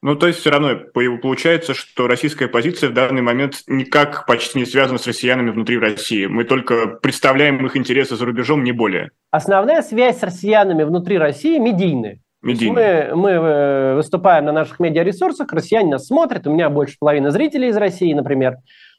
Ну, 0.00 0.16
то 0.16 0.26
есть 0.26 0.40
все 0.40 0.50
равно 0.50 0.80
получается, 0.94 1.74
что 1.74 2.08
российская 2.08 2.48
позиция 2.48 2.88
в 2.88 2.94
данный 2.94 3.22
момент 3.22 3.62
никак 3.68 4.26
почти 4.26 4.58
не 4.58 4.64
связана 4.64 4.98
с 4.98 5.06
россиянами 5.06 5.50
внутри 5.50 5.78
России. 5.78 6.26
Мы 6.26 6.44
только 6.44 6.86
представляем 6.86 7.64
их 7.64 7.76
интересы 7.76 8.16
за 8.16 8.24
рубежом, 8.24 8.64
не 8.64 8.72
более. 8.72 9.10
Основная 9.30 9.82
связь 9.82 10.18
с 10.18 10.22
россиянами 10.22 10.82
внутри 10.82 11.18
России 11.18 11.58
медийная. 11.58 12.18
Мы, 12.42 13.14
мы 13.14 13.30
э, 13.30 13.94
выступаем 13.94 14.46
на 14.46 14.52
наших 14.52 14.80
медиаресурсах, 14.80 15.52
россияне 15.52 15.92
нас 15.92 16.06
смотрят, 16.06 16.46
у 16.46 16.52
меня 16.52 16.70
больше 16.70 16.96
половины 16.98 17.30
зрителей 17.30 17.68
из 17.68 17.76
России, 17.76 18.12
например. 18.12 18.56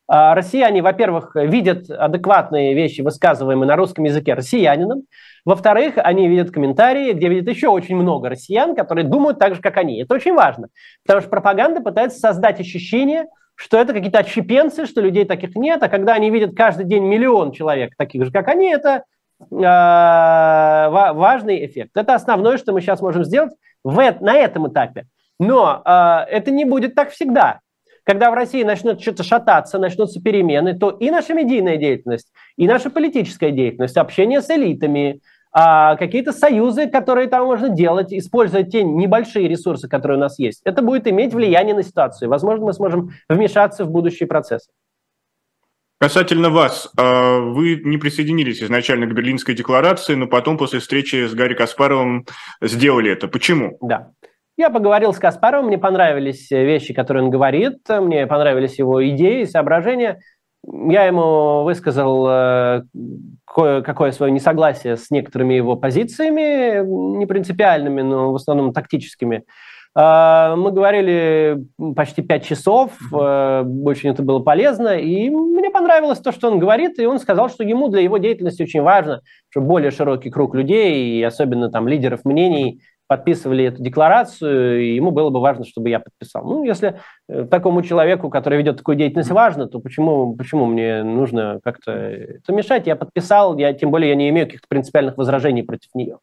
А 0.07 0.35
россияне, 0.35 0.81
во-первых, 0.81 1.35
видят 1.35 1.89
адекватные 1.89 2.73
вещи, 2.73 3.01
высказываемые 3.01 3.67
на 3.67 3.75
русском 3.75 4.03
языке 4.03 4.33
россиянином. 4.33 5.03
Во-вторых, 5.45 5.93
они 5.97 6.27
видят 6.27 6.51
комментарии, 6.51 7.13
где 7.13 7.29
видят 7.29 7.49
еще 7.49 7.67
очень 7.67 7.95
много 7.95 8.29
россиян, 8.29 8.75
которые 8.75 9.05
думают 9.05 9.39
так 9.39 9.55
же, 9.55 9.61
как 9.61 9.77
они. 9.77 10.01
Это 10.01 10.13
очень 10.15 10.33
важно, 10.33 10.67
потому 11.05 11.21
что 11.21 11.29
пропаганда 11.29 11.81
пытается 11.81 12.19
создать 12.19 12.59
ощущение, 12.59 13.27
что 13.55 13.77
это 13.77 13.93
какие-то 13.93 14.19
отщепенцы, 14.19 14.85
что 14.85 15.01
людей 15.01 15.25
таких 15.25 15.55
нет, 15.55 15.81
а 15.83 15.89
когда 15.89 16.13
они 16.13 16.29
видят 16.31 16.55
каждый 16.55 16.85
день 16.85 17.03
миллион 17.03 17.51
человек 17.51 17.93
таких 17.97 18.25
же, 18.25 18.31
как 18.31 18.47
они, 18.47 18.71
это 18.71 19.03
важный 19.49 21.65
эффект. 21.65 21.91
Это 21.95 22.15
основное, 22.15 22.57
что 22.57 22.73
мы 22.73 22.81
сейчас 22.81 23.01
можем 23.01 23.23
сделать 23.23 23.53
в, 23.83 23.95
на 24.21 24.35
этом 24.35 24.67
этапе. 24.67 25.05
Но 25.39 25.81
э, 25.83 25.89
это 26.29 26.51
не 26.51 26.65
будет 26.65 26.95
так 26.95 27.11
всегда. 27.11 27.59
Когда 28.03 28.31
в 28.31 28.33
России 28.33 28.63
начнет 28.63 29.01
что-то 29.01 29.23
шататься, 29.23 29.79
начнутся 29.79 30.21
перемены, 30.21 30.77
то 30.77 30.89
и 30.89 31.09
наша 31.09 31.33
медийная 31.33 31.77
деятельность, 31.77 32.31
и 32.57 32.67
наша 32.67 32.89
политическая 32.89 33.51
деятельность, 33.51 33.97
общение 33.97 34.41
с 34.41 34.49
элитами, 34.49 35.21
а, 35.55 35.95
какие-то 35.95 36.33
союзы, 36.33 36.87
которые 36.87 37.27
там 37.27 37.45
можно 37.45 37.69
делать, 37.69 38.11
используя 38.11 38.63
те 38.63 38.83
небольшие 38.83 39.47
ресурсы, 39.47 39.87
которые 39.87 40.17
у 40.17 40.21
нас 40.21 40.39
есть, 40.39 40.61
это 40.65 40.81
будет 40.81 41.07
иметь 41.07 41.33
влияние 41.33 41.75
на 41.75 41.83
ситуацию. 41.83 42.29
Возможно, 42.29 42.65
мы 42.65 42.73
сможем 42.73 43.11
вмешаться 43.29 43.85
в 43.85 43.91
будущие 43.91 44.27
процессы. 44.27 44.71
Касательно 46.03 46.49
вас, 46.49 46.91
а, 46.97 47.39
вы 47.39 47.79
не 47.81 47.97
присоединились 47.97 48.61
изначально 48.61 49.05
к 49.05 49.13
Берлинской 49.13 49.55
декларации, 49.55 50.15
но 50.15 50.27
потом 50.27 50.57
после 50.57 50.79
встречи 50.79 51.27
с 51.27 51.33
Гарри 51.33 51.53
Каспаровым 51.53 52.25
сделали 52.61 53.09
это. 53.09 53.29
Почему? 53.29 53.77
Да. 53.79 54.09
Я 54.57 54.69
поговорил 54.69 55.13
с 55.13 55.17
Каспаровым, 55.17 55.67
мне 55.67 55.77
понравились 55.77 56.51
вещи, 56.51 56.93
которые 56.93 57.23
он 57.23 57.29
говорит, 57.29 57.87
мне 57.87 58.27
понравились 58.27 58.79
его 58.79 59.01
идеи, 59.11 59.45
соображения. 59.45 60.19
Я 60.67 61.05
ему 61.05 61.63
высказал 61.63 62.27
э, 62.27 62.81
какое 63.45 64.11
свое 64.11 64.29
несогласие 64.29 64.97
с 64.97 65.09
некоторыми 65.09 65.53
его 65.53 65.77
позициями, 65.77 66.85
не 67.17 67.25
принципиальными, 67.25 68.01
но 68.01 68.33
в 68.33 68.35
основном 68.35 68.73
тактическими. 68.73 69.45
А, 69.95 70.55
мы 70.55 70.71
говорили 70.71 71.65
почти 71.95 72.23
пять 72.23 72.45
часов, 72.45 72.93
э, 73.13 73.63
очень 73.85 74.09
это 74.09 74.23
было 74.23 74.39
полезно, 74.39 74.97
и 74.97 75.29
мне 75.29 75.69
понравилось 75.69 76.19
то, 76.19 76.31
что 76.31 76.51
он 76.51 76.57
говорит, 76.57 76.97
и 76.97 77.05
он 77.05 77.19
сказал, 77.19 77.47
что 77.49 77.63
ему 77.63 77.89
для 77.89 78.01
его 78.01 78.17
деятельности 78.17 78.63
очень 78.63 78.81
важно, 78.81 79.21
чтобы 79.49 79.67
более 79.67 79.91
широкий 79.91 80.31
круг 80.31 80.55
людей, 80.55 81.19
и 81.19 81.23
особенно 81.23 81.69
там 81.69 81.87
лидеров 81.87 82.25
мнений, 82.25 82.81
подписывали 83.05 83.65
эту 83.65 83.83
декларацию, 83.83 84.81
и 84.81 84.95
ему 84.95 85.11
было 85.11 85.29
бы 85.29 85.39
важно, 85.39 85.65
чтобы 85.65 85.89
я 85.89 85.99
подписал. 85.99 86.43
Ну, 86.45 86.63
если 86.63 86.99
э, 87.29 87.43
такому 87.43 87.83
человеку, 87.83 88.31
который 88.31 88.57
ведет 88.57 88.77
такую 88.77 88.97
деятельность, 88.97 89.29
важно, 89.29 89.67
то 89.67 89.79
почему, 89.79 90.35
почему 90.35 90.65
мне 90.65 91.03
нужно 91.03 91.59
как-то 91.63 91.91
это 91.91 92.51
мешать? 92.51 92.87
Я 92.87 92.95
подписал, 92.95 93.57
я, 93.59 93.73
тем 93.73 93.91
более 93.91 94.09
я 94.09 94.15
не 94.15 94.29
имею 94.29 94.47
каких-то 94.47 94.67
принципиальных 94.67 95.17
возражений 95.17 95.61
против 95.61 95.93
нее. 95.93 96.17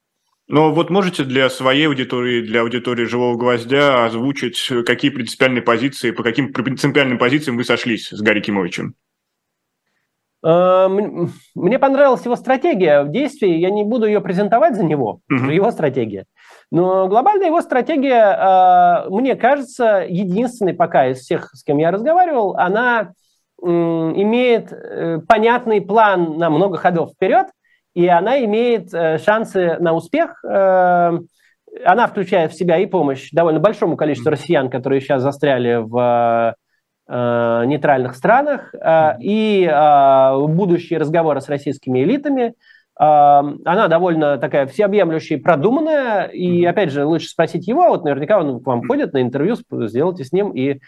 Но 0.51 0.73
вот 0.73 0.91
можете 0.91 1.23
для 1.23 1.49
своей 1.49 1.87
аудитории, 1.87 2.43
для 2.43 2.63
аудитории 2.63 3.05
«Живого 3.05 3.37
гвоздя» 3.37 4.05
озвучить, 4.05 4.61
какие 4.85 5.13
принципиальные 5.13 5.63
позиции, 5.63 6.11
по 6.11 6.25
каким 6.25 6.53
принципиальным 6.53 7.19
позициям 7.19 7.57
вы 7.57 7.63
сошлись 7.63 8.09
с 8.09 8.21
Гарри 8.21 8.41
Кимовичем? 8.41 8.95
Э, 10.45 10.89
мне 10.89 11.79
понравилась 11.79 12.25
его 12.25 12.35
стратегия 12.35 13.05
в 13.05 13.13
действии. 13.13 13.59
Я 13.59 13.71
не 13.71 13.85
буду 13.85 14.07
ее 14.07 14.21
презентовать 14.21 14.75
за 14.75 14.85
него, 14.85 15.21
угу. 15.31 15.51
его 15.51 15.71
стратегия. 15.71 16.25
Но 16.73 17.07
глобальная 17.07 17.47
его 17.47 17.61
стратегия, 17.61 19.09
мне 19.09 19.37
кажется, 19.37 20.05
единственной 20.09 20.75
пока 20.75 21.11
из 21.11 21.19
всех, 21.19 21.51
с 21.55 21.63
кем 21.63 21.79
я 21.79 21.93
разговаривал, 21.93 22.57
она 22.57 23.13
имеет 23.63 24.73
э, 24.73 25.21
понятный 25.29 25.81
план 25.81 26.39
на 26.39 26.51
много 26.51 26.77
ходов 26.77 27.13
вперед, 27.13 27.47
и 27.95 28.07
она 28.07 28.43
имеет 28.45 28.93
э, 28.95 29.19
шансы 29.19 29.77
на 29.81 29.93
успех. 29.93 30.43
Э, 30.45 31.19
она 31.85 32.07
включает 32.07 32.53
в 32.53 32.57
себя 32.57 32.79
и 32.79 32.87
помощь 32.87 33.31
довольно 33.33 33.61
большому 33.61 33.97
количеству 33.97 34.31
россиян, 34.31 34.71
которые 34.71 35.01
сейчас 35.01 35.23
застряли 35.23 35.77
в 35.77 36.55
э, 37.09 37.63
нейтральных 37.67 38.17
странах, 38.17 38.75
и 39.21 39.71
будущие 40.49 40.99
разговоры 40.99 41.41
с 41.41 41.49
российскими 41.49 42.03
элитами. 42.03 42.55
Она 42.97 43.89
довольно 43.89 44.37
такая 44.37 44.67
всеобъемлющая 44.67 45.39
и 45.39 45.41
продуманная, 45.41 46.27
и, 46.27 46.65
опять 46.65 46.91
же, 46.91 47.07
лучше 47.07 47.29
спросить 47.29 47.67
его, 47.67 47.89
вот 47.89 48.05
наверняка 48.05 48.39
он 48.39 48.61
к 48.61 48.67
вам 48.67 48.87
ходит 48.87 49.13
на 49.13 49.23
интервью, 49.23 49.57
сделайте 49.71 50.25
с 50.25 50.33
ним, 50.33 50.51
и 50.51 50.81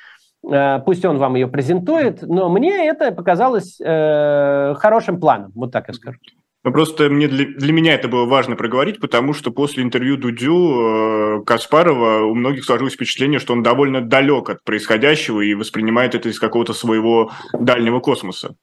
пусть 0.84 1.04
он 1.04 1.18
вам 1.18 1.36
ее 1.36 1.46
презентует, 1.46 2.22
но 2.22 2.50
мне 2.50 2.86
это 2.86 3.12
показалось 3.12 3.78
хорошим 3.78 5.20
планом, 5.20 5.52
вот 5.54 5.72
так 5.72 5.88
я 5.88 5.94
скажу. 5.94 6.18
Ну, 6.64 6.72
просто 6.72 7.10
мне 7.10 7.26
для, 7.26 7.46
для 7.46 7.72
меня 7.72 7.94
это 7.94 8.08
было 8.08 8.24
важно 8.24 8.54
проговорить, 8.54 9.00
потому 9.00 9.32
что 9.32 9.50
после 9.50 9.82
интервью 9.82 10.16
Дудю 10.16 11.40
э, 11.40 11.44
Каспарова 11.44 12.24
у 12.24 12.34
многих 12.34 12.64
сложилось 12.64 12.94
впечатление, 12.94 13.40
что 13.40 13.52
он 13.52 13.62
довольно 13.62 14.00
далек 14.00 14.48
от 14.48 14.62
происходящего 14.62 15.40
и 15.40 15.54
воспринимает 15.54 16.14
это 16.14 16.28
из 16.28 16.38
какого-то 16.38 16.72
своего 16.72 17.32
дальнего 17.52 18.00
космоса. 18.00 18.54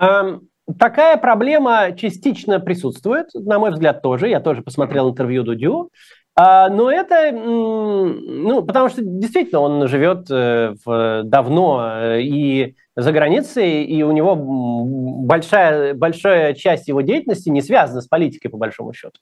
Um... 0.00 0.40
Такая 0.78 1.16
проблема 1.16 1.92
частично 1.96 2.60
присутствует, 2.60 3.28
на 3.32 3.58
мой 3.58 3.70
взгляд, 3.70 4.02
тоже. 4.02 4.28
Я 4.28 4.38
тоже 4.38 4.60
посмотрел 4.60 5.10
интервью 5.10 5.42
Дудю. 5.42 5.90
А, 6.36 6.68
но 6.68 6.90
это, 6.90 7.32
ну, 7.32 8.62
потому 8.62 8.90
что 8.90 9.00
действительно 9.02 9.60
он 9.60 9.88
живет 9.88 10.30
э, 10.30 10.74
в, 10.84 11.22
давно 11.24 11.90
э, 11.90 12.20
и 12.20 12.76
за 12.98 13.12
границей, 13.12 13.84
и 13.84 14.02
у 14.02 14.10
него 14.10 14.34
большая, 14.34 15.94
большая 15.94 16.52
часть 16.54 16.88
его 16.88 17.00
деятельности 17.00 17.48
не 17.48 17.62
связана 17.62 18.00
с 18.00 18.08
политикой, 18.08 18.48
по 18.48 18.56
большому 18.56 18.92
счету. 18.92 19.20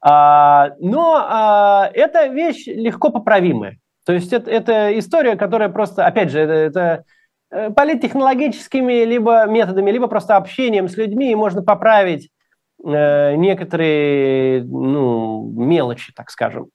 А, 0.00 0.70
но 0.78 1.26
а, 1.28 1.90
это 1.92 2.26
вещь 2.26 2.68
легко 2.68 3.10
поправимая. 3.10 3.78
То 4.06 4.12
есть 4.12 4.32
это, 4.32 4.48
это 4.48 4.96
история, 4.96 5.34
которая 5.34 5.68
просто, 5.68 6.06
опять 6.06 6.30
же, 6.30 6.38
это, 6.38 7.04
это 7.50 7.70
политтехнологическими 7.74 9.04
либо 9.04 9.46
методами, 9.46 9.90
либо 9.90 10.06
просто 10.06 10.36
общением 10.36 10.88
с 10.88 10.96
людьми 10.96 11.34
можно 11.34 11.62
поправить 11.62 12.30
э, 12.84 13.34
некоторые 13.34 14.62
ну, 14.62 15.50
мелочи, 15.56 16.12
так 16.14 16.30
скажем. 16.30 16.68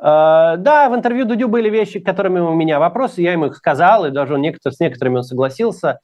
Uh, 0.00 0.56
да, 0.58 0.88
в 0.88 0.94
интервью 0.94 1.24
Дудю 1.24 1.48
были 1.48 1.68
вещи, 1.68 1.98
которыми 1.98 2.38
у 2.38 2.54
меня 2.54 2.78
вопросы, 2.78 3.20
я 3.20 3.32
ему 3.32 3.46
их 3.46 3.56
сказал, 3.56 4.06
и 4.06 4.10
даже 4.10 4.38
некотор, 4.38 4.72
с 4.72 4.78
некоторыми 4.78 5.16
он 5.16 5.24
согласился. 5.24 5.98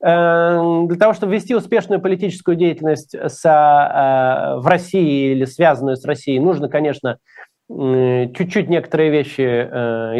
Uh, 0.00 0.86
для 0.86 0.96
того, 0.96 1.14
чтобы 1.14 1.34
вести 1.34 1.56
успешную 1.56 2.00
политическую 2.00 2.56
деятельность 2.56 3.14
с, 3.14 3.44
uh, 3.44 4.60
в 4.60 4.66
России 4.68 5.32
или 5.32 5.46
связанную 5.46 5.96
с 5.96 6.04
Россией, 6.04 6.38
нужно, 6.38 6.68
конечно, 6.68 7.18
чуть-чуть 7.68 8.68
некоторые 8.68 9.10
вещи 9.10 9.42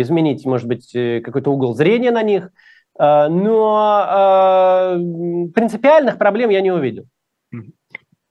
изменить, 0.01 0.45
может 0.47 0.67
быть, 0.69 0.93
какой-то 0.93 1.53
угол 1.53 1.75
зрения 1.75 2.13
на 2.13 2.23
них, 2.23 2.51
но 2.97 4.97
принципиальных 5.53 6.17
проблем 6.17 6.51
я 6.51 6.61
не 6.61 6.71
увидел. 6.71 7.07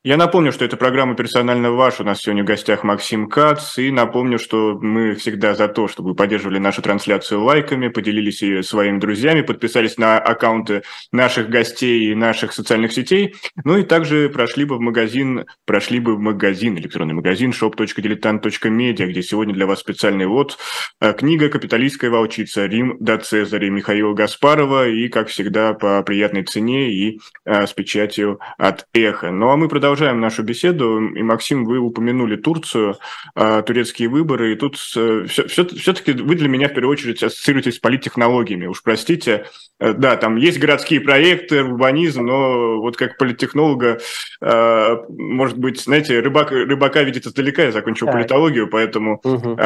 Я 0.02 0.16
напомню, 0.16 0.54
что 0.54 0.64
это 0.64 0.78
программа 0.78 1.14
«Персонально 1.14 1.72
ваш». 1.74 2.00
У 2.00 2.06
нас 2.06 2.22
сегодня 2.22 2.43
в 2.43 2.45
гостях 2.45 2.86
Максим 2.86 3.28
Кац. 3.28 3.78
И 3.78 3.91
напомню, 3.91 4.39
что 4.39 4.80
мы 4.80 5.14
всегда 5.16 5.56
за 5.56 5.68
то, 5.68 5.89
чтобы 5.89 6.12
вы 6.12 6.16
поддерживали 6.16 6.58
нашу 6.58 6.82
трансляцию 6.82 7.43
лайками, 7.43 7.89
поделились 7.89 8.41
ее 8.41 8.64
своими 8.64 8.97
друзьями, 8.97 9.41
подписались 9.41 9.97
на 9.97 10.18
аккаунты 10.18 10.84
наших 11.12 11.50
гостей 11.50 12.12
и 12.12 12.16
наших 12.16 12.54
социальных 12.54 12.93
сетей. 12.93 13.36
Ну 13.66 13.78
и 13.78 13.84
также 13.84 14.30
прошли 14.30 14.64
бы 14.64 14.78
в 14.78 14.80
магазин, 14.80 15.45
прошли 15.66 16.00
бы 16.00 16.16
в 16.16 16.20
магазин, 16.20 16.78
электронный 16.78 17.14
магазин 17.14 17.50
shop.diletant.media, 17.50 19.06
где 19.06 19.22
сегодня 19.22 19.54
для 19.54 19.66
вас 19.66 19.80
специальный 19.80 20.28
вот 20.28 20.60
э, 21.02 21.12
книга 21.12 21.50
«Капиталистская 21.50 22.10
волчица. 22.10 22.68
Рим 22.68 22.95
до 23.02 23.18
Цезаря» 23.18 23.70
Михаила 23.70 24.14
Гаспарова. 24.14 24.88
И, 24.88 25.10
как 25.10 25.28
всегда, 25.28 25.74
по 25.74 26.02
приятной 26.04 26.43
цене 26.43 26.89
и 26.89 27.20
а, 27.43 27.68
с 27.68 27.74
печатью 27.74 28.39
от 28.58 28.88
«Эхо». 28.93 29.32
Ну 29.32 29.50
а 29.50 29.58
мы 29.58 29.68
продолжаем 29.68 29.89
продолжаем 29.90 30.22
нашу 30.22 30.44
беседу. 30.44 31.00
И, 31.16 31.24
Максим, 31.24 31.66
вы 31.66 31.80
упомянули 31.80 32.36
Турцию, 32.36 32.98
а, 33.34 33.64
турецкие 33.64 34.08
выборы. 34.08 34.54
И 34.54 34.56
тут 34.56 34.78
все, 34.78 35.26
все-таки 35.26 36.12
вы 36.12 36.36
для 36.36 36.48
меня 36.48 36.68
в 36.68 36.76
первую 36.76 36.92
очередь 36.92 37.24
ассоциируетесь 37.24 37.78
с 37.78 37.80
политтехнологиями. 37.80 38.68
Уж 38.68 38.84
простите, 38.84 39.48
э, 39.80 39.94
да, 39.94 40.16
там 40.16 40.36
есть 40.36 40.60
городские 40.60 41.02
проекты, 41.02 41.64
урбанизм, 41.64 42.24
но 42.24 42.80
вот 42.80 42.98
как 42.98 43.18
политтехнолога, 43.18 43.98
а, 44.42 45.04
может 45.10 45.58
быть, 45.58 45.82
знаете, 45.82 46.20
рыбак, 46.20 46.52
рыбака 46.52 47.02
видит 47.02 47.26
издалека, 47.26 47.64
я 47.64 47.72
закончил 47.72 48.06
так. 48.06 48.14
политологию, 48.14 48.68
поэтому 48.70 49.20
угу. 49.24 49.58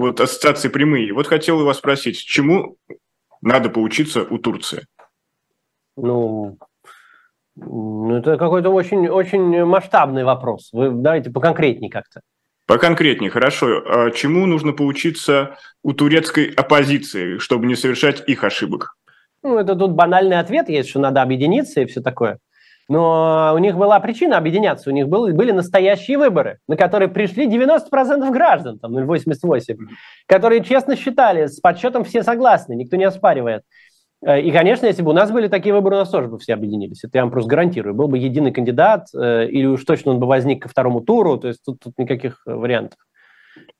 вот 0.00 0.20
ассоциации 0.20 0.70
прямые. 0.70 1.12
Вот 1.12 1.28
хотел 1.28 1.60
у 1.60 1.64
вас 1.64 1.78
спросить, 1.78 2.18
чему 2.18 2.78
надо 3.42 3.70
поучиться 3.70 4.26
у 4.28 4.38
Турции? 4.38 4.88
Ну, 5.96 6.58
ну, 7.60 8.16
это 8.16 8.36
какой-то 8.36 8.70
очень, 8.70 9.08
очень 9.08 9.64
масштабный 9.64 10.24
вопрос. 10.24 10.70
Вы 10.72 10.90
давайте 10.90 11.30
поконкретнее 11.30 11.90
как-то. 11.90 12.20
Поконкретнее, 12.66 13.30
хорошо. 13.30 13.82
А 13.86 14.10
чему 14.10 14.46
нужно 14.46 14.72
поучиться 14.72 15.56
у 15.82 15.92
турецкой 15.92 16.52
оппозиции, 16.54 17.38
чтобы 17.38 17.66
не 17.66 17.74
совершать 17.74 18.22
их 18.28 18.44
ошибок? 18.44 18.94
Ну, 19.42 19.56
это 19.58 19.74
тут 19.74 19.92
банальный 19.92 20.38
ответ 20.38 20.68
есть, 20.68 20.90
что 20.90 21.00
надо 21.00 21.22
объединиться 21.22 21.80
и 21.80 21.86
все 21.86 22.00
такое. 22.00 22.38
Но 22.88 23.52
у 23.54 23.58
них 23.58 23.76
была 23.76 24.00
причина 24.00 24.38
объединяться. 24.38 24.88
У 24.88 24.92
них 24.92 25.08
был, 25.08 25.28
были 25.32 25.50
настоящие 25.52 26.16
выборы, 26.16 26.58
на 26.68 26.76
которые 26.76 27.08
пришли 27.08 27.46
90% 27.46 28.30
граждан, 28.30 28.78
там 28.78 28.96
0,88, 28.96 29.76
которые 30.26 30.64
честно 30.64 30.96
считали, 30.96 31.46
с 31.46 31.60
подсчетом 31.60 32.04
все 32.04 32.22
согласны, 32.22 32.74
никто 32.74 32.96
не 32.96 33.04
оспаривает. 33.04 33.62
Э, 34.24 34.40
и, 34.40 34.50
конечно, 34.50 34.86
если 34.86 35.02
бы 35.02 35.10
у 35.10 35.14
нас 35.14 35.30
были 35.30 35.48
такие 35.48 35.74
выборы, 35.74 35.96
у 35.96 35.98
нас 36.00 36.10
тоже 36.10 36.28
бы 36.28 36.38
все 36.38 36.54
объединились. 36.54 37.04
Это 37.04 37.18
я 37.18 37.22
вам 37.22 37.30
просто 37.30 37.50
гарантирую. 37.50 37.94
Был 37.94 38.08
бы 38.08 38.18
единый 38.18 38.52
кандидат, 38.52 39.08
э, 39.14 39.48
или 39.48 39.66
уж 39.66 39.84
точно 39.84 40.12
он 40.12 40.20
бы 40.20 40.26
возник 40.26 40.62
ко 40.62 40.68
второму 40.68 41.00
туру, 41.00 41.38
то 41.38 41.48
есть 41.48 41.62
тут, 41.64 41.80
тут 41.80 41.98
никаких 41.98 42.42
вариантов. 42.46 42.98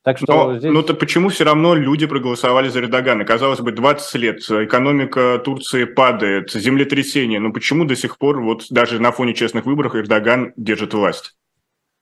Так 0.03 0.19
что 0.19 0.33
но, 0.33 0.59
здесь... 0.59 0.73
но 0.73 0.83
то 0.83 0.95
почему 0.95 1.29
все 1.29 1.45
равно 1.45 1.75
люди 1.75 2.07
проголосовали 2.07 2.69
за 2.69 2.81
Эрдогана? 2.81 3.25
Казалось 3.25 3.61
бы, 3.61 3.73
20 3.73 4.15
лет, 4.15 4.39
экономика 4.39 5.41
Турции 5.45 5.85
падает, 5.85 6.51
землетрясение. 6.51 7.41
Но 7.41 7.53
почему 7.53 7.85
до 7.85 7.97
сих 7.97 8.19
пор, 8.19 8.41
вот 8.41 8.67
даже 8.71 9.01
на 9.01 9.13
фоне 9.13 9.35
честных 9.35 9.67
выборов, 9.67 9.95
Эрдоган 9.95 10.53
держит 10.57 10.95
власть? 10.95 11.38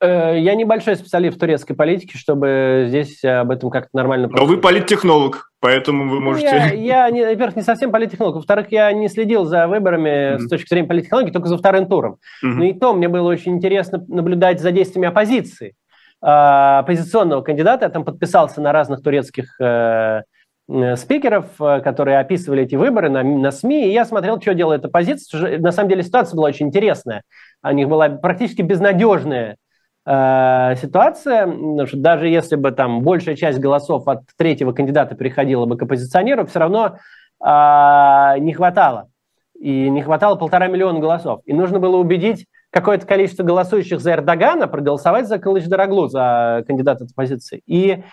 Э, 0.00 0.38
я 0.38 0.54
небольшой 0.54 0.96
специалист 0.96 1.36
в 1.36 1.40
турецкой 1.40 1.74
политике, 1.74 2.18
чтобы 2.18 2.86
здесь 2.88 3.24
об 3.24 3.50
этом 3.50 3.70
как-то 3.70 3.90
нормально... 3.94 4.28
Но 4.28 4.44
вы 4.44 4.58
политтехнолог, 4.58 5.50
поэтому 5.60 6.08
вы 6.08 6.16
ну, 6.16 6.26
можете... 6.26 6.46
Я, 6.46 6.66
я 7.06 7.10
не, 7.10 7.24
во-первых, 7.24 7.56
не 7.56 7.62
совсем 7.62 7.90
политтехнолог. 7.90 8.36
Во-вторых, 8.36 8.66
я 8.70 8.92
не 8.92 9.08
следил 9.08 9.44
за 9.44 9.66
выборами 9.68 10.34
mm-hmm. 10.34 10.38
с 10.38 10.48
точки 10.48 10.68
зрения 10.68 10.88
политтехнологии, 10.88 11.30
только 11.30 11.48
за 11.48 11.56
вторым 11.56 11.86
туром. 11.86 12.18
Mm-hmm. 12.44 12.48
Но 12.48 12.64
и 12.64 12.72
то 12.74 12.92
мне 12.92 13.08
было 13.08 13.28
очень 13.28 13.56
интересно 13.56 14.04
наблюдать 14.08 14.60
за 14.60 14.70
действиями 14.70 15.08
оппозиции. 15.08 15.74
А, 16.20 16.80
оппозиционного 16.80 17.40
кандидата. 17.42 17.86
Я 17.86 17.90
там 17.90 18.04
подписался 18.04 18.60
на 18.60 18.72
разных 18.72 19.02
турецких 19.02 19.60
э, 19.60 20.22
э, 20.68 20.96
спикеров, 20.96 21.46
которые 21.58 22.18
описывали 22.18 22.64
эти 22.64 22.74
выборы 22.74 23.08
на, 23.08 23.22
на 23.22 23.50
СМИ, 23.50 23.88
и 23.88 23.92
я 23.92 24.04
смотрел, 24.04 24.40
что 24.40 24.52
делает 24.52 24.84
оппозиция. 24.84 25.58
На 25.58 25.72
самом 25.72 25.88
деле 25.88 26.02
ситуация 26.02 26.36
была 26.36 26.48
очень 26.48 26.66
интересная. 26.66 27.22
У 27.62 27.70
них 27.70 27.88
была 27.88 28.08
практически 28.08 28.62
безнадежная 28.62 29.56
Э, 30.06 30.76
ситуация, 30.80 31.86
что 31.86 31.96
даже 31.96 32.28
если 32.28 32.54
бы 32.56 32.70
там 32.70 33.02
большая 33.02 33.34
часть 33.34 33.58
голосов 33.58 34.06
от 34.06 34.22
третьего 34.36 34.72
кандидата 34.72 35.16
приходила 35.16 35.66
бы 35.66 35.76
к 35.76 35.82
оппозиционеру, 35.82 36.46
все 36.46 36.60
равно 36.60 36.98
э, 37.44 38.38
не 38.38 38.52
хватало. 38.52 39.08
И 39.58 39.88
не 39.88 40.02
хватало 40.02 40.36
полтора 40.36 40.68
миллиона 40.68 41.00
голосов. 41.00 41.40
И 41.44 41.52
нужно 41.52 41.80
было 41.80 41.96
убедить 41.96 42.46
какое-то 42.70 43.06
количество 43.06 43.42
голосующих 43.42 44.00
за 44.00 44.12
Эрдогана 44.12 44.68
проголосовать 44.68 45.26
за 45.26 45.38
Калыч 45.38 45.64
Дороглу, 45.64 46.08
за 46.08 46.62
кандидата 46.66 47.04
от 47.04 47.10
оппозиции. 47.10 47.62
И 47.66 48.04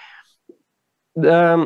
э, 1.21 1.57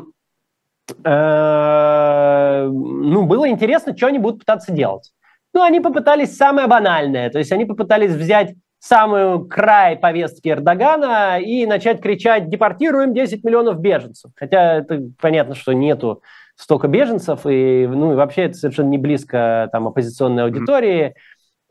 э, 1.04 2.68
ну, 2.70 3.26
было 3.26 3.48
интересно, 3.48 3.96
что 3.96 4.08
они 4.08 4.20
будут 4.20 4.40
пытаться 4.40 4.74
делать. 4.74 5.14
Ну, 5.54 5.62
они 5.64 5.80
попытались 5.80 6.36
самое 6.36 6.68
банальное, 6.68 7.30
то 7.30 7.40
есть 7.40 7.52
они 7.52 7.66
попытались 7.66 8.12
взять 8.12 8.56
самую 8.80 9.48
край 9.48 9.98
повестки 9.98 10.50
Эрдогана 10.50 11.40
и 11.40 11.66
начать 11.66 12.02
кричать 12.02 12.50
«депортируем 12.50 13.14
10 13.14 13.44
миллионов 13.44 13.80
беженцев». 13.80 14.32
Хотя 14.36 14.76
это 14.78 15.02
понятно, 15.20 15.56
что 15.56 15.74
нету 15.74 16.22
столько 16.56 16.88
беженцев, 16.88 17.42
и, 17.46 17.88
ну, 17.88 18.14
и 18.14 18.16
вообще 18.16 18.44
это 18.44 18.56
совершенно 18.56 18.90
не 18.90 18.98
близко 18.98 19.70
там, 19.72 19.88
оппозиционной 19.88 20.44
аудитории. 20.44 21.14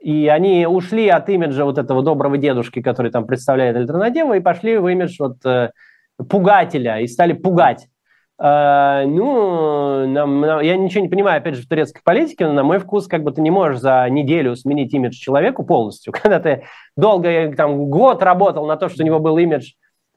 И 0.01 0.29
они 0.29 0.67
ушли 0.67 1.09
от 1.09 1.29
имиджа 1.29 1.65
вот 1.65 1.79
этого 1.79 2.03
доброго 2.03 2.39
дедушки, 2.39 2.83
который 2.83 3.11
там 3.11 3.27
представляет 3.27 3.77
альтернативу, 3.77 4.35
и 4.35 4.41
пошли 4.41 4.79
в 4.79 4.87
имидж 4.87 5.17
вот 5.19 5.45
э, 5.45 5.71
пугателя, 6.29 7.01
и 7.01 7.07
стали 7.09 7.33
пугать 7.33 7.89
ну, 8.39 10.07
нам, 10.07 10.41
нам, 10.41 10.61
я 10.61 10.77
ничего 10.77 11.03
не 11.03 11.09
понимаю, 11.09 11.39
опять 11.39 11.55
же, 11.55 11.63
в 11.63 11.69
турецкой 11.69 12.03
политике, 12.05 12.47
но 12.47 12.53
на 12.53 12.63
мой 12.63 12.79
вкус, 12.79 13.07
как 13.07 13.23
бы 13.23 13.33
ты 13.33 13.41
не 13.41 13.51
можешь 13.51 13.81
за 13.81 14.07
неделю 14.11 14.57
сменить 14.57 14.93
имидж 14.93 15.15
человеку 15.15 15.65
полностью. 15.65 16.13
Когда 16.23 16.39
ты 16.39 16.65
долго, 16.97 17.55
там, 17.57 17.87
год 17.87 18.23
работал 18.23 18.67
на 18.67 18.77
то, 18.77 18.89
что 18.89 19.03
у 19.03 19.07
него 19.07 19.21
был 19.21 19.39
имидж 19.39 19.73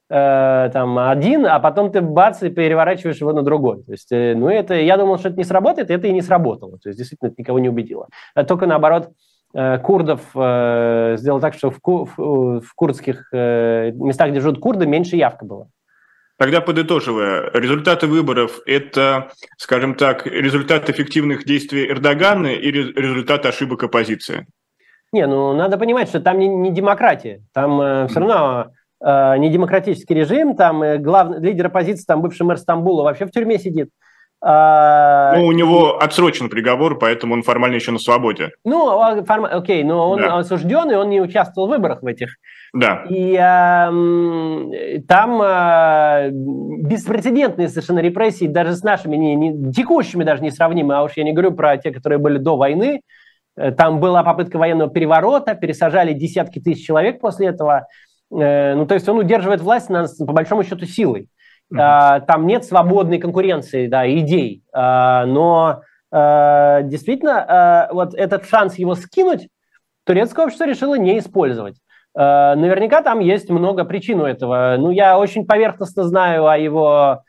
э, 0.10 0.70
там 0.74 0.98
один, 1.00 1.46
а 1.46 1.60
потом 1.60 1.92
ты 1.92 2.02
бац 2.02 2.42
и 2.44 2.50
переворачиваешь 2.50 3.22
его 3.22 3.32
на 3.32 3.44
другой. 3.44 3.84
То 3.84 3.92
есть, 3.92 4.12
э, 4.12 4.34
ну, 4.36 4.50
это, 4.50 4.74
я 4.76 4.98
думал, 4.98 5.18
что 5.18 5.30
это 5.30 5.38
не 5.38 5.44
сработает, 5.44 5.90
и 5.90 5.94
это 5.94 6.08
и 6.08 6.14
не 6.14 6.22
сработало. 6.22 6.78
То 6.80 6.90
есть, 6.90 6.98
действительно, 6.98 7.30
это 7.30 7.36
никого 7.38 7.60
не 7.60 7.70
убедило. 7.70 8.08
А 8.36 8.44
только 8.44 8.66
наоборот, 8.66 9.12
э, 9.54 9.78
курдов 9.80 10.22
э, 10.36 11.16
сделал 11.18 11.40
так, 11.40 11.54
что 11.54 11.70
в, 11.72 11.80
ку, 11.80 12.10
в, 12.18 12.74
курдских 12.76 13.30
э, 13.34 13.92
местах, 13.92 14.32
где 14.32 14.40
живут 14.40 14.60
курды, 14.60 14.86
меньше 14.86 15.16
явка 15.16 15.46
была. 15.46 15.68
Тогда 16.40 16.62
подытоживая, 16.62 17.52
результаты 17.54 18.08
выборов– 18.08 18.62
это, 18.66 19.30
скажем 19.58 19.94
так, 19.94 20.26
результат 20.26 20.90
эффективных 20.90 21.44
действий 21.44 21.92
Эрдогана 21.92 22.48
или 22.48 22.94
результат 22.94 23.46
ошибок 23.46 23.84
оппозиции? 23.84 24.48
Не, 25.12 25.28
ну 25.28 25.54
надо 25.54 25.78
понимать, 25.78 26.08
что 26.08 26.22
там 26.22 26.40
не, 26.40 26.48
не 26.48 26.72
демократия, 26.72 27.42
там 27.54 27.82
э, 27.82 28.08
все 28.08 28.22
равно 28.22 28.68
э, 29.04 29.38
не 29.38 29.50
демократический 29.50 30.14
режим, 30.14 30.56
там 30.56 30.82
э, 30.82 30.98
главный 30.98 31.42
лидер 31.42 31.66
оппозиции, 31.66 32.06
там 32.06 32.22
бывший 32.22 32.44
мэр 32.44 32.58
Стамбула 32.58 33.04
вообще 33.04 33.26
в 33.26 33.32
тюрьме 33.32 33.60
сидит. 33.60 33.90
А, 34.42 35.36
ну, 35.36 35.46
у 35.46 35.52
него 35.52 36.02
отсрочен 36.02 36.50
приговор, 36.50 36.98
поэтому 36.98 37.34
он 37.34 37.44
формально 37.44 37.76
еще 37.76 37.92
на 37.92 38.00
свободе. 38.00 38.52
Ну, 38.64 39.02
а, 39.02 39.22
форм... 39.26 39.44
окей, 39.44 39.84
но 39.84 40.10
он 40.10 40.22
да. 40.22 40.38
осужден, 40.38 40.90
и 40.90 40.96
он 40.96 41.10
не 41.10 41.20
участвовал 41.20 41.68
в 41.68 41.72
выборах 41.72 42.02
в 42.02 42.08
этих. 42.08 42.38
Да. 42.74 43.04
И 43.10 43.36
а, 43.36 43.88
там 45.08 45.42
а, 45.42 46.30
беспрецедентные 46.30 47.68
совершенно 47.68 48.00
репрессии, 48.00 48.46
даже 48.46 48.76
с 48.76 48.84
нашими, 48.84 49.16
не, 49.16 49.36
не, 49.36 49.72
текущими 49.72 50.24
даже 50.24 50.44
не 50.44 50.52
сравнимы, 50.52 50.96
а 50.96 51.04
уж 51.04 51.14
я 51.16 51.24
не 51.24 51.34
говорю 51.34 51.54
про 51.54 51.78
те, 51.78 51.92
которые 51.92 52.20
были 52.20 52.38
до 52.38 52.58
войны. 52.58 53.02
Э, 53.58 53.72
там 53.72 54.00
была 54.00 54.24
попытка 54.24 54.58
военного 54.58 54.90
переворота, 54.90 55.56
пересажали 55.56 56.14
десятки 56.14 56.60
тысяч 56.60 56.86
человек 56.86 57.20
после 57.20 57.48
этого. 57.48 57.88
Э, 58.32 58.76
ну, 58.76 58.86
то 58.86 58.94
есть 58.94 59.10
он 59.10 59.18
удерживает 59.18 59.62
власть, 59.62 59.90
на, 59.90 60.06
по 60.20 60.34
большому 60.34 60.64
счету, 60.64 60.86
силой. 60.86 61.28
Mm-hmm. 61.74 62.26
Там 62.26 62.48
нет 62.48 62.66
свободной 62.66 63.20
конкуренции, 63.20 63.86
да, 63.88 64.12
идей. 64.12 64.64
А, 64.74 65.28
но 65.28 65.84
а, 66.12 66.82
действительно, 66.82 67.88
вот 67.92 68.16
этот 68.16 68.48
шанс 68.48 68.80
его 68.80 68.96
скинуть 68.96 69.50
турецкое 70.04 70.46
общество 70.46 70.66
решило 70.66 70.96
не 70.96 71.20
использовать. 71.20 71.76
Наверняка 72.20 73.02
там 73.02 73.20
есть 73.20 73.50
много 73.50 73.86
причин 73.86 74.20
у 74.20 74.26
этого. 74.26 74.76
Ну, 74.78 74.92
я 74.92 75.18
очень 75.18 75.46
поверхностно 75.46 76.04
знаю 76.04 76.48
о 76.48 76.58
его 76.58 77.24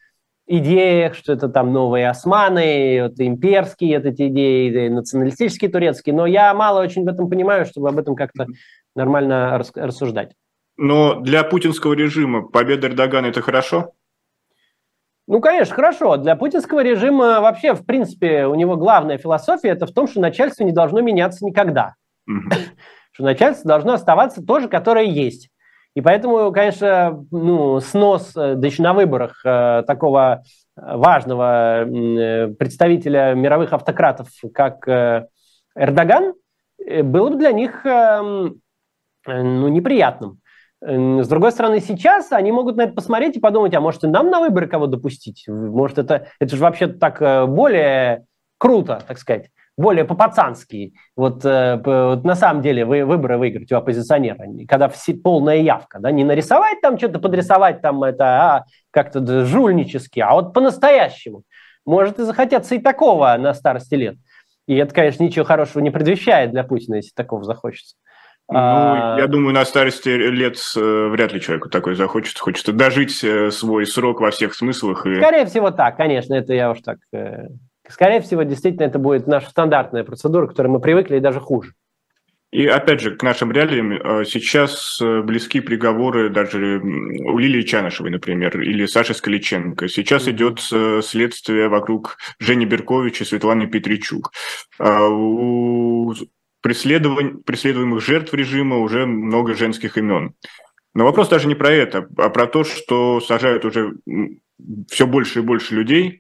идеях, 0.49 1.15
что 1.15 1.33
это 1.33 1.49
там 1.49 1.73
новые 1.73 2.09
османы, 2.09 2.97
это 2.97 3.25
имперские 3.25 3.95
это 3.95 4.09
эти 4.09 4.27
идеи, 4.27 4.89
националистические 4.89 5.71
турецкие, 5.71 6.13
но 6.13 6.27
я 6.27 6.53
мало 6.55 6.81
очень 6.81 7.05
в 7.05 7.09
этом 7.09 7.31
понимаю, 7.31 7.67
чтобы 7.67 7.89
об 7.89 7.99
этом 7.99 8.17
как-то 8.17 8.47
нормально 8.97 9.63
рассуждать. 9.77 10.33
Но 10.77 11.21
для 11.21 11.45
путинского 11.45 11.93
режима 11.93 12.43
победа 12.43 12.89
Эрдогана– 12.89 13.27
это 13.29 13.43
хорошо? 13.43 13.93
Ну, 15.29 15.41
конечно, 15.41 15.75
хорошо. 15.75 16.17
Для 16.17 16.35
путинского 16.35 16.83
режима 16.83 17.41
вообще, 17.41 17.75
в 17.75 17.87
принципе, 17.87 18.47
у 18.47 18.57
него 18.57 18.77
главная 18.77 19.19
философия 19.19 19.69
это 19.69 19.87
в 19.87 19.93
том, 19.93 20.09
что 20.09 20.21
начальство 20.21 20.65
не 20.65 20.73
должно 20.73 21.01
меняться 21.01 21.45
никогда. 21.45 21.95
Что 23.13 23.25
начальство 23.25 23.69
должно 23.69 23.95
оставаться 23.95 24.45
то 24.45 24.61
же, 24.61 24.69
которое 24.69 25.05
есть. 25.05 25.51
И 25.95 26.01
поэтому, 26.01 26.53
конечно, 26.53 27.25
ну, 27.31 27.81
снос, 27.81 28.33
да 28.35 28.65
еще 28.65 28.83
на 28.83 28.95
выборах, 28.95 29.45
э, 29.45 29.83
такого 29.87 30.45
важного 30.81 31.85
э, 31.85 32.49
представителя 32.49 33.35
мировых 33.35 33.73
автократов, 33.73 34.29
как 34.55 34.87
э, 34.89 35.27
Эрдоган, 35.75 36.35
э, 36.85 37.03
было 37.03 37.31
бы 37.31 37.37
для 37.37 37.53
них 37.53 37.85
эм, 37.85 38.61
ну, 39.27 39.69
неприятным. 39.69 40.41
С 40.83 41.29
другой 41.29 41.53
стороны, 41.53 41.81
сейчас 41.81 42.33
они 42.33 42.53
могут 42.53 42.77
на 42.77 42.83
это 42.83 42.95
посмотреть 42.95 43.37
и 43.37 43.41
подумать, 43.41 43.75
а 43.75 43.83
может 43.83 44.03
и 44.03 44.07
нам 44.07 44.31
на 44.31 44.41
выборы 44.41 44.67
кого 44.67 44.87
допустить? 44.87 45.45
Может 45.47 45.99
это, 45.99 46.29
это 46.39 46.57
же 46.57 46.63
вообще 46.63 46.87
так 46.87 47.21
более 47.51 48.25
круто, 48.57 49.03
так 49.07 49.19
сказать 49.19 49.51
более 49.81 50.05
по-пацански. 50.05 50.95
Вот, 51.17 51.45
э, 51.45 51.81
вот 51.85 52.25
на 52.25 52.35
самом 52.35 52.63
деле 52.63 52.85
вы 52.85 53.05
выборы 53.05 53.39
выиграть 53.39 53.73
у 53.73 53.77
оппозиционера, 53.77 54.45
когда 54.69 54.89
все, 54.89 55.15
полная 55.15 55.57
явка, 55.57 55.99
да, 55.99 56.11
не 56.11 56.25
нарисовать 56.25 56.81
там 56.81 56.99
что-то, 56.99 57.19
подрисовать 57.19 57.81
там 57.81 58.03
это, 58.05 58.25
а 58.25 58.65
как-то 58.91 59.45
жульнически, 59.45 60.21
а 60.21 60.33
вот 60.35 60.53
по-настоящему. 60.53 61.43
Может 61.87 62.19
и 62.19 62.25
захотеться 62.25 62.75
и 62.75 62.79
такого 62.79 63.37
на 63.39 63.55
старости 63.55 63.95
лет. 63.95 64.17
И 64.67 64.77
это, 64.77 64.95
конечно, 64.95 65.25
ничего 65.25 65.45
хорошего 65.45 65.83
не 65.83 65.91
предвещает 65.91 66.53
для 66.53 66.63
Путина, 66.63 66.97
если 66.97 67.13
такого 67.15 67.43
захочется. 67.43 67.97
Ну, 68.49 68.59
а... 68.59 69.17
я 69.19 69.29
думаю, 69.29 69.55
на 69.55 69.65
старости 69.65 70.09
лет 70.09 70.57
э, 70.77 71.09
вряд 71.09 71.33
ли 71.33 71.41
человеку 71.41 71.71
такой 71.71 71.95
захочется. 71.95 72.43
Хочется 72.43 72.73
дожить 72.73 73.23
э, 73.23 73.51
свой 73.53 73.87
срок 73.87 74.21
во 74.21 74.31
всех 74.33 74.55
смыслах. 74.55 75.07
И... 75.07 75.17
Скорее 75.17 75.47
всего 75.47 75.71
так, 75.71 75.97
конечно, 75.97 76.35
это 76.35 76.53
я 76.53 76.73
уж 76.73 76.81
так 76.81 76.99
Скорее 77.91 78.21
всего, 78.21 78.43
действительно, 78.43 78.85
это 78.85 78.99
будет 78.99 79.27
наша 79.27 79.51
стандартная 79.51 80.05
процедура, 80.05 80.47
к 80.47 80.51
которой 80.51 80.69
мы 80.69 80.81
привыкли, 80.81 81.17
и 81.17 81.21
даже 81.21 81.41
хуже. 81.41 81.75
И 82.53 82.67
опять 82.67 83.01
же, 83.01 83.15
к 83.15 83.23
нашим 83.23 83.53
реалиям 83.53 83.93
э, 83.93 84.25
сейчас 84.25 85.01
э, 85.01 85.23
близки 85.23 85.61
приговоры 85.61 86.31
даже 86.31 86.81
у 86.81 87.39
Лилии 87.39 87.63
Чанышевой, 87.63 88.11
например, 88.11 88.61
или 88.61 88.87
Саши 88.87 89.15
Скаличенко. 89.15 89.87
Сейчас 89.89 90.27
идет 90.27 90.61
э, 90.73 91.01
следствие 91.05 91.69
вокруг 91.69 92.17
Жени 92.41 92.67
Берковича 92.67 93.23
и 93.23 93.27
Светланы 93.27 93.69
Петричук. 93.69 94.33
А 94.81 95.07
у 95.07 96.13
преследуемых 96.61 98.05
жертв 98.05 98.35
режима 98.35 98.79
уже 98.79 99.07
много 99.07 99.55
женских 99.55 99.97
имен. 99.97 100.35
Но 100.93 101.05
вопрос 101.05 101.29
даже 101.29 101.47
не 101.47 101.55
про 101.55 101.71
это, 101.71 102.09
а 102.17 102.31
про 102.31 102.47
то, 102.47 102.65
что 102.65 103.21
сажают 103.21 103.65
уже 103.65 103.95
все 104.89 105.07
больше 105.07 105.39
и 105.39 105.43
больше 105.43 105.77
людей, 105.77 106.20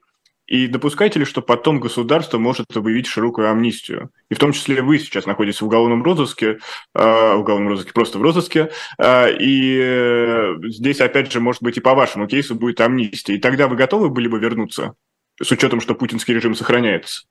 и 0.51 0.67
допускаете 0.67 1.21
ли, 1.21 1.25
что 1.25 1.43
потом 1.43 1.79
государство 1.79 2.37
может 2.37 2.77
объявить 2.77 3.07
широкую 3.07 3.49
амнистию? 3.49 4.11
И 4.31 4.35
в 4.35 4.39
том 4.41 4.51
числе 4.51 4.83
вы 4.83 4.99
сейчас 4.99 5.25
находитесь 5.25 5.63
в 5.63 5.67
уголовном 5.67 6.03
розыске, 6.03 6.59
э, 6.93 7.35
в 7.35 7.39
уголовном 7.39 7.69
розыске, 7.69 7.93
просто 7.93 8.19
в 8.19 8.23
розыске, 8.23 8.71
э, 8.99 9.33
и 9.39 9.81
э, 9.81 10.55
здесь, 10.65 11.01
опять 11.01 11.31
же, 11.31 11.39
может 11.39 11.63
быть, 11.63 11.77
и 11.77 11.81
по 11.81 11.95
вашему 11.95 12.27
кейсу 12.27 12.57
будет 12.57 12.81
амнистия. 12.81 13.37
И 13.37 13.39
тогда 13.39 13.69
вы 13.69 13.77
готовы 13.77 14.11
были 14.11 14.27
бы 14.27 14.41
вернуться, 14.41 14.95
с 15.41 15.53
учетом, 15.53 15.81
что 15.81 15.95
путинский 15.95 16.35
режим 16.35 16.57
сохраняется? 16.57 17.23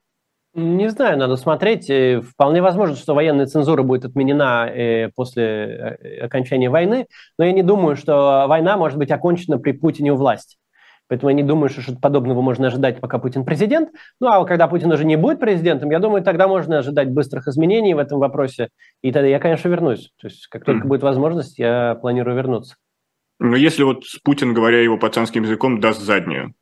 Не 0.54 0.90
знаю, 0.90 1.18
надо 1.18 1.36
смотреть. 1.36 1.92
Вполне 2.26 2.62
возможно, 2.62 2.96
что 2.96 3.16
военная 3.16 3.48
цензура 3.48 3.84
будет 3.84 4.06
отменена 4.06 5.12
после 5.14 6.22
окончания 6.22 6.70
войны, 6.70 7.06
но 7.38 7.44
я 7.44 7.52
не 7.52 7.64
думаю, 7.64 7.98
что 7.98 8.46
война 8.48 8.78
может 8.78 8.98
быть 8.98 9.12
окончена 9.12 9.60
при 9.60 9.74
Путине 9.74 10.14
у 10.14 10.16
власти. 10.16 10.56
Поэтому 11.10 11.32
я 11.32 11.36
не 11.36 11.44
думаю, 11.44 11.70
что 11.70 11.82
что-то 11.82 12.00
подобного 12.00 12.42
можно 12.42 12.68
ожидать, 12.68 13.02
пока 13.02 13.18
Путин 13.18 13.44
президент. 13.44 13.90
Ну, 14.22 14.28
а 14.28 14.46
когда 14.46 14.68
Путин 14.68 14.92
уже 14.92 15.06
не 15.06 15.18
будет 15.18 15.40
президентом, 15.40 15.90
я 15.90 16.00
думаю, 16.00 16.24
тогда 16.24 16.48
можно 16.48 16.78
ожидать 16.78 17.10
быстрых 17.10 17.48
изменений 17.48 17.96
в 17.96 17.98
этом 17.98 18.20
вопросе. 18.20 18.70
И 19.02 19.12
тогда 19.12 19.28
я, 19.28 19.40
конечно, 19.40 19.68
вернусь. 19.68 20.12
То 20.22 20.28
есть, 20.28 20.48
как 20.48 20.64
только 20.64 20.88
будет 20.88 21.02
возможность, 21.02 21.58
я 21.58 21.96
планирую 21.96 22.38
вернуться. 22.38 22.76
Но 23.40 23.56
если 23.56 23.84
вот 23.84 24.04
Путин, 24.24 24.54
говоря 24.54 24.82
его 24.82 24.98
пацанским 24.98 25.44
языком, 25.44 25.80
даст 25.80 26.02
заднюю? 26.02 26.54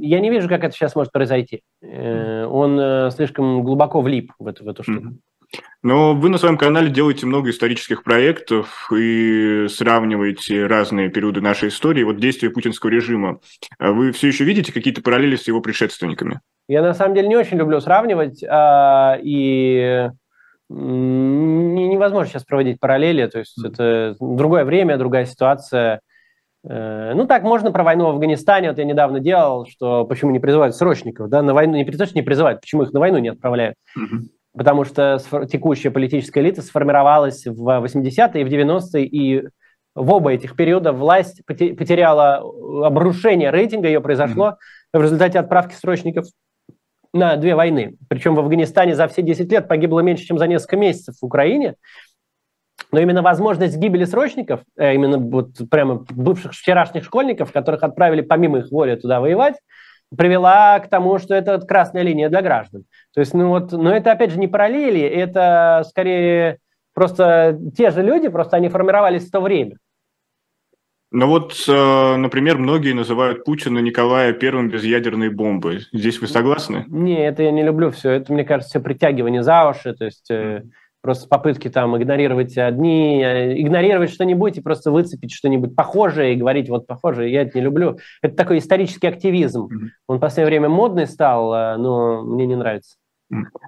Я 0.00 0.20
не 0.20 0.30
вижу, 0.30 0.48
как 0.48 0.64
это 0.64 0.74
сейчас 0.74 0.94
может 0.94 1.12
произойти. 1.12 1.62
Mm-hmm. 1.82 2.44
Он 2.46 2.78
э, 2.78 3.10
слишком 3.12 3.62
глубоко 3.62 4.00
влип 4.00 4.32
в 4.38 4.46
эту, 4.48 4.64
в 4.64 4.68
эту 4.68 4.82
штуку. 4.82 5.06
Mm-hmm. 5.06 5.18
Но 5.82 6.14
вы 6.14 6.28
на 6.28 6.38
своем 6.38 6.56
канале 6.56 6.90
делаете 6.90 7.26
много 7.26 7.50
исторических 7.50 8.04
проектов 8.04 8.88
и 8.94 9.66
сравниваете 9.68 10.66
разные 10.66 11.08
периоды 11.08 11.40
нашей 11.40 11.70
истории. 11.70 12.04
Вот 12.04 12.18
действия 12.18 12.50
путинского 12.50 12.90
режима. 12.90 13.40
А 13.78 13.90
вы 13.90 14.12
все 14.12 14.28
еще 14.28 14.44
видите 14.44 14.72
какие-то 14.72 15.02
параллели 15.02 15.34
с 15.34 15.48
его 15.48 15.60
предшественниками? 15.60 16.40
Я 16.68 16.82
на 16.82 16.94
самом 16.94 17.14
деле 17.16 17.28
не 17.28 17.36
очень 17.36 17.56
люблю 17.56 17.80
сравнивать, 17.80 18.44
а, 18.48 19.18
и 19.20 20.08
невозможно 20.68 22.30
сейчас 22.30 22.44
проводить 22.44 22.78
параллели. 22.78 23.26
То 23.26 23.40
есть 23.40 23.62
это 23.62 24.16
другое 24.20 24.64
время, 24.64 24.96
другая 24.96 25.26
ситуация. 25.26 26.00
Э, 26.64 27.12
ну, 27.14 27.26
так 27.26 27.42
можно 27.42 27.72
про 27.72 27.82
войну 27.82 28.06
в 28.06 28.10
Афганистане. 28.10 28.70
Вот 28.70 28.78
я 28.78 28.84
недавно 28.84 29.20
делал, 29.20 29.66
что 29.66 30.04
почему 30.06 30.30
не 30.30 30.38
призывают 30.38 30.74
срочников, 30.74 31.28
да, 31.28 31.42
на 31.42 31.52
войну, 31.52 31.74
не 31.74 31.84
не 31.84 32.22
призывают, 32.22 32.60
почему 32.62 32.84
их 32.84 32.92
на 32.92 33.00
войну 33.00 33.18
не 33.18 33.28
отправляют. 33.28 33.76
Угу 33.96 34.28
потому 34.56 34.84
что 34.84 35.18
текущая 35.50 35.90
политическая 35.90 36.40
элита 36.40 36.62
сформировалась 36.62 37.46
в 37.46 37.84
80-е 37.84 38.42
и 38.42 38.44
в 38.44 38.48
90-е, 38.48 39.04
и 39.04 39.48
в 39.94 40.10
оба 40.10 40.32
этих 40.32 40.56
периода 40.56 40.92
власть 40.92 41.44
потеряла 41.46 42.42
обрушение 42.86 43.50
рейтинга, 43.50 43.88
ее 43.88 44.00
произошло 44.00 44.56
mm-hmm. 44.94 44.98
в 44.98 45.02
результате 45.02 45.38
отправки 45.38 45.74
срочников 45.74 46.26
на 47.12 47.36
две 47.36 47.54
войны. 47.54 47.96
Причем 48.08 48.34
в 48.34 48.40
Афганистане 48.40 48.94
за 48.94 49.06
все 49.08 49.22
10 49.22 49.50
лет 49.52 49.68
погибло 49.68 50.00
меньше, 50.00 50.24
чем 50.24 50.38
за 50.38 50.46
несколько 50.46 50.76
месяцев 50.76 51.16
в 51.20 51.24
Украине. 51.24 51.74
Но 52.90 53.00
именно 53.00 53.22
возможность 53.22 53.76
гибели 53.76 54.04
срочников, 54.04 54.60
э, 54.78 54.94
именно 54.94 55.18
вот 55.18 55.50
прямо 55.70 56.04
бывших 56.10 56.52
вчерашних 56.52 57.04
школьников, 57.04 57.52
которых 57.52 57.82
отправили 57.82 58.22
помимо 58.22 58.58
их 58.58 58.70
воли 58.70 58.96
туда 58.96 59.20
воевать, 59.20 59.56
привела 60.16 60.78
к 60.80 60.88
тому, 60.88 61.18
что 61.18 61.34
это 61.34 61.58
красная 61.60 62.02
линия 62.02 62.28
для 62.28 62.42
граждан. 62.42 62.84
То 63.14 63.20
есть, 63.20 63.34
ну 63.34 63.48
вот, 63.48 63.72
но 63.72 63.94
это 63.94 64.12
опять 64.12 64.30
же 64.30 64.38
не 64.38 64.48
параллели, 64.48 65.00
это 65.00 65.84
скорее 65.88 66.58
просто 66.94 67.58
те 67.76 67.90
же 67.90 68.02
люди, 68.02 68.28
просто 68.28 68.56
они 68.56 68.68
формировались 68.68 69.28
в 69.28 69.30
то 69.30 69.40
время. 69.40 69.76
Ну 71.14 71.26
вот, 71.26 71.54
э, 71.68 72.16
например, 72.16 72.56
многие 72.56 72.94
называют 72.94 73.44
Путина 73.44 73.80
Николая 73.80 74.32
первым 74.32 74.70
без 74.70 74.82
ядерной 74.82 75.28
бомбы. 75.28 75.80
Здесь 75.92 76.18
вы 76.22 76.26
согласны? 76.26 76.86
Не, 76.88 77.26
это 77.26 77.42
я 77.42 77.50
не 77.50 77.62
люблю 77.62 77.90
все. 77.90 78.12
Это, 78.12 78.32
мне 78.32 78.44
кажется, 78.44 78.70
все 78.70 78.80
притягивание 78.80 79.42
за 79.42 79.68
уши. 79.68 79.92
То 79.92 80.06
есть 80.06 80.30
mm 80.30 80.62
просто 81.02 81.28
попытки 81.28 81.68
там 81.68 81.96
игнорировать 81.96 82.56
одни, 82.56 83.22
э, 83.22 83.60
игнорировать 83.60 84.10
что-нибудь 84.10 84.56
и 84.56 84.62
просто 84.62 84.90
выцепить 84.90 85.32
что-нибудь 85.32 85.76
похожее 85.76 86.32
и 86.32 86.36
говорить 86.36 86.70
вот 86.70 86.86
похожее, 86.86 87.30
я 87.30 87.42
это 87.42 87.58
не 87.58 87.64
люблю. 87.64 87.98
Это 88.22 88.36
такой 88.36 88.58
исторический 88.58 89.08
активизм. 89.08 89.68
Он 90.06 90.16
в 90.16 90.20
последнее 90.20 90.46
время 90.46 90.68
модный 90.68 91.06
стал, 91.06 91.52
э, 91.52 91.76
но 91.76 92.22
мне 92.22 92.46
не 92.46 92.56
нравится. 92.56 92.96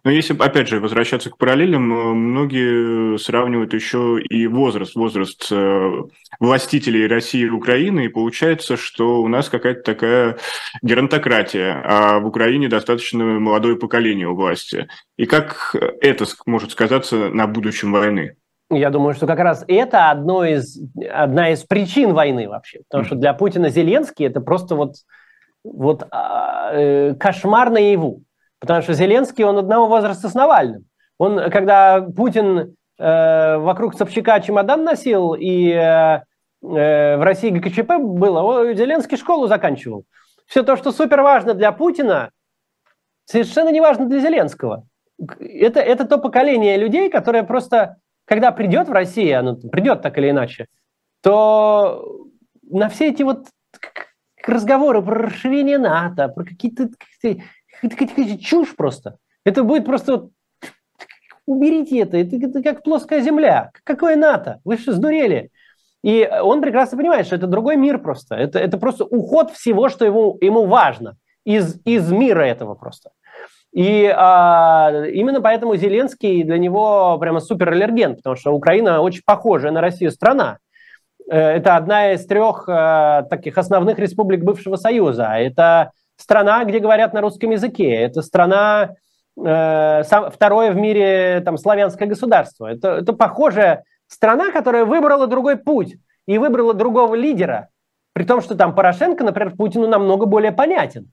Но 0.04 0.10
если, 0.10 0.36
опять 0.36 0.68
же, 0.68 0.78
возвращаться 0.78 1.30
к 1.30 1.38
параллелям, 1.38 1.92
э, 1.92 2.12
многие 2.12 3.16
сравнивают 3.18 3.72
еще 3.72 4.20
и 4.20 4.46
возраст, 4.46 4.94
возраст 4.94 5.50
э, 5.50 6.02
властителей 6.38 7.06
России 7.06 7.46
и 7.46 7.48
Украины, 7.48 8.04
и 8.04 8.08
получается, 8.08 8.76
что 8.76 9.22
у 9.22 9.28
нас 9.28 9.48
какая-то 9.48 9.82
такая 9.82 10.36
геронтократия, 10.82 11.80
а 11.82 12.18
в 12.18 12.26
Украине 12.26 12.68
достаточно 12.68 13.24
молодое 13.24 13.76
поколение 13.76 14.28
у 14.28 14.34
власти. 14.34 14.86
И 15.16 15.24
как 15.24 15.74
это 16.02 16.26
может 16.44 16.72
сказаться 16.72 17.30
на 17.30 17.46
будущем 17.46 17.92
войны? 17.92 18.36
Я 18.70 18.90
думаю, 18.90 19.14
что 19.14 19.26
как 19.26 19.38
раз 19.38 19.64
это 19.66 20.10
одно 20.10 20.44
из, 20.44 20.78
одна 21.10 21.52
из 21.52 21.62
причин 21.64 22.12
войны 22.12 22.48
вообще. 22.48 22.80
Потому 22.88 23.04
что 23.04 23.14
для 23.14 23.32
Путина 23.32 23.70
Зеленский 23.70 24.26
это 24.26 24.40
просто 24.40 24.74
вот, 24.74 24.96
вот 25.62 26.06
а, 26.10 26.70
э, 26.72 27.14
кошмар 27.14 27.70
наяву. 27.70 28.22
Потому 28.64 28.80
что 28.80 28.94
Зеленский, 28.94 29.44
он 29.44 29.58
одного 29.58 29.88
возраста 29.88 30.30
с 30.30 30.32
Навальным. 30.32 30.86
Он, 31.18 31.50
когда 31.50 32.00
Путин 32.00 32.74
э, 32.98 33.56
вокруг 33.58 33.94
Собчака 33.94 34.40
чемодан 34.40 34.84
носил, 34.84 35.34
и 35.34 35.68
э, 35.68 36.22
э, 36.62 37.16
в 37.18 37.22
России 37.22 37.50
ГКЧП 37.50 37.98
было, 37.98 38.72
Зеленский 38.72 39.18
школу 39.18 39.48
заканчивал. 39.48 40.06
Все 40.46 40.62
то, 40.62 40.76
что 40.76 40.92
супер 40.92 41.20
важно 41.20 41.52
для 41.52 41.72
Путина, 41.72 42.30
совершенно 43.26 43.68
не 43.68 43.82
важно 43.82 44.06
для 44.06 44.20
Зеленского. 44.20 44.86
Это, 45.38 45.80
это 45.80 46.06
то 46.06 46.16
поколение 46.16 46.78
людей, 46.78 47.10
которое 47.10 47.42
просто, 47.42 47.96
когда 48.24 48.50
придет 48.50 48.88
в 48.88 48.92
Россию, 48.92 49.40
оно 49.40 49.56
придет 49.56 50.00
так 50.00 50.16
или 50.16 50.30
иначе, 50.30 50.68
то 51.22 52.02
на 52.62 52.88
все 52.88 53.10
эти 53.10 53.24
вот 53.24 53.44
разговоры 54.42 55.02
про 55.02 55.24
расширение 55.24 55.76
НАТО, 55.76 56.28
про 56.28 56.44
какие-то 56.44 56.88
это 57.82 58.38
чушь 58.38 58.74
просто. 58.76 59.18
Это 59.44 59.62
будет 59.62 59.84
просто... 59.84 60.28
Уберите 61.46 62.00
это. 62.00 62.16
это. 62.16 62.36
Это 62.36 62.62
как 62.62 62.82
плоская 62.82 63.20
земля. 63.20 63.70
Какое 63.84 64.16
НАТО? 64.16 64.60
Вы 64.64 64.78
что, 64.78 64.92
сдурели? 64.92 65.50
И 66.02 66.28
он 66.42 66.60
прекрасно 66.60 66.98
понимает, 66.98 67.26
что 67.26 67.36
это 67.36 67.46
другой 67.46 67.76
мир 67.76 67.98
просто. 67.98 68.34
Это, 68.34 68.58
это 68.58 68.78
просто 68.78 69.04
уход 69.04 69.50
всего, 69.52 69.88
что 69.88 70.04
ему, 70.04 70.36
ему 70.40 70.66
важно 70.66 71.16
из, 71.44 71.80
из 71.84 72.10
мира 72.10 72.42
этого 72.42 72.74
просто. 72.74 73.10
И 73.72 74.06
а, 74.14 74.92
именно 75.12 75.40
поэтому 75.40 75.76
Зеленский 75.76 76.44
для 76.44 76.58
него 76.58 77.18
прямо 77.18 77.40
супер 77.40 77.70
аллерген, 77.70 78.16
потому 78.16 78.36
что 78.36 78.52
Украина 78.52 79.00
очень 79.00 79.22
похожая 79.26 79.72
на 79.72 79.80
Россию 79.80 80.12
страна. 80.12 80.58
Э, 81.28 81.56
это 81.56 81.76
одна 81.76 82.12
из 82.12 82.24
трех 82.26 82.68
а, 82.68 83.22
таких 83.22 83.58
основных 83.58 83.98
республик 83.98 84.44
бывшего 84.44 84.76
Союза. 84.76 85.32
Это 85.38 85.90
страна, 86.16 86.64
где 86.64 86.78
говорят 86.78 87.12
на 87.12 87.20
русском 87.20 87.50
языке. 87.50 87.90
Это 87.90 88.22
страна 88.22 88.94
э, 89.36 90.02
сам, 90.04 90.30
второе 90.30 90.72
в 90.72 90.76
мире 90.76 91.42
там 91.44 91.56
славянское 91.56 92.08
государство. 92.08 92.66
Это, 92.66 92.96
это 92.96 93.12
похожая 93.12 93.84
страна, 94.06 94.50
которая 94.50 94.84
выбрала 94.84 95.26
другой 95.26 95.56
путь 95.56 95.96
и 96.26 96.38
выбрала 96.38 96.74
другого 96.74 97.14
лидера, 97.14 97.68
при 98.12 98.24
том, 98.24 98.40
что 98.40 98.54
там 98.54 98.74
Порошенко, 98.74 99.24
например, 99.24 99.56
Путину 99.56 99.88
намного 99.88 100.26
более 100.26 100.52
понятен. 100.52 101.10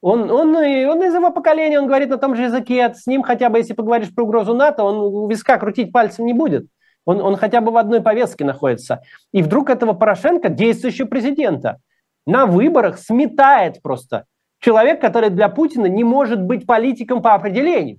Он, 0.00 0.28
он, 0.32 0.54
он 0.56 1.04
из 1.04 1.14
его 1.14 1.30
поколения, 1.30 1.78
он 1.78 1.86
говорит 1.86 2.10
на 2.10 2.18
том 2.18 2.34
же 2.34 2.42
языке, 2.42 2.92
с 2.92 3.06
ним 3.06 3.22
хотя 3.22 3.48
бы, 3.48 3.58
если 3.58 3.72
поговоришь 3.72 4.12
про 4.12 4.24
угрозу 4.24 4.52
НАТО, 4.52 4.82
он 4.82 4.96
у 4.96 5.28
виска 5.28 5.56
крутить 5.58 5.92
пальцем 5.92 6.26
не 6.26 6.32
будет. 6.32 6.66
Он, 7.04 7.20
он 7.20 7.36
хотя 7.36 7.60
бы 7.60 7.70
в 7.70 7.76
одной 7.76 8.00
повестке 8.00 8.44
находится. 8.44 9.02
И 9.32 9.42
вдруг 9.42 9.70
этого 9.70 9.92
Порошенко, 9.92 10.48
действующего 10.48 11.06
президента, 11.06 11.78
на 12.26 12.46
выборах 12.46 12.98
сметает 12.98 13.80
просто. 13.80 14.24
Человек, 14.62 15.00
который 15.00 15.28
для 15.30 15.48
Путина 15.48 15.86
не 15.86 16.04
может 16.04 16.40
быть 16.40 16.66
политиком 16.66 17.20
по 17.20 17.34
определению. 17.34 17.98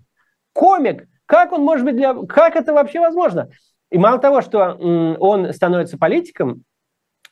Комик. 0.53 1.07
Как 1.25 1.51
он 1.51 1.61
может 1.61 1.85
быть 1.85 1.97
для... 1.97 2.13
Как 2.13 2.55
это 2.55 2.73
вообще 2.73 3.01
возможно? 3.01 3.49
И 3.91 3.97
мало 3.97 4.17
того, 4.17 4.41
что 4.41 4.73
он 5.19 5.53
становится 5.53 5.97
политиком, 5.97 6.63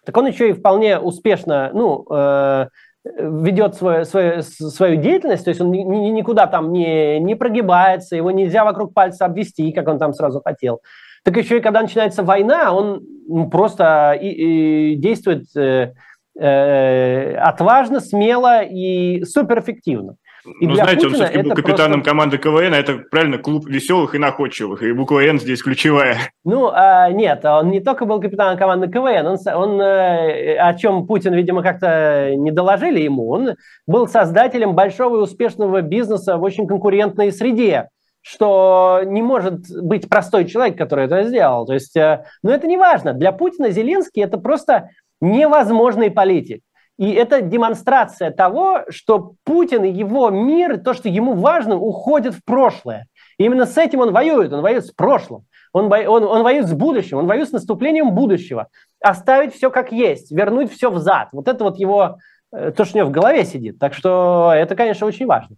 так 0.05 0.17
он 0.17 0.27
еще 0.27 0.49
и 0.49 0.53
вполне 0.53 0.99
успешно, 0.99 1.71
ну, 1.73 2.05
э, 2.11 2.67
ведет 3.03 3.75
свою, 3.75 4.03
свою, 4.03 4.41
свою 4.41 4.97
деятельность, 4.97 5.45
то 5.45 5.49
есть 5.49 5.61
он 5.61 5.71
ни, 5.71 5.79
ни, 5.79 6.09
никуда 6.09 6.47
там 6.47 6.73
не, 6.73 7.19
не 7.19 7.35
прогибается, 7.35 8.17
его 8.17 8.31
нельзя 8.31 8.65
вокруг 8.65 8.93
пальца 8.93 9.25
обвести, 9.25 9.71
как 9.71 9.87
он 9.87 9.97
там 9.97 10.13
сразу 10.13 10.41
хотел. 10.43 10.81
Так 11.23 11.37
еще 11.37 11.57
и 11.57 11.61
когда 11.61 11.81
начинается 11.81 12.23
война, 12.23 12.73
он 12.73 13.01
ну, 13.27 13.49
просто 13.49 14.17
и, 14.19 14.93
и 14.93 14.95
действует 14.95 15.45
э, 15.55 15.93
э, 16.39 17.35
отважно, 17.35 17.99
смело 17.99 18.63
и 18.63 19.23
суперэффективно. 19.23 20.15
И 20.59 20.67
ну, 20.67 20.75
знаете, 20.75 21.07
Путина 21.07 21.09
он 21.09 21.15
все-таки 21.15 21.41
был 21.43 21.55
капитаном 21.55 22.01
просто... 22.01 22.09
команды 22.09 22.37
КВН, 22.39 22.73
а 22.73 22.77
это 22.77 22.97
правильно 23.11 23.37
клуб 23.37 23.67
веселых 23.67 24.15
и 24.15 24.17
находчивых, 24.17 24.81
и 24.81 24.91
буква 24.91 25.23
«Н» 25.23 25.39
здесь 25.39 25.61
ключевая. 25.61 26.17
Ну, 26.43 26.71
а, 26.73 27.11
нет, 27.11 27.45
он 27.45 27.69
не 27.69 27.79
только 27.79 28.05
был 28.05 28.19
капитаном 28.19 28.57
команды 28.57 28.87
КВН, 28.87 29.27
он, 29.27 29.37
он, 29.53 29.81
э, 29.81 30.55
о 30.57 30.73
чем 30.73 31.05
Путин, 31.05 31.33
видимо, 31.33 31.61
как-то 31.61 32.33
не 32.35 32.51
доложили 32.51 32.99
ему, 32.99 33.29
он 33.29 33.55
был 33.85 34.07
создателем 34.07 34.73
большого 34.73 35.17
и 35.17 35.21
успешного 35.21 35.81
бизнеса 35.81 36.37
в 36.37 36.43
очень 36.43 36.65
конкурентной 36.65 37.31
среде, 37.31 37.89
что 38.21 39.01
не 39.05 39.21
может 39.21 39.65
быть 39.83 40.09
простой 40.09 40.45
человек, 40.45 40.77
который 40.77 41.05
это 41.05 41.23
сделал. 41.23 41.65
То 41.65 41.73
есть, 41.73 41.95
э, 41.95 42.23
но 42.41 42.51
это 42.51 42.67
не 42.67 42.77
важно. 42.77 43.13
Для 43.13 43.31
Путина 43.31 43.69
Зеленский– 43.69 44.23
это 44.23 44.37
просто 44.37 44.89
невозможный 45.21 46.11
политик. 46.11 46.61
И 46.97 47.11
это 47.13 47.41
демонстрация 47.41 48.31
того, 48.31 48.81
что 48.89 49.33
Путин 49.43 49.83
и 49.83 49.91
его 49.91 50.29
мир, 50.29 50.79
то, 50.79 50.93
что 50.93 51.09
ему 51.09 51.33
важно, 51.33 51.77
уходит 51.77 52.35
в 52.35 52.43
прошлое. 52.43 53.07
И 53.37 53.45
именно 53.45 53.65
с 53.65 53.77
этим 53.77 54.01
он 54.01 54.11
воюет, 54.11 54.53
он 54.53 54.61
воюет 54.61 54.85
с 54.85 54.91
прошлым. 54.91 55.45
Он, 55.73 55.91
он, 55.91 56.23
он 56.23 56.43
воюет 56.43 56.67
с 56.67 56.73
будущим, 56.73 57.17
он 57.17 57.27
воюет 57.27 57.49
с 57.49 57.53
наступлением 57.53 58.11
будущего. 58.11 58.67
Оставить 58.99 59.55
все 59.55 59.71
как 59.71 59.91
есть, 59.91 60.31
вернуть 60.31 60.71
все 60.71 60.91
взад. 60.91 61.29
Вот 61.31 61.47
это 61.47 61.63
вот 61.63 61.77
его, 61.79 62.17
э, 62.51 62.71
то, 62.71 62.83
что 62.85 62.97
у 62.97 62.99
него 62.99 63.09
в 63.09 63.13
голове 63.13 63.45
сидит. 63.45 63.79
Так 63.79 63.93
что 63.93 64.51
это, 64.53 64.75
конечно, 64.75 65.07
очень 65.07 65.25
важно. 65.25 65.55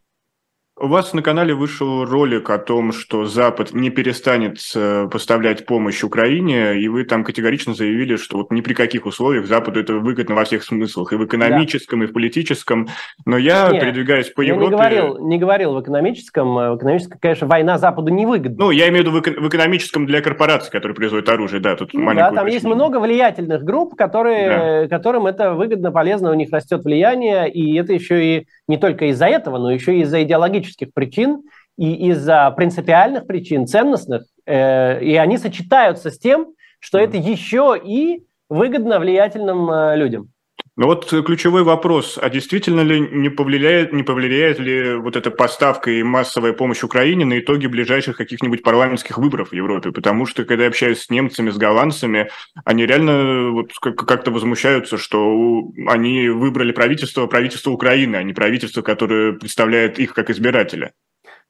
У 0.80 0.88
вас 0.88 1.14
на 1.14 1.22
канале 1.22 1.54
вышел 1.54 2.04
ролик 2.04 2.50
о 2.50 2.58
том, 2.58 2.94
что 2.94 3.26
Запад 3.26 3.74
не 3.74 3.92
перестанет 3.92 4.58
э, 4.74 5.08
поставлять 5.10 5.68
помощь 5.68 6.04
Украине, 6.04 6.80
и 6.80 6.88
вы 6.88 7.04
там 7.04 7.24
категорично 7.24 7.76
заявили, 7.76 8.16
что 8.16 8.38
вот 8.38 8.52
ни 8.52 8.62
при 8.62 8.74
каких 8.74 9.06
условиях 9.06 9.46
Западу 9.46 9.80
это 9.80 9.94
выгодно 9.94 10.34
во 10.34 10.46
всех 10.46 10.64
смыслах, 10.64 11.14
и 11.14 11.16
в 11.16 11.26
экономическом, 11.26 12.00
да. 12.00 12.06
и 12.06 12.08
в 12.08 12.12
политическом. 12.14 12.88
Но 13.24 13.38
я, 13.38 13.70
Нет, 13.70 13.82
передвигаясь 13.82 14.32
по 14.32 14.42
я 14.42 14.56
Европе... 14.56 14.66
не 14.66 14.72
говорил, 14.72 15.18
не 15.20 15.38
говорил 15.38 15.74
в 15.76 15.82
экономическом. 15.82 16.56
В 16.56 16.78
экономическом, 16.78 17.20
конечно, 17.20 17.46
война 17.46 17.78
Западу 17.78 18.12
не 18.12 18.26
выгодна. 18.26 18.66
Ну, 18.66 18.72
я 18.72 18.90
имею 18.90 19.04
в 19.04 19.16
виду 19.16 19.42
в 19.42 19.48
экономическом 19.48 20.08
для 20.08 20.22
корпораций, 20.22 20.72
которые 20.72 20.96
производят 20.96 21.30
оружие, 21.30 21.62
да, 21.62 21.76
тут 21.76 21.94
ну, 21.94 22.16
Да, 22.16 22.32
там 22.32 22.48
есть 22.48 22.66
много 22.66 23.00
влиятельных 23.00 23.64
групп, 23.64 23.96
которые, 23.96 24.88
да. 24.88 24.88
которым 24.88 25.28
это 25.28 25.54
выгодно, 25.54 25.92
полезно, 25.92 26.32
у 26.32 26.34
них 26.34 26.52
растет 26.52 26.84
влияние, 26.84 27.48
и 27.48 27.78
это 27.78 27.94
еще 27.94 28.26
и 28.26 28.48
не 28.68 28.78
только 28.78 29.06
из-за 29.12 29.28
этого, 29.28 29.60
но 29.60 29.72
еще 29.72 29.96
и 29.96 30.02
из-за 30.02 30.24
идеологических 30.64 30.94
причин 30.94 31.44
и 31.78 32.10
из-за 32.10 32.52
принципиальных 32.52 33.28
причин, 33.28 33.68
ценностных, 33.68 34.24
э, 34.46 35.04
и 35.04 35.16
они 35.16 35.38
сочетаются 35.38 36.12
с 36.12 36.18
тем, 36.18 36.54
что 36.80 36.98
это 36.98 37.18
еще 37.18 37.80
и 37.84 38.24
выгодно 38.50 39.00
влиятельным 39.00 39.70
э, 39.70 39.98
людям. 39.98 40.30
Ну 40.76 40.88
вот 40.88 41.08
ключевой 41.08 41.62
вопрос, 41.62 42.18
а 42.20 42.32
действительно 42.32 42.82
ли 42.82 43.00
не 43.00 43.30
повлияет, 43.30 43.94
не 43.94 44.02
повлияет 44.02 44.58
ли 44.58 44.96
вот 44.96 45.16
эта 45.16 45.30
поставка 45.30 45.92
и 45.92 46.02
массовая 46.02 46.54
помощь 46.54 46.82
Украине 46.82 47.26
на 47.26 47.38
итоги 47.38 47.68
ближайших 47.68 48.18
каких-нибудь 48.18 48.64
парламентских 48.64 49.20
выборов 49.20 49.50
в 49.50 49.54
Европе? 49.54 49.92
Потому 49.92 50.26
что, 50.26 50.46
когда 50.46 50.64
я 50.64 50.70
общаюсь 50.70 51.04
с 51.04 51.12
немцами, 51.12 51.52
с 51.52 51.58
голландцами, 51.58 52.32
они 52.66 52.88
реально 52.88 53.52
вот 53.52 53.72
как-то 53.76 54.32
возмущаются, 54.32 54.98
что 54.98 55.62
они 55.88 56.30
выбрали 56.30 56.72
правительство, 56.72 57.28
правительство 57.28 57.70
Украины, 57.70 58.16
а 58.16 58.24
не 58.24 58.34
правительство, 58.34 58.82
которое 58.82 59.34
представляет 59.34 60.00
их 60.00 60.16
как 60.16 60.32
избирателя. 60.32 60.94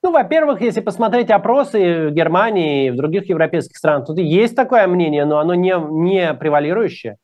Ну, 0.01 0.11
во-первых, 0.11 0.59
если 0.59 0.81
посмотреть 0.81 1.29
опросы 1.29 2.09
в 2.09 2.11
Германии 2.11 2.87
и 2.87 2.91
в 2.91 2.97
других 2.97 3.29
европейских 3.29 3.77
странах, 3.77 4.07
тут 4.07 4.17
есть 4.17 4.53
такое 4.53 4.85
мнение, 4.85 5.23
но 5.23 5.39
оно 5.39 5.55
не, 5.55 5.73
не 5.79 6.33
превалирующее. 6.33 7.15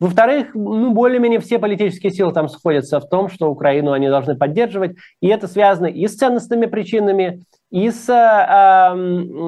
Во-вторых, 0.00 0.54
ну, 0.54 0.92
более-менее 0.92 1.40
все 1.40 1.58
политические 1.58 2.12
силы 2.12 2.32
там 2.32 2.48
сходятся 2.48 3.00
в 3.00 3.08
том, 3.08 3.28
что 3.28 3.50
Украину 3.50 3.92
они 3.92 4.08
должны 4.08 4.36
поддерживать, 4.36 4.96
и 5.20 5.26
это 5.28 5.48
связано 5.48 5.86
и 5.86 6.06
с 6.06 6.14
ценностными 6.14 6.66
причинами, 6.66 7.42
и 7.70 7.90
с 7.90 8.08
э, 8.08 8.94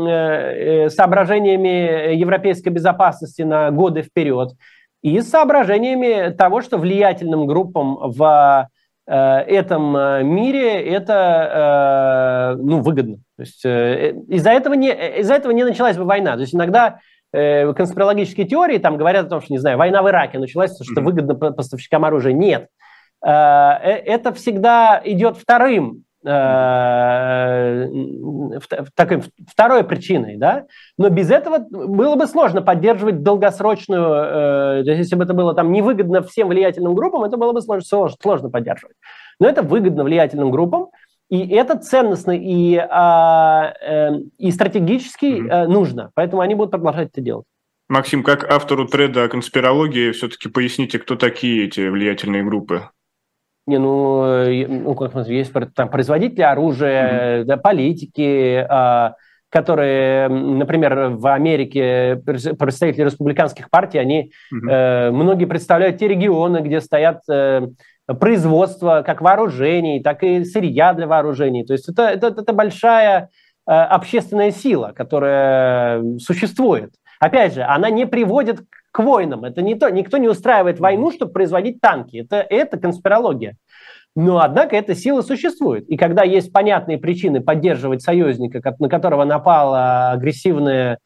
э, 0.09 0.89
соображениями 0.91 2.17
европейской 2.17 2.71
безопасности 2.71 3.43
на 3.43 3.71
годы 3.71 4.03
вперед, 4.03 4.51
и 5.03 5.21
с 5.21 5.31
соображениями 5.31 6.31
того, 6.35 6.63
что 6.63 6.79
влиятельным 6.79 7.47
группам 7.47 7.97
в 8.11 8.69
э, 9.07 9.15
этом 9.15 9.93
мире 10.27 10.83
это 10.83 12.57
э, 12.57 12.61
ну, 12.61 12.81
выгодно. 12.81 13.19
То 13.37 13.43
есть 13.43 13.65
э, 13.65 14.15
из-за 14.29 14.51
этого, 14.51 14.75
не, 14.75 14.91
из-за 15.21 15.35
этого 15.35 15.53
не 15.53 15.63
началась 15.63 15.97
бы 15.97 16.05
война. 16.05 16.35
То 16.35 16.41
есть 16.41 16.57
иногда 16.57 16.99
э, 17.33 17.73
конспирологические 17.73 18.47
теории 18.47 18.79
там 18.79 18.97
говорят 18.97 19.27
о 19.27 19.29
том, 19.29 19.41
что, 19.41 19.53
не 19.53 19.59
знаю, 19.59 19.79
война 19.79 20.03
в 20.03 20.09
Ираке 20.09 20.39
началась, 20.39 20.75
что 20.75 21.01
mm-hmm. 21.01 21.05
выгодно 21.05 21.35
поставщикам 21.35 22.05
оружия. 22.05 22.33
Нет. 22.33 22.69
Э, 23.25 23.31
э, 23.31 23.93
это 24.07 24.33
всегда 24.33 25.01
идет 25.05 25.37
вторым 25.37 26.05
такой, 28.95 29.23
второй 29.49 29.85
причиной, 29.85 30.37
да, 30.37 30.67
но 30.99 31.09
без 31.09 31.31
этого 31.31 31.61
было 31.71 32.15
бы 32.15 32.27
сложно 32.27 32.61
поддерживать 32.61 33.23
долгосрочную, 33.23 34.83
э, 34.83 34.83
если 34.85 35.17
бы 35.17 35.25
это 35.25 35.33
было 35.33 35.55
там 35.55 35.73
невыгодно 35.73 36.23
всем 36.23 36.49
влиятельным 36.49 36.95
группам, 36.95 37.25
это 37.25 37.39
было 37.39 37.55
бы 37.55 37.63
сложно, 37.63 38.15
сложно 38.21 38.51
поддерживать. 38.51 38.97
Но 39.39 39.49
это 39.49 39.63
выгодно 39.63 40.05
влиятельным 40.05 40.51
группам, 40.51 40.89
и 41.31 41.49
это 41.49 41.79
ценностно 41.79 42.33
и, 42.33 42.77
а, 42.77 43.73
э, 43.81 44.11
и 44.37 44.51
стратегически 44.51 45.25
mm-hmm. 45.27 45.67
нужно. 45.69 46.11
Поэтому 46.15 46.43
они 46.43 46.55
будут 46.55 46.73
продолжать 46.73 47.09
это 47.13 47.21
делать. 47.21 47.47
Максим, 47.89 48.23
как 48.23 48.51
автору 48.51 48.87
треда 48.87 49.25
о 49.25 49.29
конспирологии, 49.29 50.11
все-таки 50.11 50.49
поясните, 50.49 50.99
кто 50.99 51.17
такие 51.17 51.67
эти 51.67 51.89
влиятельные 51.89 52.45
группы? 52.45 52.91
Не, 53.67 53.79
ну, 53.79 54.25
э, 54.25 54.67
ну 54.67 54.95
как 54.95 55.29
есть 55.29 55.53
там, 55.75 55.89
производители 55.89 56.43
оружия, 56.43 57.41
mm-hmm. 57.41 57.45
да, 57.45 57.57
политики, 57.57 58.67
а, 58.69 59.15
которые, 59.51 60.29
например, 60.29 61.11
в 61.11 61.27
Америке 61.33 62.23
представители 62.25 63.05
республиканских 63.05 63.69
партий, 63.69 63.99
они 63.99 64.33
mm-hmm. 64.53 64.71
э, 64.71 65.11
многие 65.11 65.45
представляют 65.45 65.99
те 65.99 66.09
регионы, 66.09 66.59
где 66.59 66.81
стоят 66.81 67.23
э, 67.29 67.69
производства 68.19 69.03
как 69.05 69.21
вооружений, 69.21 70.03
так 70.03 70.23
и 70.23 70.45
сырья 70.45 70.93
для 70.93 71.07
вооружений. 71.07 71.65
То 71.65 71.73
есть 71.73 71.89
это, 71.89 72.05
это, 72.05 72.29
это 72.29 72.53
большая 72.53 73.31
э, 73.67 73.73
общественная 73.73 74.51
сила, 74.51 74.93
которая 74.97 76.03
существует. 76.19 76.93
Опять 77.21 77.55
же, 77.55 77.63
она 77.63 77.91
не 77.91 78.07
приводит 78.07 78.61
к 78.93 78.99
войнам. 79.03 79.45
Это 79.45 79.63
не 79.63 79.75
то, 79.75 79.91
никто 79.91 80.17
не 80.17 80.29
устраивает 80.29 80.81
войну, 80.81 81.13
чтобы 81.13 81.33
производить 81.33 81.81
танки. 81.81 82.17
Это, 82.19 82.37
это 82.37 82.79
конспирология. 82.79 83.57
Но, 84.17 84.41
однако, 84.41 84.75
эта 84.75 84.95
сила 84.95 85.23
существует. 85.23 85.89
И 85.89 85.97
когда 85.97 86.25
есть 86.25 86.53
понятные 86.53 86.99
причины 86.99 87.41
поддерживать 87.41 88.03
союзника, 88.03 88.61
на 88.79 88.89
которого 88.89 89.25
напала 89.25 90.11
агрессивная 90.11 90.99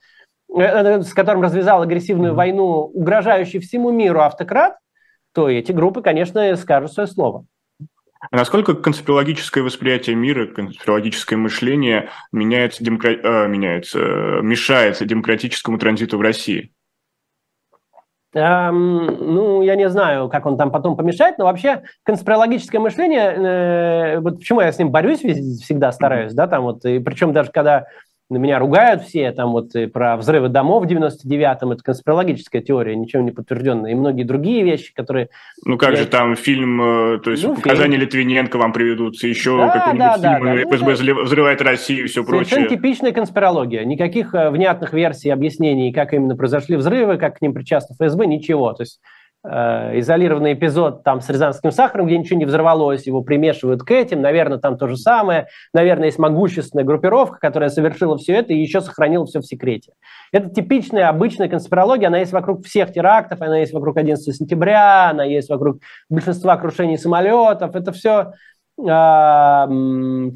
с 0.56 1.12
которым 1.14 1.42
развязал 1.42 1.82
агрессивную 1.82 2.34
войну, 2.34 2.90
угрожающий 2.94 3.58
всему 3.58 3.90
миру 3.90 4.20
автократ, 4.20 4.76
то 5.34 5.48
эти 5.50 5.72
группы, 5.72 6.00
конечно, 6.00 6.56
скажут 6.56 6.92
свое 6.92 7.06
слово. 7.06 7.44
А 8.30 8.36
насколько 8.36 8.74
конспирологическое 8.74 9.62
восприятие 9.62 10.16
мира, 10.16 10.46
конспирологическое 10.46 11.38
мышление 11.38 12.08
меняется, 12.32 12.82
демокра... 12.82 13.10
э, 13.10 13.48
меняется, 13.48 13.98
мешается 13.98 15.04
демократическому 15.04 15.78
транзиту 15.78 16.16
в 16.16 16.22
России? 16.22 16.72
Эм, 18.32 19.06
ну, 19.06 19.62
я 19.62 19.76
не 19.76 19.88
знаю, 19.88 20.28
как 20.28 20.46
он 20.46 20.56
там 20.56 20.72
потом 20.72 20.96
помешает, 20.96 21.38
но 21.38 21.44
вообще 21.44 21.82
конспирологическое 22.02 22.80
мышление, 22.80 23.32
э, 24.16 24.20
вот 24.20 24.38
почему 24.38 24.60
я 24.60 24.72
с 24.72 24.78
ним 24.78 24.90
борюсь 24.90 25.20
всегда 25.20 25.92
стараюсь, 25.92 26.32
да, 26.32 26.48
там 26.48 26.62
вот, 26.62 26.84
и 26.84 26.98
причем 26.98 27.32
даже 27.32 27.52
когда 27.52 27.86
на 28.30 28.38
меня 28.38 28.58
ругают 28.58 29.02
все, 29.02 29.32
там 29.32 29.52
вот 29.52 29.74
и 29.74 29.86
про 29.86 30.16
взрывы 30.16 30.48
домов 30.48 30.84
в 30.84 30.86
99-м, 30.86 31.72
это 31.72 31.82
конспирологическая 31.82 32.62
теория, 32.62 32.96
ничем 32.96 33.24
не 33.26 33.32
подтвержденная, 33.32 33.92
и 33.92 33.94
многие 33.94 34.24
другие 34.24 34.64
вещи, 34.64 34.94
которые... 34.94 35.28
Ну 35.64 35.76
как 35.76 35.90
я... 35.90 35.96
же 35.96 36.06
там 36.06 36.34
фильм, 36.34 36.80
э, 36.80 37.18
то 37.18 37.30
есть 37.30 37.44
ну, 37.44 37.54
показания 37.54 37.92
фильм. 37.92 38.02
Литвиненко 38.02 38.56
вам 38.56 38.72
приведутся, 38.72 39.28
еще 39.28 39.58
да, 39.58 39.68
какой-нибудь 39.68 40.22
да, 40.22 40.38
фильм, 40.38 40.70
да. 40.70 40.76
ФСБ 40.76 41.12
ну, 41.14 41.22
взрывает 41.24 41.60
Россию 41.60 42.04
и 42.04 42.06
все 42.06 42.22
Совершенно 42.22 42.38
прочее. 42.38 42.54
Совершенно 42.56 42.76
типичная 42.76 43.12
конспирология, 43.12 43.84
никаких 43.84 44.34
э, 44.34 44.50
внятных 44.50 44.94
версий, 44.94 45.28
объяснений, 45.28 45.92
как 45.92 46.14
именно 46.14 46.34
произошли 46.34 46.76
взрывы, 46.76 47.18
как 47.18 47.38
к 47.38 47.42
ним 47.42 47.52
причастны 47.52 47.94
ФСБ, 47.94 48.26
ничего, 48.26 48.72
то 48.72 48.82
есть 48.84 49.00
Э, 49.46 49.98
изолированный 49.98 50.54
эпизод 50.54 51.02
там 51.02 51.20
с 51.20 51.28
рязанским 51.28 51.70
сахаром, 51.70 52.06
где 52.06 52.16
ничего 52.16 52.38
не 52.38 52.46
взорвалось, 52.46 53.06
его 53.06 53.20
примешивают 53.20 53.82
к 53.82 53.90
этим, 53.90 54.22
наверное, 54.22 54.56
там 54.56 54.78
то 54.78 54.88
же 54.88 54.96
самое, 54.96 55.48
наверное, 55.74 56.06
есть 56.06 56.18
могущественная 56.18 56.86
группировка, 56.86 57.38
которая 57.40 57.68
совершила 57.68 58.16
все 58.16 58.36
это 58.36 58.54
и 58.54 58.58
еще 58.58 58.80
сохранила 58.80 59.26
все 59.26 59.40
в 59.40 59.44
секрете. 59.44 59.92
Это 60.32 60.48
типичная, 60.48 61.10
обычная 61.10 61.50
конспирология, 61.50 62.08
она 62.08 62.20
есть 62.20 62.32
вокруг 62.32 62.64
всех 62.64 62.90
терактов, 62.94 63.42
она 63.42 63.58
есть 63.58 63.74
вокруг 63.74 63.98
11 63.98 64.34
сентября, 64.34 65.10
она 65.10 65.24
есть 65.24 65.50
вокруг 65.50 65.80
большинства 66.08 66.56
крушений 66.56 66.96
самолетов, 66.96 67.76
это 67.76 67.92
все 67.92 68.32
э, 68.78 68.82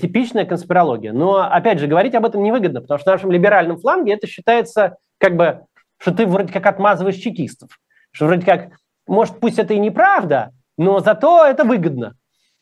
типичная 0.02 0.44
конспирология. 0.44 1.14
Но, 1.14 1.36
опять 1.50 1.78
же, 1.78 1.86
говорить 1.86 2.14
об 2.14 2.26
этом 2.26 2.42
невыгодно, 2.42 2.82
потому 2.82 2.98
что 2.98 3.10
в 3.10 3.14
нашем 3.14 3.32
либеральном 3.32 3.78
фланге 3.78 4.12
это 4.12 4.26
считается 4.26 4.96
как 5.16 5.34
бы, 5.34 5.60
что 5.96 6.12
ты 6.12 6.26
вроде 6.26 6.52
как 6.52 6.66
отмазываешь 6.66 7.16
чекистов, 7.16 7.70
что 8.12 8.26
вроде 8.26 8.44
как 8.44 8.72
может, 9.08 9.40
пусть 9.40 9.58
это 9.58 9.74
и 9.74 9.78
неправда, 9.78 10.52
но 10.76 11.00
зато 11.00 11.46
это 11.46 11.64
выгодно. 11.64 12.14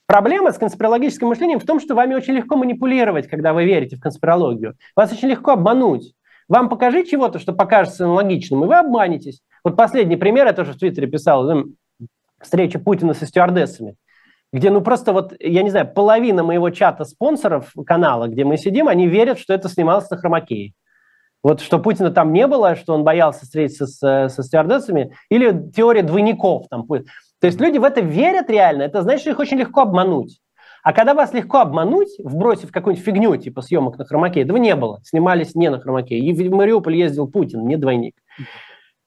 Проблема 0.06 0.52
с 0.52 0.58
конспирологическим 0.58 1.28
мышлением 1.28 1.58
в 1.58 1.66
том, 1.66 1.80
что 1.80 1.94
вами 1.94 2.14
очень 2.14 2.34
легко 2.34 2.56
манипулировать, 2.56 3.26
когда 3.26 3.52
вы 3.52 3.64
верите 3.64 3.96
в 3.96 4.00
конспирологию. 4.00 4.74
Вас 4.94 5.12
очень 5.12 5.28
легко 5.28 5.52
обмануть. 5.52 6.14
Вам 6.48 6.68
покажи 6.68 7.04
чего-то, 7.04 7.40
что 7.40 7.52
покажется 7.52 8.06
логичным, 8.06 8.64
и 8.64 8.68
вы 8.68 8.76
обманетесь. 8.76 9.42
Вот 9.64 9.76
последний 9.76 10.16
пример, 10.16 10.46
я 10.46 10.52
тоже 10.52 10.74
в 10.74 10.78
Твиттере 10.78 11.08
писал, 11.08 11.42
ну, 11.42 11.64
встреча 12.40 12.78
Путина 12.78 13.14
со 13.14 13.26
стюардессами, 13.26 13.96
где, 14.52 14.70
ну, 14.70 14.80
просто 14.80 15.12
вот, 15.12 15.34
я 15.40 15.64
не 15.64 15.70
знаю, 15.70 15.92
половина 15.92 16.44
моего 16.44 16.70
чата 16.70 17.04
спонсоров 17.04 17.72
канала, 17.84 18.28
где 18.28 18.44
мы 18.44 18.58
сидим, 18.58 18.86
они 18.86 19.08
верят, 19.08 19.40
что 19.40 19.54
это 19.54 19.68
снималось 19.68 20.08
на 20.08 20.16
хромакее. 20.18 20.74
Вот 21.46 21.60
что 21.60 21.78
Путина 21.78 22.10
там 22.10 22.32
не 22.32 22.44
было, 22.48 22.74
что 22.74 22.92
он 22.92 23.04
боялся 23.04 23.44
встретиться 23.44 23.86
с, 23.86 24.00
со 24.00 24.42
стюардессами, 24.42 25.12
или 25.30 25.70
теория 25.70 26.02
двойников 26.02 26.66
там. 26.68 26.84
То 26.88 27.04
есть 27.46 27.60
люди 27.60 27.78
в 27.78 27.84
это 27.84 28.00
верят 28.00 28.50
реально, 28.50 28.82
это 28.82 29.02
значит, 29.02 29.20
что 29.20 29.30
их 29.30 29.38
очень 29.38 29.56
легко 29.56 29.82
обмануть. 29.82 30.40
А 30.82 30.92
когда 30.92 31.14
вас 31.14 31.32
легко 31.32 31.58
обмануть, 31.58 32.08
вбросив 32.18 32.72
какую-нибудь 32.72 33.06
фигню, 33.06 33.36
типа 33.36 33.62
съемок 33.62 33.96
на 33.96 34.04
хромаке, 34.04 34.42
этого 34.42 34.56
не 34.56 34.74
было. 34.74 34.98
Снимались 35.04 35.54
не 35.54 35.70
на 35.70 35.78
хромаке. 35.78 36.18
И 36.18 36.32
в 36.32 36.52
Мариуполь 36.52 36.96
ездил 36.96 37.28
Путин, 37.28 37.64
не 37.64 37.76
двойник. 37.76 38.16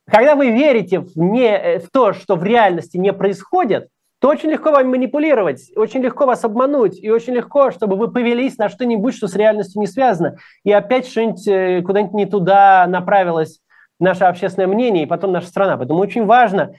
Когда 0.09 0.35
вы 0.35 0.51
верите 0.51 1.01
в, 1.01 1.17
не, 1.17 1.79
в 1.79 1.91
то, 1.91 2.13
что 2.13 2.37
в 2.37 2.43
реальности 2.45 2.95
не 2.95 3.11
происходит, 3.11 3.89
то 4.20 4.28
очень 4.28 4.49
легко 4.49 4.72
вам 4.72 4.89
манипулировать, 4.89 5.72
очень 5.76 6.01
легко 6.01 6.26
вас 6.26 6.43
обмануть, 6.43 7.01
и 7.01 7.09
очень 7.09 7.34
легко, 7.34 7.72
чтобы 7.72 7.95
вы 7.95 8.11
повелись 8.11 8.57
на 8.57 8.67
что-нибудь, 8.67 9.15
что 9.15 9.28
с 9.28 9.36
реальностью 9.36 9.80
не 9.80 9.88
связано, 9.88 10.38
и 10.63 10.72
опять 10.72 11.07
что-нибудь 11.07 11.47
э, 11.47 11.82
куда-нибудь 11.82 12.13
не 12.13 12.26
туда 12.26 12.86
направилось 12.88 13.61
наше 13.99 14.26
общественное 14.26 14.67
мнение, 14.67 15.03
и 15.03 15.07
потом 15.07 15.32
наша 15.32 15.47
страна. 15.47 15.78
Поэтому 15.78 15.99
очень 15.99 16.26
важно 16.26 16.74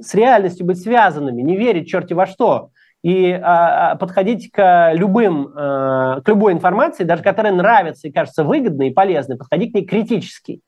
с 0.00 0.14
реальностью 0.14 0.66
быть 0.66 0.80
связанными, 0.80 1.42
не 1.42 1.56
верить 1.56 1.88
черти 1.88 2.12
во 2.12 2.26
что, 2.26 2.70
и 3.02 3.32
а, 3.32 3.92
а 3.92 3.96
подходить 3.96 4.50
к 4.50 4.92
любым, 4.94 5.52
а, 5.54 6.20
к 6.22 6.28
любой 6.28 6.54
информации, 6.54 7.04
даже 7.04 7.22
которая 7.22 7.52
нравится 7.52 8.08
и 8.08 8.12
кажется 8.12 8.44
выгодной 8.44 8.88
и 8.88 8.92
полезной, 8.92 9.36
подходить 9.36 9.72
к 9.72 9.74
ней 9.74 9.84
критически. 9.84 10.60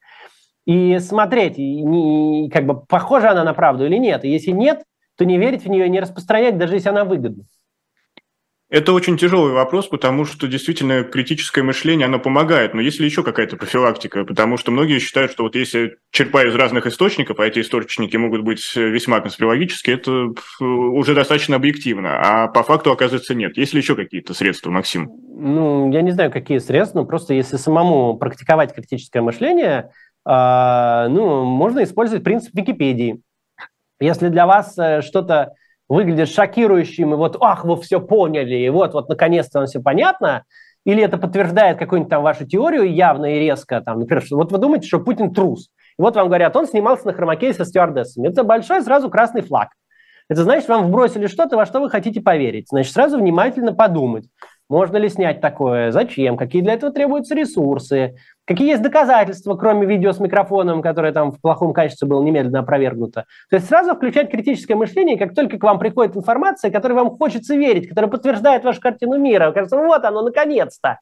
И 0.66 0.98
смотреть, 0.98 1.58
и, 1.58 2.44
и, 2.44 2.50
как 2.50 2.66
бы 2.66 2.84
похожа 2.84 3.30
она 3.30 3.44
на 3.44 3.54
правду 3.54 3.86
или 3.86 3.96
нет. 3.96 4.24
И 4.24 4.28
если 4.28 4.50
нет, 4.50 4.82
то 5.16 5.24
не 5.24 5.38
верить 5.38 5.64
в 5.64 5.68
нее 5.68 5.86
и 5.86 5.90
не 5.90 6.00
распространять, 6.00 6.58
даже 6.58 6.74
если 6.74 6.88
она 6.88 7.04
выгодна. 7.04 7.44
Это 8.68 8.92
очень 8.92 9.16
тяжелый 9.16 9.52
вопрос, 9.52 9.86
потому 9.86 10.24
что 10.24 10.48
действительно 10.48 11.04
критическое 11.04 11.62
мышление, 11.62 12.06
оно 12.06 12.18
помогает. 12.18 12.74
Но 12.74 12.80
есть 12.80 12.98
ли 12.98 13.06
еще 13.06 13.22
какая-то 13.22 13.56
профилактика? 13.56 14.24
Потому 14.24 14.56
что 14.56 14.72
многие 14.72 14.98
считают, 14.98 15.30
что 15.30 15.44
вот 15.44 15.54
если 15.54 15.98
черпаю 16.10 16.50
из 16.50 16.54
разных 16.56 16.84
источников, 16.88 17.38
а 17.38 17.46
эти 17.46 17.60
источники 17.60 18.16
могут 18.16 18.42
быть 18.42 18.74
весьма 18.74 19.20
конспирологические, 19.20 19.94
это 19.94 20.32
уже 20.60 21.14
достаточно 21.14 21.54
объективно. 21.54 22.18
А 22.18 22.48
по 22.48 22.64
факту, 22.64 22.90
оказывается, 22.90 23.36
нет. 23.36 23.56
Есть 23.56 23.72
ли 23.72 23.78
еще 23.78 23.94
какие-то 23.94 24.34
средства, 24.34 24.70
Максим? 24.70 25.10
Ну, 25.38 25.92
я 25.92 26.02
не 26.02 26.10
знаю, 26.10 26.32
какие 26.32 26.58
средства, 26.58 27.00
но 27.00 27.04
просто 27.04 27.34
если 27.34 27.58
самому 27.58 28.16
практиковать 28.18 28.74
критическое 28.74 29.20
мышление, 29.20 29.90
э, 30.28 31.06
ну, 31.08 31.44
можно 31.44 31.84
использовать 31.84 32.24
принцип 32.24 32.52
Википедии. 32.52 33.20
Если 34.00 34.28
для 34.28 34.46
вас 34.46 34.76
э, 34.78 35.02
что-то 35.02 35.52
выглядит 35.88 36.28
шокирующим, 36.28 37.14
и 37.14 37.16
вот, 37.16 37.36
ах, 37.40 37.64
вы 37.64 37.80
все 37.80 38.00
поняли, 38.00 38.56
и 38.56 38.68
вот, 38.68 38.92
вот 38.94 39.08
наконец-то 39.08 39.60
вам 39.60 39.66
все 39.66 39.80
понятно, 39.80 40.44
или 40.84 41.02
это 41.02 41.18
подтверждает 41.18 41.78
какую-нибудь 41.78 42.10
там 42.10 42.22
вашу 42.22 42.46
теорию 42.46 42.92
явно 42.92 43.36
и 43.36 43.40
резко, 43.40 43.80
там, 43.80 44.00
например, 44.00 44.22
что 44.22 44.36
вот 44.36 44.52
вы 44.52 44.58
думаете, 44.58 44.86
что 44.86 45.00
Путин 45.00 45.32
трус, 45.32 45.70
и 45.98 46.02
вот 46.02 46.14
вам 46.16 46.28
говорят, 46.28 46.54
он 46.56 46.66
снимался 46.66 47.06
на 47.06 47.12
хромакее 47.12 47.54
со 47.54 47.64
стюардессами. 47.64 48.28
Это 48.28 48.44
большой 48.44 48.82
сразу 48.82 49.08
красный 49.08 49.42
флаг. 49.42 49.70
Это 50.28 50.42
значит, 50.42 50.68
вам 50.68 50.88
вбросили 50.88 51.26
что-то, 51.26 51.56
во 51.56 51.66
что 51.66 51.80
вы 51.80 51.88
хотите 51.88 52.20
поверить. 52.20 52.68
Значит, 52.68 52.92
сразу 52.92 53.18
внимательно 53.18 53.72
подумать, 53.72 54.26
можно 54.68 54.96
ли 54.96 55.08
снять 55.08 55.40
такое, 55.40 55.92
зачем, 55.92 56.36
какие 56.36 56.62
для 56.62 56.74
этого 56.74 56.92
требуются 56.92 57.34
ресурсы, 57.34 58.16
Какие 58.46 58.68
есть 58.68 58.82
доказательства, 58.82 59.56
кроме 59.56 59.86
видео 59.86 60.12
с 60.12 60.20
микрофоном, 60.20 60.80
которое 60.80 61.12
там 61.12 61.32
в 61.32 61.40
плохом 61.40 61.72
качестве 61.72 62.06
было 62.06 62.22
немедленно 62.22 62.60
опровергнуто? 62.60 63.24
То 63.50 63.56
есть 63.56 63.68
сразу 63.68 63.96
включать 63.96 64.30
критическое 64.30 64.76
мышление, 64.76 65.18
как 65.18 65.34
только 65.34 65.58
к 65.58 65.62
вам 65.64 65.80
приходит 65.80 66.16
информация, 66.16 66.70
которой 66.70 66.92
вам 66.92 67.10
хочется 67.10 67.56
верить, 67.56 67.88
которая 67.88 68.08
подтверждает 68.08 68.62
вашу 68.62 68.80
картину 68.80 69.18
мира. 69.18 69.50
Кажется, 69.50 69.76
вот 69.76 70.04
оно, 70.04 70.22
наконец-то. 70.22 71.00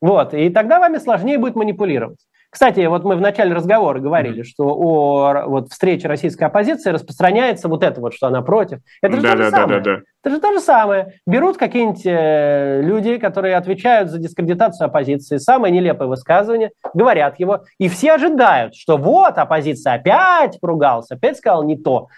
Вот, 0.00 0.32
и 0.32 0.48
тогда 0.48 0.78
вами 0.78 0.98
сложнее 0.98 1.38
будет 1.38 1.56
манипулировать. 1.56 2.20
Кстати, 2.50 2.84
вот 2.86 3.04
мы 3.04 3.14
в 3.14 3.20
начале 3.20 3.54
разговора 3.54 4.00
говорили, 4.00 4.42
что 4.42 4.64
о 4.64 5.44
вот, 5.46 5.70
встрече 5.70 6.08
российской 6.08 6.44
оппозиции 6.44 6.90
распространяется 6.90 7.68
вот 7.68 7.84
это 7.84 8.00
вот, 8.00 8.12
что 8.12 8.26
она 8.26 8.42
против. 8.42 8.80
Это 9.00 9.16
же 9.16 9.22
да, 9.22 9.30
то 9.30 9.36
же 9.36 9.42
да, 9.44 9.50
самое. 9.50 9.80
Да, 9.80 9.84
да, 9.84 9.96
да. 9.96 10.02
Это 10.22 10.34
же 10.34 10.40
то 10.40 10.52
же 10.52 10.60
самое. 10.60 11.14
Берут 11.26 11.56
какие-нибудь 11.58 12.02
э, 12.04 12.82
люди, 12.82 13.18
которые 13.18 13.56
отвечают 13.56 14.10
за 14.10 14.18
дискредитацию 14.18 14.86
оппозиции, 14.86 15.36
самое 15.36 15.72
нелепое 15.72 16.08
высказывание, 16.08 16.72
говорят 16.92 17.38
его, 17.38 17.62
и 17.78 17.88
все 17.88 18.14
ожидают, 18.14 18.74
что 18.74 18.96
вот 18.96 19.38
оппозиция 19.38 19.94
опять 19.94 20.58
поругалась, 20.60 21.10
опять 21.10 21.38
сказал 21.38 21.62
не 21.62 21.78
то 21.78 22.08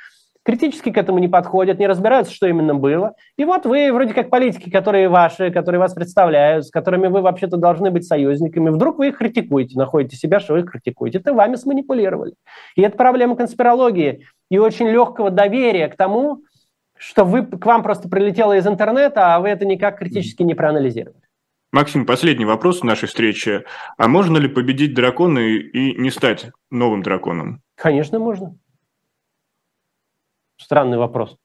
критически 0.45 0.91
к 0.91 0.97
этому 0.97 1.19
не 1.19 1.29
подходят, 1.29 1.79
не 1.79 1.87
разбираются, 1.87 2.33
что 2.33 2.47
именно 2.47 2.75
было. 2.75 3.15
И 3.37 3.45
вот 3.45 3.65
вы 3.67 3.93
вроде 3.93 4.15
как 4.15 4.31
политики, 4.31 4.71
которые 4.71 5.09
ваши, 5.09 5.51
которые 5.51 5.79
вас 5.79 5.95
представляют, 5.95 6.67
с 6.67 6.71
которыми 6.71 7.09
вы 7.09 7.21
вообще-то 7.21 7.57
должны 7.57 7.91
быть 7.91 8.07
союзниками, 8.07 8.71
вдруг 8.71 8.99
вы 8.99 9.09
их 9.09 9.19
критикуете, 9.19 9.79
находите 9.79 10.17
себя, 10.17 10.41
что 10.41 10.55
вы 10.55 10.61
их 10.61 10.71
критикуете. 10.71 11.19
Это 11.19 11.35
вами 11.35 11.57
сманипулировали. 11.57 12.35
И 12.77 12.83
это 12.83 12.97
проблема 12.97 13.37
конспирологии 13.37 14.27
и 14.51 14.59
очень 14.59 14.89
легкого 14.89 15.31
доверия 15.31 15.89
к 15.89 15.97
тому, 15.97 16.43
что 16.97 17.25
вы, 17.25 17.45
к 17.45 17.65
вам 17.67 17.83
просто 17.83 18.09
прилетело 18.09 18.57
из 18.57 18.67
интернета, 18.67 19.35
а 19.35 19.41
вы 19.41 19.49
это 19.49 19.65
никак 19.65 19.99
критически 19.99 20.43
не 20.43 20.55
проанализировали. 20.55 21.21
Максим, 21.73 22.05
последний 22.05 22.45
вопрос 22.45 22.83
нашей 22.83 23.09
встрече. 23.09 23.65
А 23.97 24.07
можно 24.07 24.37
ли 24.37 24.47
победить 24.47 24.95
дракона 24.95 25.39
и 25.39 25.99
не 25.99 26.11
стать 26.11 26.51
новым 26.71 27.03
драконом? 27.03 27.63
Конечно, 27.77 28.19
можно. 28.19 28.55
Странный 30.73 30.97
вопрос. 30.97 31.37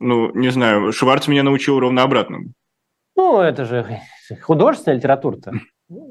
Ну, 0.00 0.32
не 0.34 0.48
знаю, 0.48 0.90
Шварц 0.90 1.28
меня 1.28 1.44
научил 1.44 1.78
ровно 1.78 2.02
обратному. 2.02 2.46
Ну, 3.14 3.38
это 3.38 3.64
же 3.64 4.00
художественная 4.42 4.96
литература-то. 4.98 5.52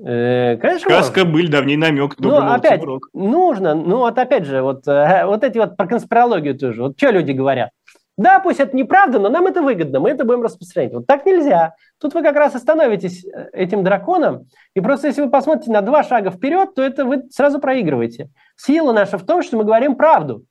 Э, 0.06 0.56
конечно, 0.56 0.90
Сказка, 0.90 1.26
был 1.26 1.50
давний 1.50 1.76
намек, 1.76 2.16
Ну, 2.18 2.38
опять, 2.38 2.82
урок. 2.82 3.10
нужно, 3.12 3.76
ну, 3.76 3.98
вот 3.98 4.18
опять 4.18 4.46
же, 4.46 4.62
вот, 4.62 4.88
э, 4.88 5.26
вот 5.26 5.44
эти 5.44 5.58
вот 5.58 5.76
про 5.76 5.86
конспирологию 5.86 6.58
тоже, 6.58 6.82
вот 6.82 6.94
что 6.96 7.10
люди 7.10 7.34
говорят? 7.34 7.72
Да, 8.16 8.40
пусть 8.40 8.62
это 8.62 8.74
неправда, 8.74 9.20
но 9.20 9.28
нам 9.28 9.46
это 9.48 9.62
выгодно, 9.62 10.00
мы 10.00 10.12
это 10.12 10.24
будем 10.24 10.42
распространять. 10.42 10.94
Вот 10.94 11.08
так 11.08 11.26
нельзя. 11.26 11.74
Тут 12.00 12.14
вы 12.14 12.24
как 12.24 12.38
раз 12.38 12.56
остановитесь 12.56 13.26
э, 13.26 13.50
этим 13.52 13.84
драконом, 13.84 14.46
и 14.76 14.80
просто 14.80 15.08
если 15.08 15.24
вы 15.24 15.30
посмотрите 15.30 15.72
на 15.72 15.82
два 15.82 16.04
шага 16.04 16.32
вперед, 16.32 16.74
то 16.74 16.82
это 16.84 17.04
вы 17.04 17.24
сразу 17.32 17.60
проигрываете. 17.60 18.30
Сила 18.56 18.94
наша 18.94 19.18
в 19.18 19.26
том, 19.26 19.44
что 19.44 19.58
мы 19.58 19.66
говорим 19.66 19.96
правду, 19.96 20.46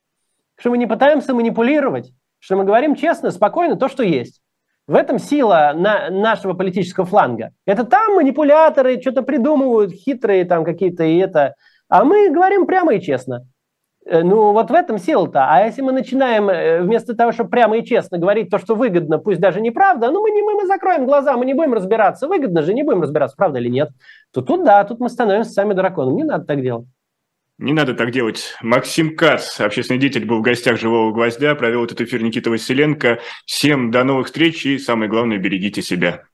что 0.58 0.70
мы 0.70 0.78
не 0.78 0.86
пытаемся 0.86 1.34
манипулировать, 1.34 2.12
что 2.38 2.56
мы 2.56 2.64
говорим 2.64 2.94
честно, 2.94 3.30
спокойно 3.30 3.76
то, 3.76 3.88
что 3.88 4.02
есть. 4.02 4.40
В 4.86 4.94
этом 4.94 5.18
сила 5.18 5.72
на 5.74 6.08
нашего 6.08 6.54
политического 6.54 7.04
фланга. 7.04 7.50
Это 7.66 7.84
там 7.84 8.14
манипуляторы 8.14 9.00
что-то 9.00 9.22
придумывают, 9.22 9.92
хитрые 9.92 10.44
там 10.44 10.64
какие-то 10.64 11.04
и 11.04 11.18
это. 11.18 11.54
А 11.88 12.04
мы 12.04 12.30
говорим 12.30 12.66
прямо 12.66 12.94
и 12.94 13.00
честно. 13.00 13.46
Э, 14.08 14.22
ну, 14.22 14.52
вот 14.52 14.70
в 14.70 14.74
этом 14.74 14.96
сила-то. 14.98 15.46
А 15.50 15.60
если 15.60 15.82
мы 15.82 15.92
начинаем 15.92 16.48
э, 16.48 16.80
вместо 16.80 17.14
того, 17.14 17.32
чтобы 17.32 17.50
прямо 17.50 17.76
и 17.76 17.84
честно 17.84 18.16
говорить 18.16 18.48
то, 18.48 18.58
что 18.58 18.74
выгодно, 18.74 19.18
пусть 19.18 19.40
даже 19.40 19.60
неправда, 19.60 20.10
ну, 20.10 20.22
мы, 20.22 20.30
не, 20.30 20.42
мы, 20.42 20.54
мы 20.54 20.66
закроем 20.66 21.04
глаза, 21.04 21.36
мы 21.36 21.44
не 21.44 21.52
будем 21.52 21.74
разбираться, 21.74 22.26
выгодно 22.26 22.62
же, 22.62 22.72
не 22.72 22.82
будем 22.82 23.02
разбираться, 23.02 23.36
правда 23.36 23.58
или 23.58 23.68
нет, 23.68 23.90
то 24.32 24.40
тут 24.40 24.64
да, 24.64 24.82
тут 24.84 25.00
мы 25.00 25.10
становимся 25.10 25.50
сами 25.50 25.74
драконом. 25.74 26.16
Не 26.16 26.24
надо 26.24 26.46
так 26.46 26.62
делать. 26.62 26.86
Не 27.58 27.72
надо 27.72 27.94
так 27.94 28.12
делать. 28.12 28.54
Максим 28.62 29.16
Кац, 29.16 29.60
общественный 29.60 29.98
деятель, 29.98 30.24
был 30.24 30.38
в 30.38 30.42
гостях 30.42 30.78
«Живого 30.78 31.12
гвоздя», 31.12 31.56
провел 31.56 31.84
этот 31.84 32.00
эфир 32.00 32.22
Никита 32.22 32.50
Василенко. 32.50 33.20
Всем 33.46 33.90
до 33.90 34.04
новых 34.04 34.28
встреч 34.28 34.64
и, 34.64 34.78
самое 34.78 35.10
главное, 35.10 35.38
берегите 35.38 35.82
себя. 35.82 36.27